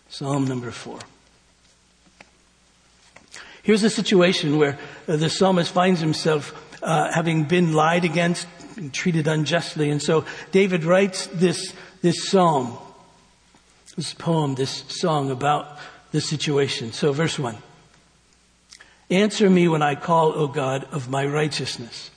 Psalm 0.09 0.45
number 0.45 0.71
four. 0.71 0.99
Here's 3.63 3.83
a 3.83 3.89
situation 3.89 4.57
where 4.57 4.79
the 5.05 5.29
psalmist 5.29 5.71
finds 5.71 5.99
himself 5.99 6.53
uh, 6.81 7.11
having 7.11 7.43
been 7.43 7.73
lied 7.73 8.05
against, 8.05 8.47
and 8.75 8.91
treated 8.91 9.27
unjustly, 9.27 9.91
and 9.91 10.01
so 10.01 10.25
David 10.51 10.83
writes 10.83 11.27
this 11.27 11.73
this 12.01 12.27
psalm, 12.27 12.75
this 13.95 14.13
poem, 14.13 14.55
this 14.55 14.83
song 14.87 15.31
about 15.31 15.77
the 16.11 16.21
situation. 16.21 16.93
So, 16.93 17.13
verse 17.13 17.37
one: 17.37 17.57
Answer 19.09 19.49
me 19.49 19.67
when 19.67 19.81
I 19.81 19.95
call, 19.95 20.33
O 20.33 20.47
God, 20.47 20.85
of 20.91 21.09
my 21.09 21.25
righteousness. 21.25 22.11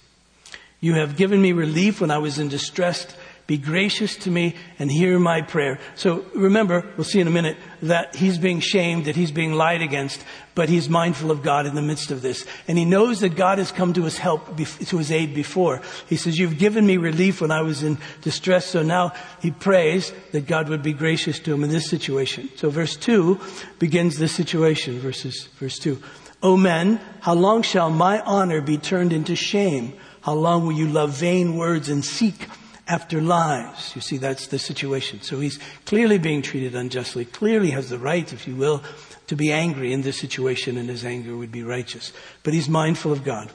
You 0.80 0.94
have 0.94 1.16
given 1.16 1.40
me 1.40 1.52
relief 1.52 2.00
when 2.00 2.10
I 2.10 2.18
was 2.18 2.38
in 2.38 2.48
distress. 2.48 3.06
Be 3.46 3.58
gracious 3.58 4.16
to 4.16 4.30
me 4.30 4.56
and 4.78 4.90
hear 4.90 5.18
my 5.18 5.42
prayer. 5.42 5.78
So 5.96 6.24
remember, 6.34 6.82
we'll 6.96 7.04
see 7.04 7.20
in 7.20 7.28
a 7.28 7.30
minute, 7.30 7.58
that 7.82 8.16
he's 8.16 8.38
being 8.38 8.60
shamed, 8.60 9.04
that 9.04 9.16
he's 9.16 9.32
being 9.32 9.52
lied 9.52 9.82
against, 9.82 10.24
but 10.54 10.70
he's 10.70 10.88
mindful 10.88 11.30
of 11.30 11.42
God 11.42 11.66
in 11.66 11.74
the 11.74 11.82
midst 11.82 12.10
of 12.10 12.22
this. 12.22 12.46
And 12.66 12.78
he 12.78 12.86
knows 12.86 13.20
that 13.20 13.36
God 13.36 13.58
has 13.58 13.70
come 13.70 13.92
to 13.92 14.04
his 14.04 14.16
help, 14.16 14.56
to 14.56 14.96
his 14.96 15.12
aid 15.12 15.34
before. 15.34 15.82
He 16.08 16.16
says, 16.16 16.38
you've 16.38 16.56
given 16.56 16.86
me 16.86 16.96
relief 16.96 17.42
when 17.42 17.50
I 17.50 17.60
was 17.60 17.82
in 17.82 17.98
distress. 18.22 18.64
So 18.64 18.82
now 18.82 19.12
he 19.42 19.50
prays 19.50 20.14
that 20.32 20.46
God 20.46 20.70
would 20.70 20.82
be 20.82 20.94
gracious 20.94 21.38
to 21.40 21.52
him 21.52 21.64
in 21.64 21.70
this 21.70 21.90
situation. 21.90 22.48
So 22.56 22.70
verse 22.70 22.96
two 22.96 23.38
begins 23.78 24.16
this 24.16 24.32
situation, 24.32 25.00
verses, 25.00 25.48
verse 25.58 25.78
two. 25.78 26.02
O 26.42 26.56
men, 26.56 26.98
how 27.20 27.34
long 27.34 27.60
shall 27.60 27.90
my 27.90 28.20
honor 28.20 28.62
be 28.62 28.78
turned 28.78 29.12
into 29.12 29.36
shame? 29.36 29.92
How 30.22 30.32
long 30.32 30.64
will 30.64 30.72
you 30.72 30.88
love 30.88 31.10
vain 31.10 31.56
words 31.56 31.90
and 31.90 32.02
seek 32.02 32.48
after 32.86 33.20
lies. 33.20 33.92
You 33.94 34.00
see, 34.00 34.18
that's 34.18 34.48
the 34.48 34.58
situation. 34.58 35.22
So 35.22 35.40
he's 35.40 35.58
clearly 35.86 36.18
being 36.18 36.42
treated 36.42 36.74
unjustly, 36.74 37.24
clearly 37.24 37.70
has 37.70 37.90
the 37.90 37.98
right, 37.98 38.30
if 38.32 38.46
you 38.46 38.56
will, 38.56 38.82
to 39.26 39.36
be 39.36 39.50
angry 39.50 39.92
in 39.92 40.02
this 40.02 40.18
situation, 40.18 40.76
and 40.76 40.88
his 40.88 41.04
anger 41.04 41.36
would 41.36 41.52
be 41.52 41.62
righteous. 41.62 42.12
But 42.42 42.52
he's 42.54 42.68
mindful 42.68 43.12
of 43.12 43.24
God. 43.24 43.50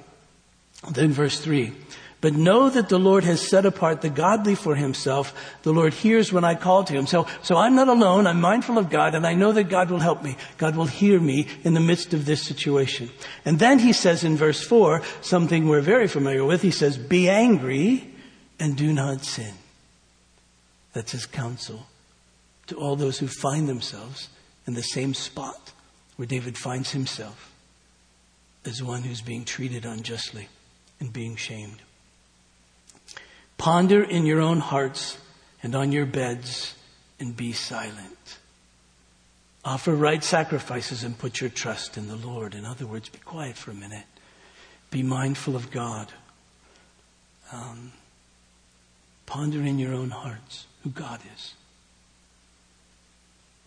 Then 0.91 1.11
verse 1.11 1.39
3. 1.39 1.73
But 2.21 2.33
know 2.33 2.69
that 2.69 2.89
the 2.89 2.99
Lord 2.99 3.23
has 3.23 3.47
set 3.47 3.65
apart 3.65 4.01
the 4.01 4.09
godly 4.09 4.53
for 4.53 4.75
himself. 4.75 5.33
The 5.63 5.71
Lord 5.71 5.93
hears 5.93 6.33
when 6.33 6.43
I 6.43 6.55
call 6.55 6.83
to 6.83 6.93
him. 6.93 7.07
So, 7.07 7.27
so 7.41 7.55
I'm 7.55 7.75
not 7.75 7.87
alone. 7.87 8.27
I'm 8.27 8.41
mindful 8.41 8.77
of 8.77 8.89
God 8.89 9.15
and 9.15 9.25
I 9.25 9.35
know 9.35 9.53
that 9.53 9.69
God 9.69 9.89
will 9.89 9.99
help 9.99 10.21
me. 10.21 10.35
God 10.57 10.75
will 10.75 10.85
hear 10.85 11.17
me 11.19 11.47
in 11.63 11.75
the 11.75 11.79
midst 11.79 12.13
of 12.13 12.25
this 12.25 12.41
situation. 12.41 13.09
And 13.45 13.59
then 13.59 13.79
he 13.79 13.93
says 13.93 14.25
in 14.25 14.35
verse 14.35 14.61
4, 14.61 15.01
something 15.21 15.69
we're 15.69 15.79
very 15.79 16.09
familiar 16.09 16.43
with. 16.43 16.61
He 16.61 16.71
says, 16.71 16.97
be 16.97 17.29
angry 17.29 18.08
and 18.59 18.75
do 18.75 18.93
not 18.93 19.23
sin. 19.23 19.53
That's 20.93 21.11
his 21.11 21.25
counsel 21.25 21.87
to 22.67 22.75
all 22.75 22.95
those 22.95 23.19
who 23.19 23.27
find 23.27 23.67
themselves 23.67 24.29
in 24.67 24.73
the 24.73 24.83
same 24.83 25.13
spot 25.13 25.71
where 26.15 26.27
David 26.27 26.57
finds 26.57 26.91
himself 26.91 27.51
as 28.65 28.83
one 28.83 29.03
who's 29.03 29.21
being 29.21 29.45
treated 29.45 29.85
unjustly 29.85 30.49
and 30.99 31.11
being 31.13 31.35
shamed. 31.35 31.81
Ponder 33.57 34.03
in 34.03 34.25
your 34.25 34.41
own 34.41 34.59
hearts 34.59 35.17
and 35.63 35.75
on 35.75 35.91
your 35.91 36.05
beds 36.05 36.75
and 37.19 37.35
be 37.35 37.51
silent. 37.51 38.37
Offer 39.65 39.93
right 39.93 40.23
sacrifices 40.23 41.03
and 41.03 41.17
put 41.17 41.41
your 41.41 41.49
trust 41.49 41.97
in 41.97 42.07
the 42.07 42.15
Lord. 42.15 42.55
In 42.55 42.65
other 42.65 42.85
words, 42.85 43.09
be 43.09 43.19
quiet 43.19 43.57
for 43.57 43.71
a 43.71 43.75
minute. 43.75 44.05
Be 44.89 45.03
mindful 45.03 45.55
of 45.55 45.71
God. 45.71 46.11
Um, 47.51 47.91
ponder 49.29 49.61
in 49.61 49.77
your 49.77 49.93
own 49.93 50.09
hearts 50.09 50.65
who 50.83 50.89
God 50.89 51.21
is. 51.35 51.53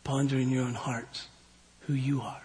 Ponder 0.03 0.37
in 0.37 0.51
your 0.51 0.65
own 0.65 0.75
hearts 0.75 1.29
who 1.87 1.95
you 1.95 2.21
are. 2.21 2.43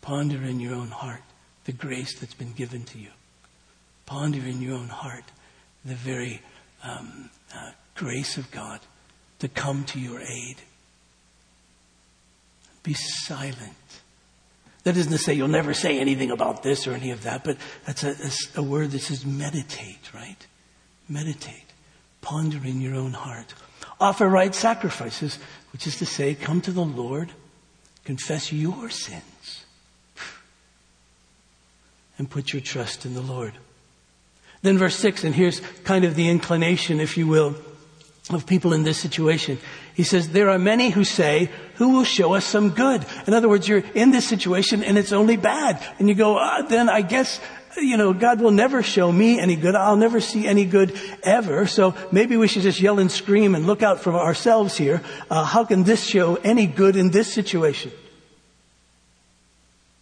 Ponder 0.00 0.42
in 0.42 0.58
your 0.58 0.74
own 0.74 0.88
heart 0.88 1.20
the 1.66 1.72
grace 1.72 2.18
that's 2.18 2.32
been 2.32 2.54
given 2.54 2.84
to 2.84 2.98
you. 2.98 3.10
Ponder 4.06 4.38
in 4.38 4.62
your 4.62 4.74
own 4.74 4.88
heart 4.88 5.24
the 5.84 5.94
very 5.94 6.40
um, 6.82 7.28
uh, 7.54 7.72
grace 7.94 8.38
of 8.38 8.50
God 8.50 8.80
to 9.40 9.48
come 9.48 9.84
to 9.84 10.00
your 10.00 10.20
aid. 10.22 10.56
Be 12.84 12.94
silent. 12.94 14.00
That 14.84 14.96
isn't 14.96 15.12
to 15.12 15.18
say 15.18 15.34
you'll 15.34 15.48
never 15.48 15.74
say 15.74 15.98
anything 15.98 16.30
about 16.30 16.62
this 16.62 16.86
or 16.86 16.94
any 16.94 17.10
of 17.10 17.24
that, 17.24 17.44
but 17.44 17.58
that's 17.84 18.02
a, 18.02 18.60
a 18.60 18.62
word 18.62 18.92
that 18.92 19.00
says 19.00 19.26
meditate, 19.26 20.14
right? 20.14 20.46
Meditate. 21.06 21.65
Ponder 22.20 22.58
in 22.64 22.80
your 22.80 22.94
own 22.94 23.12
heart. 23.12 23.54
Offer 24.00 24.28
right 24.28 24.54
sacrifices, 24.54 25.38
which 25.72 25.86
is 25.86 25.96
to 25.98 26.06
say, 26.06 26.34
come 26.34 26.60
to 26.62 26.72
the 26.72 26.84
Lord, 26.84 27.30
confess 28.04 28.52
your 28.52 28.90
sins, 28.90 29.64
and 32.18 32.28
put 32.28 32.52
your 32.52 32.62
trust 32.62 33.06
in 33.06 33.14
the 33.14 33.20
Lord. 33.20 33.54
Then 34.62 34.78
verse 34.78 34.96
6, 34.96 35.24
and 35.24 35.34
here's 35.34 35.60
kind 35.84 36.04
of 36.04 36.14
the 36.14 36.28
inclination, 36.28 37.00
if 37.00 37.16
you 37.16 37.26
will, 37.26 37.54
of 38.30 38.46
people 38.46 38.72
in 38.72 38.82
this 38.82 38.98
situation. 38.98 39.58
He 39.94 40.02
says, 40.02 40.30
there 40.30 40.50
are 40.50 40.58
many 40.58 40.90
who 40.90 41.04
say, 41.04 41.50
who 41.76 41.90
will 41.90 42.04
show 42.04 42.34
us 42.34 42.44
some 42.44 42.70
good? 42.70 43.04
In 43.26 43.34
other 43.34 43.48
words, 43.48 43.68
you're 43.68 43.84
in 43.94 44.10
this 44.10 44.26
situation 44.28 44.82
and 44.82 44.98
it's 44.98 45.12
only 45.12 45.36
bad. 45.36 45.82
And 45.98 46.08
you 46.08 46.14
go, 46.14 46.36
uh, 46.36 46.62
then 46.62 46.88
I 46.88 47.02
guess, 47.02 47.40
you 47.76 47.96
know, 47.96 48.12
God 48.12 48.40
will 48.40 48.50
never 48.50 48.82
show 48.82 49.10
me 49.10 49.38
any 49.38 49.56
good. 49.56 49.74
I'll 49.74 49.96
never 49.96 50.20
see 50.20 50.46
any 50.46 50.64
good 50.64 50.98
ever. 51.22 51.66
So 51.66 51.94
maybe 52.10 52.36
we 52.36 52.48
should 52.48 52.62
just 52.62 52.80
yell 52.80 52.98
and 52.98 53.10
scream 53.10 53.54
and 53.54 53.66
look 53.66 53.82
out 53.82 54.00
for 54.00 54.14
ourselves 54.14 54.76
here. 54.76 55.02
Uh, 55.30 55.44
how 55.44 55.64
can 55.64 55.84
this 55.84 56.04
show 56.04 56.36
any 56.36 56.66
good 56.66 56.96
in 56.96 57.10
this 57.10 57.32
situation? 57.32 57.92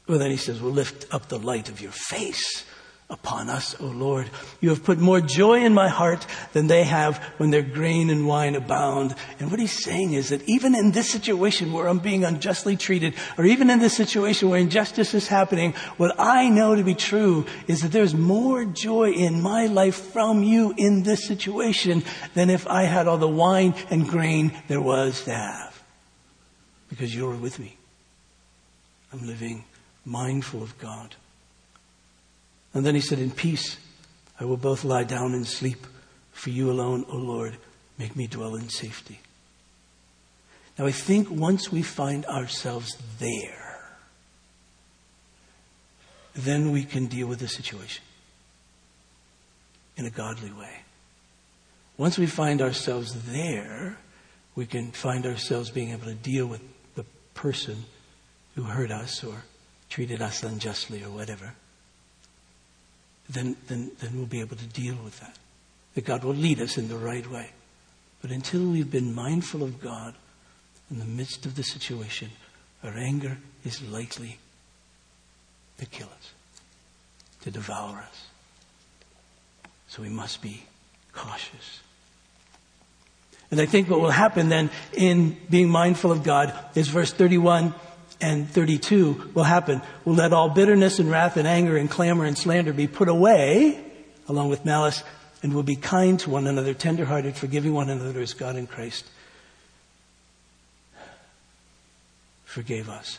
Well, 0.06 0.18
then 0.18 0.30
he 0.30 0.36
says, 0.36 0.60
well, 0.60 0.72
lift 0.72 1.06
up 1.12 1.28
the 1.28 1.38
light 1.38 1.68
of 1.68 1.80
your 1.80 1.92
face 1.92 2.64
upon 3.10 3.50
us, 3.50 3.78
O 3.80 3.86
Lord. 3.86 4.30
You 4.60 4.70
have 4.70 4.82
put 4.82 4.98
more 4.98 5.20
joy 5.20 5.64
in 5.64 5.74
my 5.74 5.88
heart 5.88 6.26
than 6.52 6.66
they 6.66 6.84
have 6.84 7.18
when 7.36 7.50
their 7.50 7.62
grain 7.62 8.08
and 8.08 8.26
wine 8.26 8.54
abound. 8.54 9.14
And 9.38 9.50
what 9.50 9.60
he's 9.60 9.84
saying 9.84 10.14
is 10.14 10.30
that 10.30 10.42
even 10.48 10.74
in 10.74 10.92
this 10.92 11.10
situation 11.10 11.72
where 11.72 11.86
I'm 11.86 11.98
being 11.98 12.24
unjustly 12.24 12.76
treated, 12.76 13.14
or 13.36 13.44
even 13.44 13.68
in 13.68 13.78
this 13.78 13.96
situation 13.96 14.48
where 14.48 14.58
injustice 14.58 15.12
is 15.12 15.28
happening, 15.28 15.74
what 15.98 16.18
I 16.18 16.48
know 16.48 16.74
to 16.74 16.82
be 16.82 16.94
true 16.94 17.44
is 17.68 17.82
that 17.82 17.92
there's 17.92 18.14
more 18.14 18.64
joy 18.64 19.10
in 19.10 19.42
my 19.42 19.66
life 19.66 19.96
from 20.12 20.42
you 20.42 20.74
in 20.76 21.02
this 21.02 21.26
situation 21.26 22.02
than 22.32 22.48
if 22.48 22.66
I 22.66 22.84
had 22.84 23.06
all 23.06 23.18
the 23.18 23.28
wine 23.28 23.74
and 23.90 24.08
grain 24.08 24.52
there 24.68 24.80
was 24.80 25.24
to 25.24 25.34
have. 25.34 25.82
Because 26.88 27.14
you're 27.14 27.36
with 27.36 27.58
me. 27.58 27.76
I'm 29.12 29.26
living 29.26 29.64
mindful 30.04 30.62
of 30.62 30.76
God. 30.78 31.14
And 32.74 32.84
then 32.84 32.96
he 32.96 33.00
said, 33.00 33.20
In 33.20 33.30
peace 33.30 33.78
I 34.38 34.44
will 34.44 34.56
both 34.56 34.84
lie 34.84 35.04
down 35.04 35.32
and 35.32 35.46
sleep. 35.46 35.86
For 36.32 36.50
you 36.50 36.70
alone, 36.70 37.06
O 37.08 37.16
Lord, 37.16 37.56
make 37.96 38.16
me 38.16 38.26
dwell 38.26 38.56
in 38.56 38.68
safety. 38.68 39.20
Now 40.76 40.86
I 40.86 40.90
think 40.90 41.30
once 41.30 41.70
we 41.70 41.82
find 41.82 42.26
ourselves 42.26 42.98
there, 43.20 43.78
then 46.34 46.72
we 46.72 46.82
can 46.82 47.06
deal 47.06 47.28
with 47.28 47.38
the 47.38 47.46
situation 47.46 48.02
in 49.96 50.04
a 50.04 50.10
godly 50.10 50.50
way. 50.50 50.80
Once 51.96 52.18
we 52.18 52.26
find 52.26 52.60
ourselves 52.60 53.14
there, 53.30 53.96
we 54.56 54.66
can 54.66 54.90
find 54.90 55.24
ourselves 55.24 55.70
being 55.70 55.92
able 55.92 56.06
to 56.06 56.14
deal 56.14 56.46
with 56.46 56.60
the 56.96 57.04
person 57.34 57.84
who 58.56 58.64
hurt 58.64 58.90
us 58.90 59.22
or 59.22 59.44
treated 59.88 60.20
us 60.20 60.42
unjustly 60.42 61.04
or 61.04 61.10
whatever 61.10 61.54
then, 63.28 63.56
then, 63.68 63.92
then 64.00 64.16
we'll 64.16 64.26
be 64.26 64.40
able 64.40 64.56
to 64.56 64.66
deal 64.66 64.96
with 65.02 65.18
that. 65.20 65.36
That 65.94 66.04
God 66.04 66.24
will 66.24 66.34
lead 66.34 66.60
us 66.60 66.76
in 66.76 66.88
the 66.88 66.96
right 66.96 67.28
way. 67.30 67.50
But 68.20 68.30
until 68.30 68.66
we've 68.66 68.90
been 68.90 69.14
mindful 69.14 69.62
of 69.62 69.80
God 69.80 70.14
in 70.90 70.98
the 70.98 71.04
midst 71.04 71.46
of 71.46 71.56
the 71.56 71.62
situation, 71.62 72.30
our 72.82 72.96
anger 72.96 73.38
is 73.64 73.82
likely 73.82 74.38
to 75.78 75.86
kill 75.86 76.08
us, 76.08 76.32
to 77.42 77.50
devour 77.50 77.98
us. 77.98 78.26
So 79.88 80.02
we 80.02 80.08
must 80.08 80.42
be 80.42 80.64
cautious. 81.12 81.80
And 83.50 83.60
I 83.60 83.66
think 83.66 83.88
what 83.88 84.00
will 84.00 84.10
happen 84.10 84.48
then 84.48 84.70
in 84.92 85.36
being 85.48 85.68
mindful 85.68 86.10
of 86.10 86.24
God 86.24 86.52
is 86.74 86.88
verse 86.88 87.12
31 87.12 87.74
and 88.20 88.48
32 88.48 89.32
will 89.34 89.44
happen. 89.44 89.82
We'll 90.04 90.16
let 90.16 90.32
all 90.32 90.50
bitterness 90.50 90.98
and 90.98 91.10
wrath 91.10 91.36
and 91.36 91.48
anger 91.48 91.76
and 91.76 91.90
clamor 91.90 92.24
and 92.24 92.36
slander 92.38 92.72
be 92.72 92.86
put 92.86 93.08
away 93.08 93.82
along 94.28 94.48
with 94.48 94.64
malice 94.64 95.02
and 95.42 95.52
we'll 95.52 95.62
be 95.62 95.76
kind 95.76 96.18
to 96.20 96.30
one 96.30 96.46
another, 96.46 96.72
tenderhearted, 96.72 97.36
forgiving 97.36 97.74
one 97.74 97.90
another 97.90 98.20
as 98.20 98.32
God 98.32 98.56
in 98.56 98.66
Christ 98.66 99.04
forgave 102.54 102.88
us. 102.88 103.18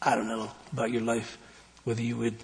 I 0.00 0.14
don't 0.14 0.28
know 0.28 0.52
about 0.72 0.92
your 0.92 1.02
life, 1.02 1.36
whether 1.82 2.00
you 2.00 2.16
would 2.16 2.36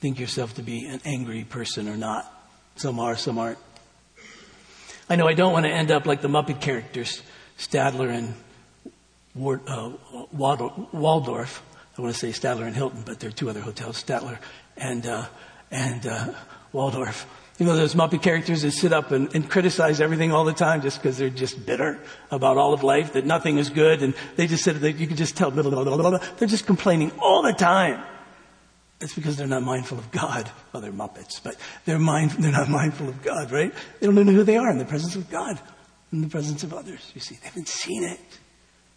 think 0.00 0.20
yourself 0.20 0.52
to 0.56 0.62
be 0.62 0.84
an 0.84 1.00
angry 1.06 1.44
person 1.44 1.88
or 1.88 1.96
not. 1.96 2.30
Some 2.76 3.00
are, 3.00 3.16
some 3.16 3.38
aren't. 3.38 3.58
I 5.08 5.16
know 5.16 5.26
I 5.26 5.34
don't 5.34 5.52
want 5.52 5.66
to 5.66 5.72
end 5.72 5.90
up 5.90 6.06
like 6.06 6.22
the 6.22 6.28
Muppet 6.28 6.60
characters, 6.60 7.22
Statler 7.58 8.10
and 8.10 8.34
Ward, 9.34 9.60
uh, 9.66 9.90
Waldorf. 10.32 11.62
I 11.96 12.02
want 12.02 12.14
to 12.14 12.18
say 12.18 12.30
Statler 12.30 12.66
and 12.66 12.74
Hilton, 12.74 13.02
but 13.04 13.20
there 13.20 13.28
are 13.28 13.32
two 13.32 13.50
other 13.50 13.60
hotels, 13.60 14.02
Statler 14.02 14.38
and, 14.76 15.06
uh, 15.06 15.26
and 15.70 16.06
uh, 16.06 16.32
Waldorf. 16.72 17.26
You 17.58 17.66
know, 17.66 17.76
those 17.76 17.94
Muppet 17.94 18.22
characters 18.22 18.62
that 18.62 18.72
sit 18.72 18.92
up 18.92 19.10
and, 19.10 19.34
and 19.34 19.48
criticize 19.48 20.00
everything 20.00 20.32
all 20.32 20.44
the 20.44 20.54
time 20.54 20.80
just 20.80 21.00
because 21.00 21.18
they're 21.18 21.30
just 21.30 21.64
bitter 21.66 21.98
about 22.30 22.56
all 22.56 22.72
of 22.72 22.82
life, 22.82 23.12
that 23.12 23.26
nothing 23.26 23.58
is 23.58 23.68
good, 23.68 24.02
and 24.02 24.14
they 24.36 24.46
just 24.46 24.64
sit, 24.64 24.80
you 24.82 25.06
can 25.06 25.16
just 25.16 25.36
tell, 25.36 25.50
blah, 25.50 25.62
blah, 25.62 25.84
blah, 25.84 26.18
they're 26.38 26.48
just 26.48 26.66
complaining 26.66 27.12
all 27.18 27.42
the 27.42 27.52
time. 27.52 28.02
It's 29.02 29.14
because 29.14 29.36
they're 29.36 29.48
not 29.48 29.64
mindful 29.64 29.98
of 29.98 30.10
God. 30.12 30.48
Well, 30.72 30.80
they're 30.80 30.92
Muppets, 30.92 31.42
but 31.42 31.56
they're, 31.84 31.98
mind, 31.98 32.30
they're 32.32 32.52
not 32.52 32.68
mindful 32.68 33.08
of 33.08 33.20
God, 33.20 33.50
right? 33.50 33.74
They 33.98 34.06
don't 34.06 34.14
know 34.14 34.22
who 34.22 34.44
they 34.44 34.56
are 34.56 34.70
in 34.70 34.78
the 34.78 34.84
presence 34.84 35.16
of 35.16 35.28
God, 35.28 35.60
in 36.12 36.20
the 36.20 36.28
presence 36.28 36.62
of 36.62 36.72
others. 36.72 37.10
You 37.12 37.20
see, 37.20 37.34
they 37.34 37.46
haven't 37.46 37.68
seen 37.68 38.04
it. 38.04 38.20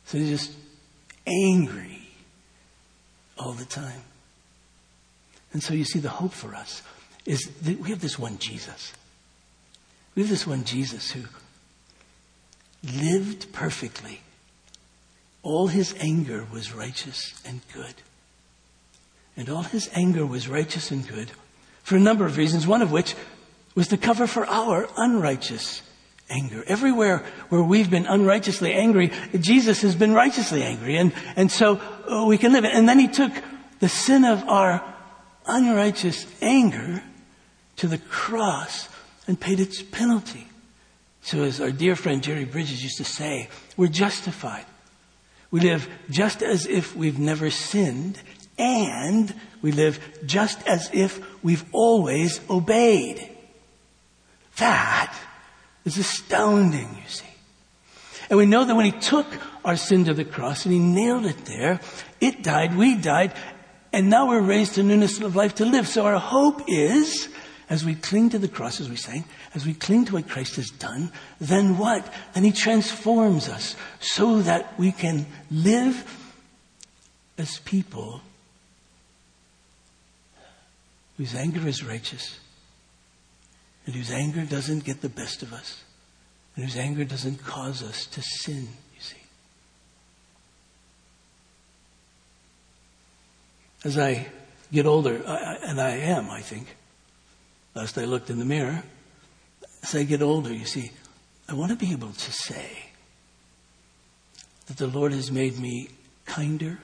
So 0.06 0.20
they're 0.20 0.28
just 0.28 0.52
angry 1.26 2.08
all 3.36 3.54
the 3.54 3.66
time. 3.66 4.04
And 5.54 5.64
so 5.64 5.74
you 5.74 5.86
see, 5.86 6.00
the 6.00 6.10
hope 6.10 6.34
for 6.34 6.54
us 6.54 6.84
is 7.26 7.50
that 7.64 7.80
we 7.80 7.90
have 7.90 8.02
this 8.02 8.20
one 8.20 8.38
Jesus. 8.38 8.94
We 10.14 10.22
have 10.22 10.30
this 10.30 10.46
one 10.46 10.66
Jesus 10.66 11.12
who 11.12 11.24
lived 12.84 13.52
perfectly. 13.54 14.22
All 15.42 15.68
his 15.68 15.96
anger 16.00 16.46
was 16.54 16.76
righteous 16.76 17.34
and 17.44 17.62
good. 17.74 17.96
And 19.38 19.50
all 19.50 19.64
his 19.64 19.90
anger 19.94 20.26
was 20.26 20.48
righteous 20.48 20.92
and 20.92 21.08
good 21.08 21.32
for 21.84 21.96
a 21.96 22.00
number 22.00 22.26
of 22.26 22.38
reasons, 22.38 22.66
one 22.66 22.82
of 22.82 22.92
which 22.92 23.16
was 23.76 23.90
to 23.90 23.98
cover 23.98 24.28
for 24.28 24.46
our 24.46 24.88
unrighteous 24.98 25.82
anger. 26.30 26.64
Everywhere 26.66 27.24
where 27.50 27.62
we've 27.62 27.90
been 27.90 28.06
unrighteously 28.06 28.74
angry, 28.74 29.12
Jesus 29.38 29.82
has 29.82 29.96
been 29.96 30.14
righteously 30.14 30.64
angry. 30.64 30.98
And, 30.98 31.14
and 31.36 31.52
so 31.52 31.78
uh, 32.10 32.26
we 32.26 32.38
can 32.38 32.54
live 32.54 32.66
it. 32.66 32.74
And 32.74 32.88
then 32.88 33.00
he 33.00 33.08
took 33.08 33.32
the 33.80 33.90
sin 33.90 34.26
of 34.26 34.44
our 34.48 34.84
unrighteous 35.46 36.26
anger 36.42 37.04
to 37.78 37.88
the 37.88 37.98
cross 37.98 38.90
and 39.28 39.40
paid 39.40 39.60
its 39.60 39.84
penalty. 39.84 40.48
So 41.22 41.44
as 41.44 41.60
our 41.60 41.72
dear 41.72 41.96
friend 41.96 42.24
Jerry 42.24 42.46
Bridges 42.46 42.84
used 42.84 42.98
to 42.98 43.04
say, 43.04 43.50
we're 43.76 43.88
justified. 43.88 44.66
We 45.52 45.60
live 45.60 45.88
just 46.10 46.42
as 46.42 46.66
if 46.66 46.96
we've 46.96 47.20
never 47.20 47.50
sinned 47.50 48.20
and 48.58 49.34
we 49.62 49.72
live 49.72 50.00
just 50.26 50.66
as 50.68 50.90
if 50.94 51.20
we've 51.44 51.66
always 51.72 52.40
obeyed. 52.50 53.30
That 54.58 55.18
is 55.84 55.98
astounding, 55.98 56.88
you 56.90 57.10
see. 57.10 57.26
And 58.30 58.38
we 58.38 58.46
know 58.46 58.66
that 58.66 58.76
when 58.76 58.86
he 58.86 58.92
took 58.92 59.28
our 59.64 59.76
sin 59.76 60.06
to 60.06 60.14
the 60.14 60.26
cross 60.26 60.66
and 60.66 60.74
he 60.74 60.80
nailed 60.80 61.26
it 61.26 61.46
there, 61.46 61.80
it 62.22 62.42
died, 62.42 62.76
we 62.76 62.96
died, 62.96 63.34
and 63.94 64.10
now 64.10 64.28
we're 64.28 64.42
raised 64.42 64.76
to 64.76 64.84
newness 64.84 65.20
of 65.22 65.36
life 65.36 65.56
to 65.56 65.66
live. 65.66 65.88
So 65.88 66.06
our 66.06 66.20
hope 66.20 66.64
is, 66.68 67.30
as 67.70 67.86
we 67.86 67.96
cling 67.96 68.30
to 68.32 68.40
the 68.40 68.48
cross, 68.48 68.82
as 68.82 68.90
we 68.90 68.96
sang, 68.96 69.26
as 69.54 69.66
we 69.66 69.74
cling 69.74 70.06
to 70.06 70.14
what 70.14 70.28
Christ 70.28 70.56
has 70.56 70.70
done, 70.70 71.12
then 71.40 71.78
what? 71.78 72.12
Then 72.34 72.44
he 72.44 72.52
transforms 72.52 73.48
us 73.48 73.76
so 74.00 74.42
that 74.42 74.78
we 74.80 74.92
can 74.92 75.28
live 75.52 76.04
as 77.38 77.60
people 77.60 78.22
whose 81.18 81.36
anger 81.36 81.68
is 81.68 81.84
righteous 81.84 82.40
and 83.86 83.96
whose 83.96 84.12
anger 84.12 84.44
doesn't 84.44 84.84
get 84.84 85.02
the 85.02 85.10
best 85.10 85.44
of 85.44 85.54
us, 85.54 85.84
and 86.56 86.66
whose 86.66 86.76
anger 86.76 87.04
doesn't 87.04 87.44
cause 87.44 87.84
us 87.84 88.08
to 88.08 88.22
sin, 88.22 88.68
you 88.96 89.00
see. 89.00 89.18
As 93.84 93.98
I 93.98 94.28
get 94.72 94.88
older, 94.88 95.16
and 95.16 95.80
I 95.80 95.98
am, 95.98 96.32
I 96.32 96.42
think, 96.42 96.76
last 97.76 97.98
I 97.98 98.06
looked 98.06 98.30
in 98.32 98.40
the 98.40 98.46
mirror, 98.46 98.84
as 99.84 99.94
I 99.94 100.04
get 100.04 100.24
older, 100.24 100.52
you 100.52 100.66
see, 100.66 100.92
I 101.48 101.54
want 101.54 101.70
to 101.70 101.78
be 101.78 101.92
able 101.92 102.12
to 102.12 102.32
say 102.32 102.90
that 104.66 104.78
the 104.78 104.88
Lord 104.88 105.12
has 105.12 105.32
made 105.32 105.60
me 105.60 105.90
kinder, 106.26 106.80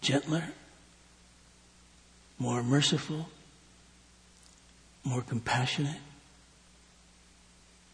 gentler, 0.00 0.44
more 2.38 2.62
merciful, 2.62 3.28
more 5.04 5.22
compassionate, 5.22 6.00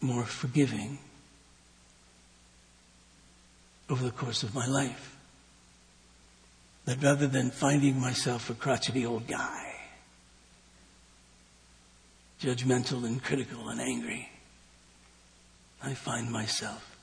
more 0.01 0.25
forgiving 0.25 0.99
over 3.89 4.03
the 4.03 4.11
course 4.11 4.43
of 4.43 4.53
my 4.53 4.67
life. 4.67 5.15
That 6.85 7.01
rather 7.01 7.27
than 7.27 7.49
finding 7.49 7.99
myself 7.99 8.49
a 8.49 8.53
crotchety 8.53 9.05
old 9.05 9.25
guy, 9.27 9.73
judgmental 12.39 13.05
and 13.05 13.23
critical 13.23 13.69
and 13.69 13.81
angry, 13.81 14.29
I 15.81 15.93
find 15.93 16.31
myself 16.31 16.95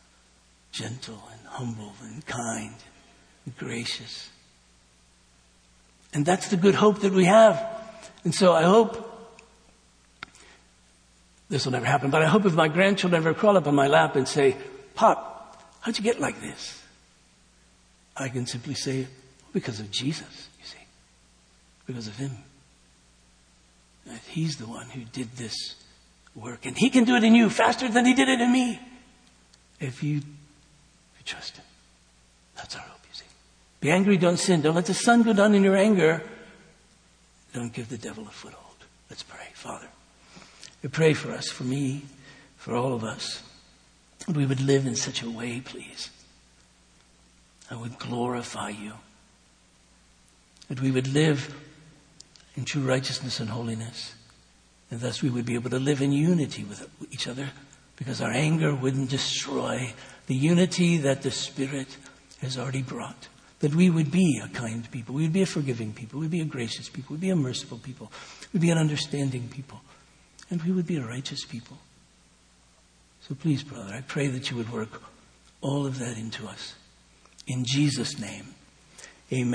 gentle 0.70 1.22
and 1.32 1.46
humble 1.46 1.94
and 2.02 2.24
kind 2.26 2.74
and 3.44 3.56
gracious. 3.56 4.30
And 6.12 6.26
that's 6.26 6.48
the 6.48 6.56
good 6.56 6.74
hope 6.74 7.00
that 7.00 7.12
we 7.12 7.24
have. 7.24 7.64
And 8.24 8.34
so 8.34 8.52
I 8.52 8.62
hope 8.62 9.08
this 11.48 11.64
will 11.64 11.72
never 11.72 11.86
happen, 11.86 12.10
but 12.10 12.22
I 12.22 12.26
hope 12.26 12.46
if 12.46 12.54
my 12.54 12.68
grandchildren 12.68 13.20
ever 13.20 13.34
crawl 13.34 13.56
up 13.56 13.66
on 13.66 13.74
my 13.74 13.86
lap 13.86 14.16
and 14.16 14.26
say, 14.26 14.56
Pop, 14.94 15.62
how'd 15.80 15.98
you 15.98 16.04
get 16.04 16.20
like 16.20 16.40
this? 16.40 16.82
I 18.16 18.28
can 18.28 18.46
simply 18.46 18.74
say, 18.74 19.06
because 19.52 19.80
of 19.80 19.90
Jesus, 19.90 20.48
you 20.58 20.64
see. 20.64 20.78
Because 21.86 22.06
of 22.08 22.16
Him. 22.16 22.32
That 24.06 24.20
He's 24.28 24.56
the 24.56 24.66
one 24.66 24.86
who 24.86 25.04
did 25.04 25.36
this 25.36 25.76
work. 26.34 26.64
And 26.64 26.76
He 26.76 26.90
can 26.90 27.04
do 27.04 27.16
it 27.16 27.24
in 27.24 27.34
you 27.34 27.50
faster 27.50 27.88
than 27.88 28.06
He 28.06 28.14
did 28.14 28.28
it 28.28 28.40
in 28.40 28.50
me. 28.50 28.80
If 29.80 30.02
you, 30.02 30.18
if 30.18 30.22
you 30.22 31.24
trust 31.24 31.56
Him. 31.56 31.64
That's 32.56 32.76
our 32.76 32.82
hope. 32.82 33.01
Be 33.82 33.90
angry, 33.90 34.16
don't 34.16 34.38
sin. 34.38 34.62
Don't 34.62 34.76
let 34.76 34.86
the 34.86 34.94
sun 34.94 35.24
go 35.24 35.32
down 35.32 35.56
in 35.56 35.64
your 35.64 35.76
anger. 35.76 36.22
Don't 37.52 37.72
give 37.72 37.88
the 37.88 37.98
devil 37.98 38.24
a 38.26 38.30
foothold. 38.30 38.76
Let's 39.10 39.24
pray. 39.24 39.48
Father. 39.54 39.88
We 40.82 40.88
pray 40.88 41.14
for 41.14 41.32
us, 41.32 41.48
for 41.48 41.64
me, 41.64 42.02
for 42.56 42.74
all 42.74 42.94
of 42.94 43.02
us. 43.02 43.42
We 44.32 44.46
would 44.46 44.60
live 44.60 44.86
in 44.86 44.94
such 44.94 45.20
a 45.22 45.28
way, 45.28 45.60
please, 45.60 46.10
that 47.68 47.80
would 47.80 47.98
glorify 47.98 48.68
you. 48.68 48.92
That 50.68 50.80
we 50.80 50.92
would 50.92 51.12
live 51.12 51.52
in 52.54 52.64
true 52.64 52.82
righteousness 52.82 53.40
and 53.40 53.50
holiness. 53.50 54.14
And 54.92 55.00
thus 55.00 55.22
we 55.22 55.30
would 55.30 55.44
be 55.44 55.54
able 55.54 55.70
to 55.70 55.80
live 55.80 56.02
in 56.02 56.12
unity 56.12 56.62
with 56.62 56.88
each 57.10 57.26
other 57.26 57.50
because 57.96 58.20
our 58.20 58.30
anger 58.30 58.72
wouldn't 58.72 59.10
destroy 59.10 59.92
the 60.28 60.36
unity 60.36 60.98
that 60.98 61.22
the 61.22 61.32
Spirit 61.32 61.96
has 62.40 62.56
already 62.56 62.82
brought. 62.82 63.26
That 63.62 63.74
we 63.74 63.88
would 63.88 64.10
be 64.10 64.42
a 64.44 64.48
kind 64.48 64.88
people. 64.90 65.14
We 65.14 65.22
would 65.22 65.32
be 65.32 65.42
a 65.42 65.46
forgiving 65.46 65.94
people. 65.94 66.20
We'd 66.20 66.30
be 66.30 66.42
a 66.42 66.44
gracious 66.44 66.88
people. 66.88 67.14
We'd 67.14 67.20
be 67.22 67.30
a 67.30 67.36
merciful 67.36 67.78
people. 67.78 68.12
We'd 68.52 68.60
be 68.60 68.70
an 68.70 68.78
understanding 68.78 69.48
people 69.48 69.80
and 70.52 70.62
we 70.64 70.70
would 70.70 70.86
be 70.86 70.98
a 70.98 71.04
righteous 71.04 71.46
people. 71.46 71.78
So 73.22 73.34
please, 73.34 73.62
brother, 73.62 73.94
I 73.94 74.02
pray 74.02 74.26
that 74.28 74.50
you 74.50 74.56
would 74.58 74.70
work 74.70 75.02
all 75.62 75.86
of 75.86 75.98
that 75.98 76.18
into 76.18 76.46
us. 76.46 76.74
In 77.46 77.64
Jesus' 77.64 78.18
name, 78.18 78.54
amen. 79.32 79.50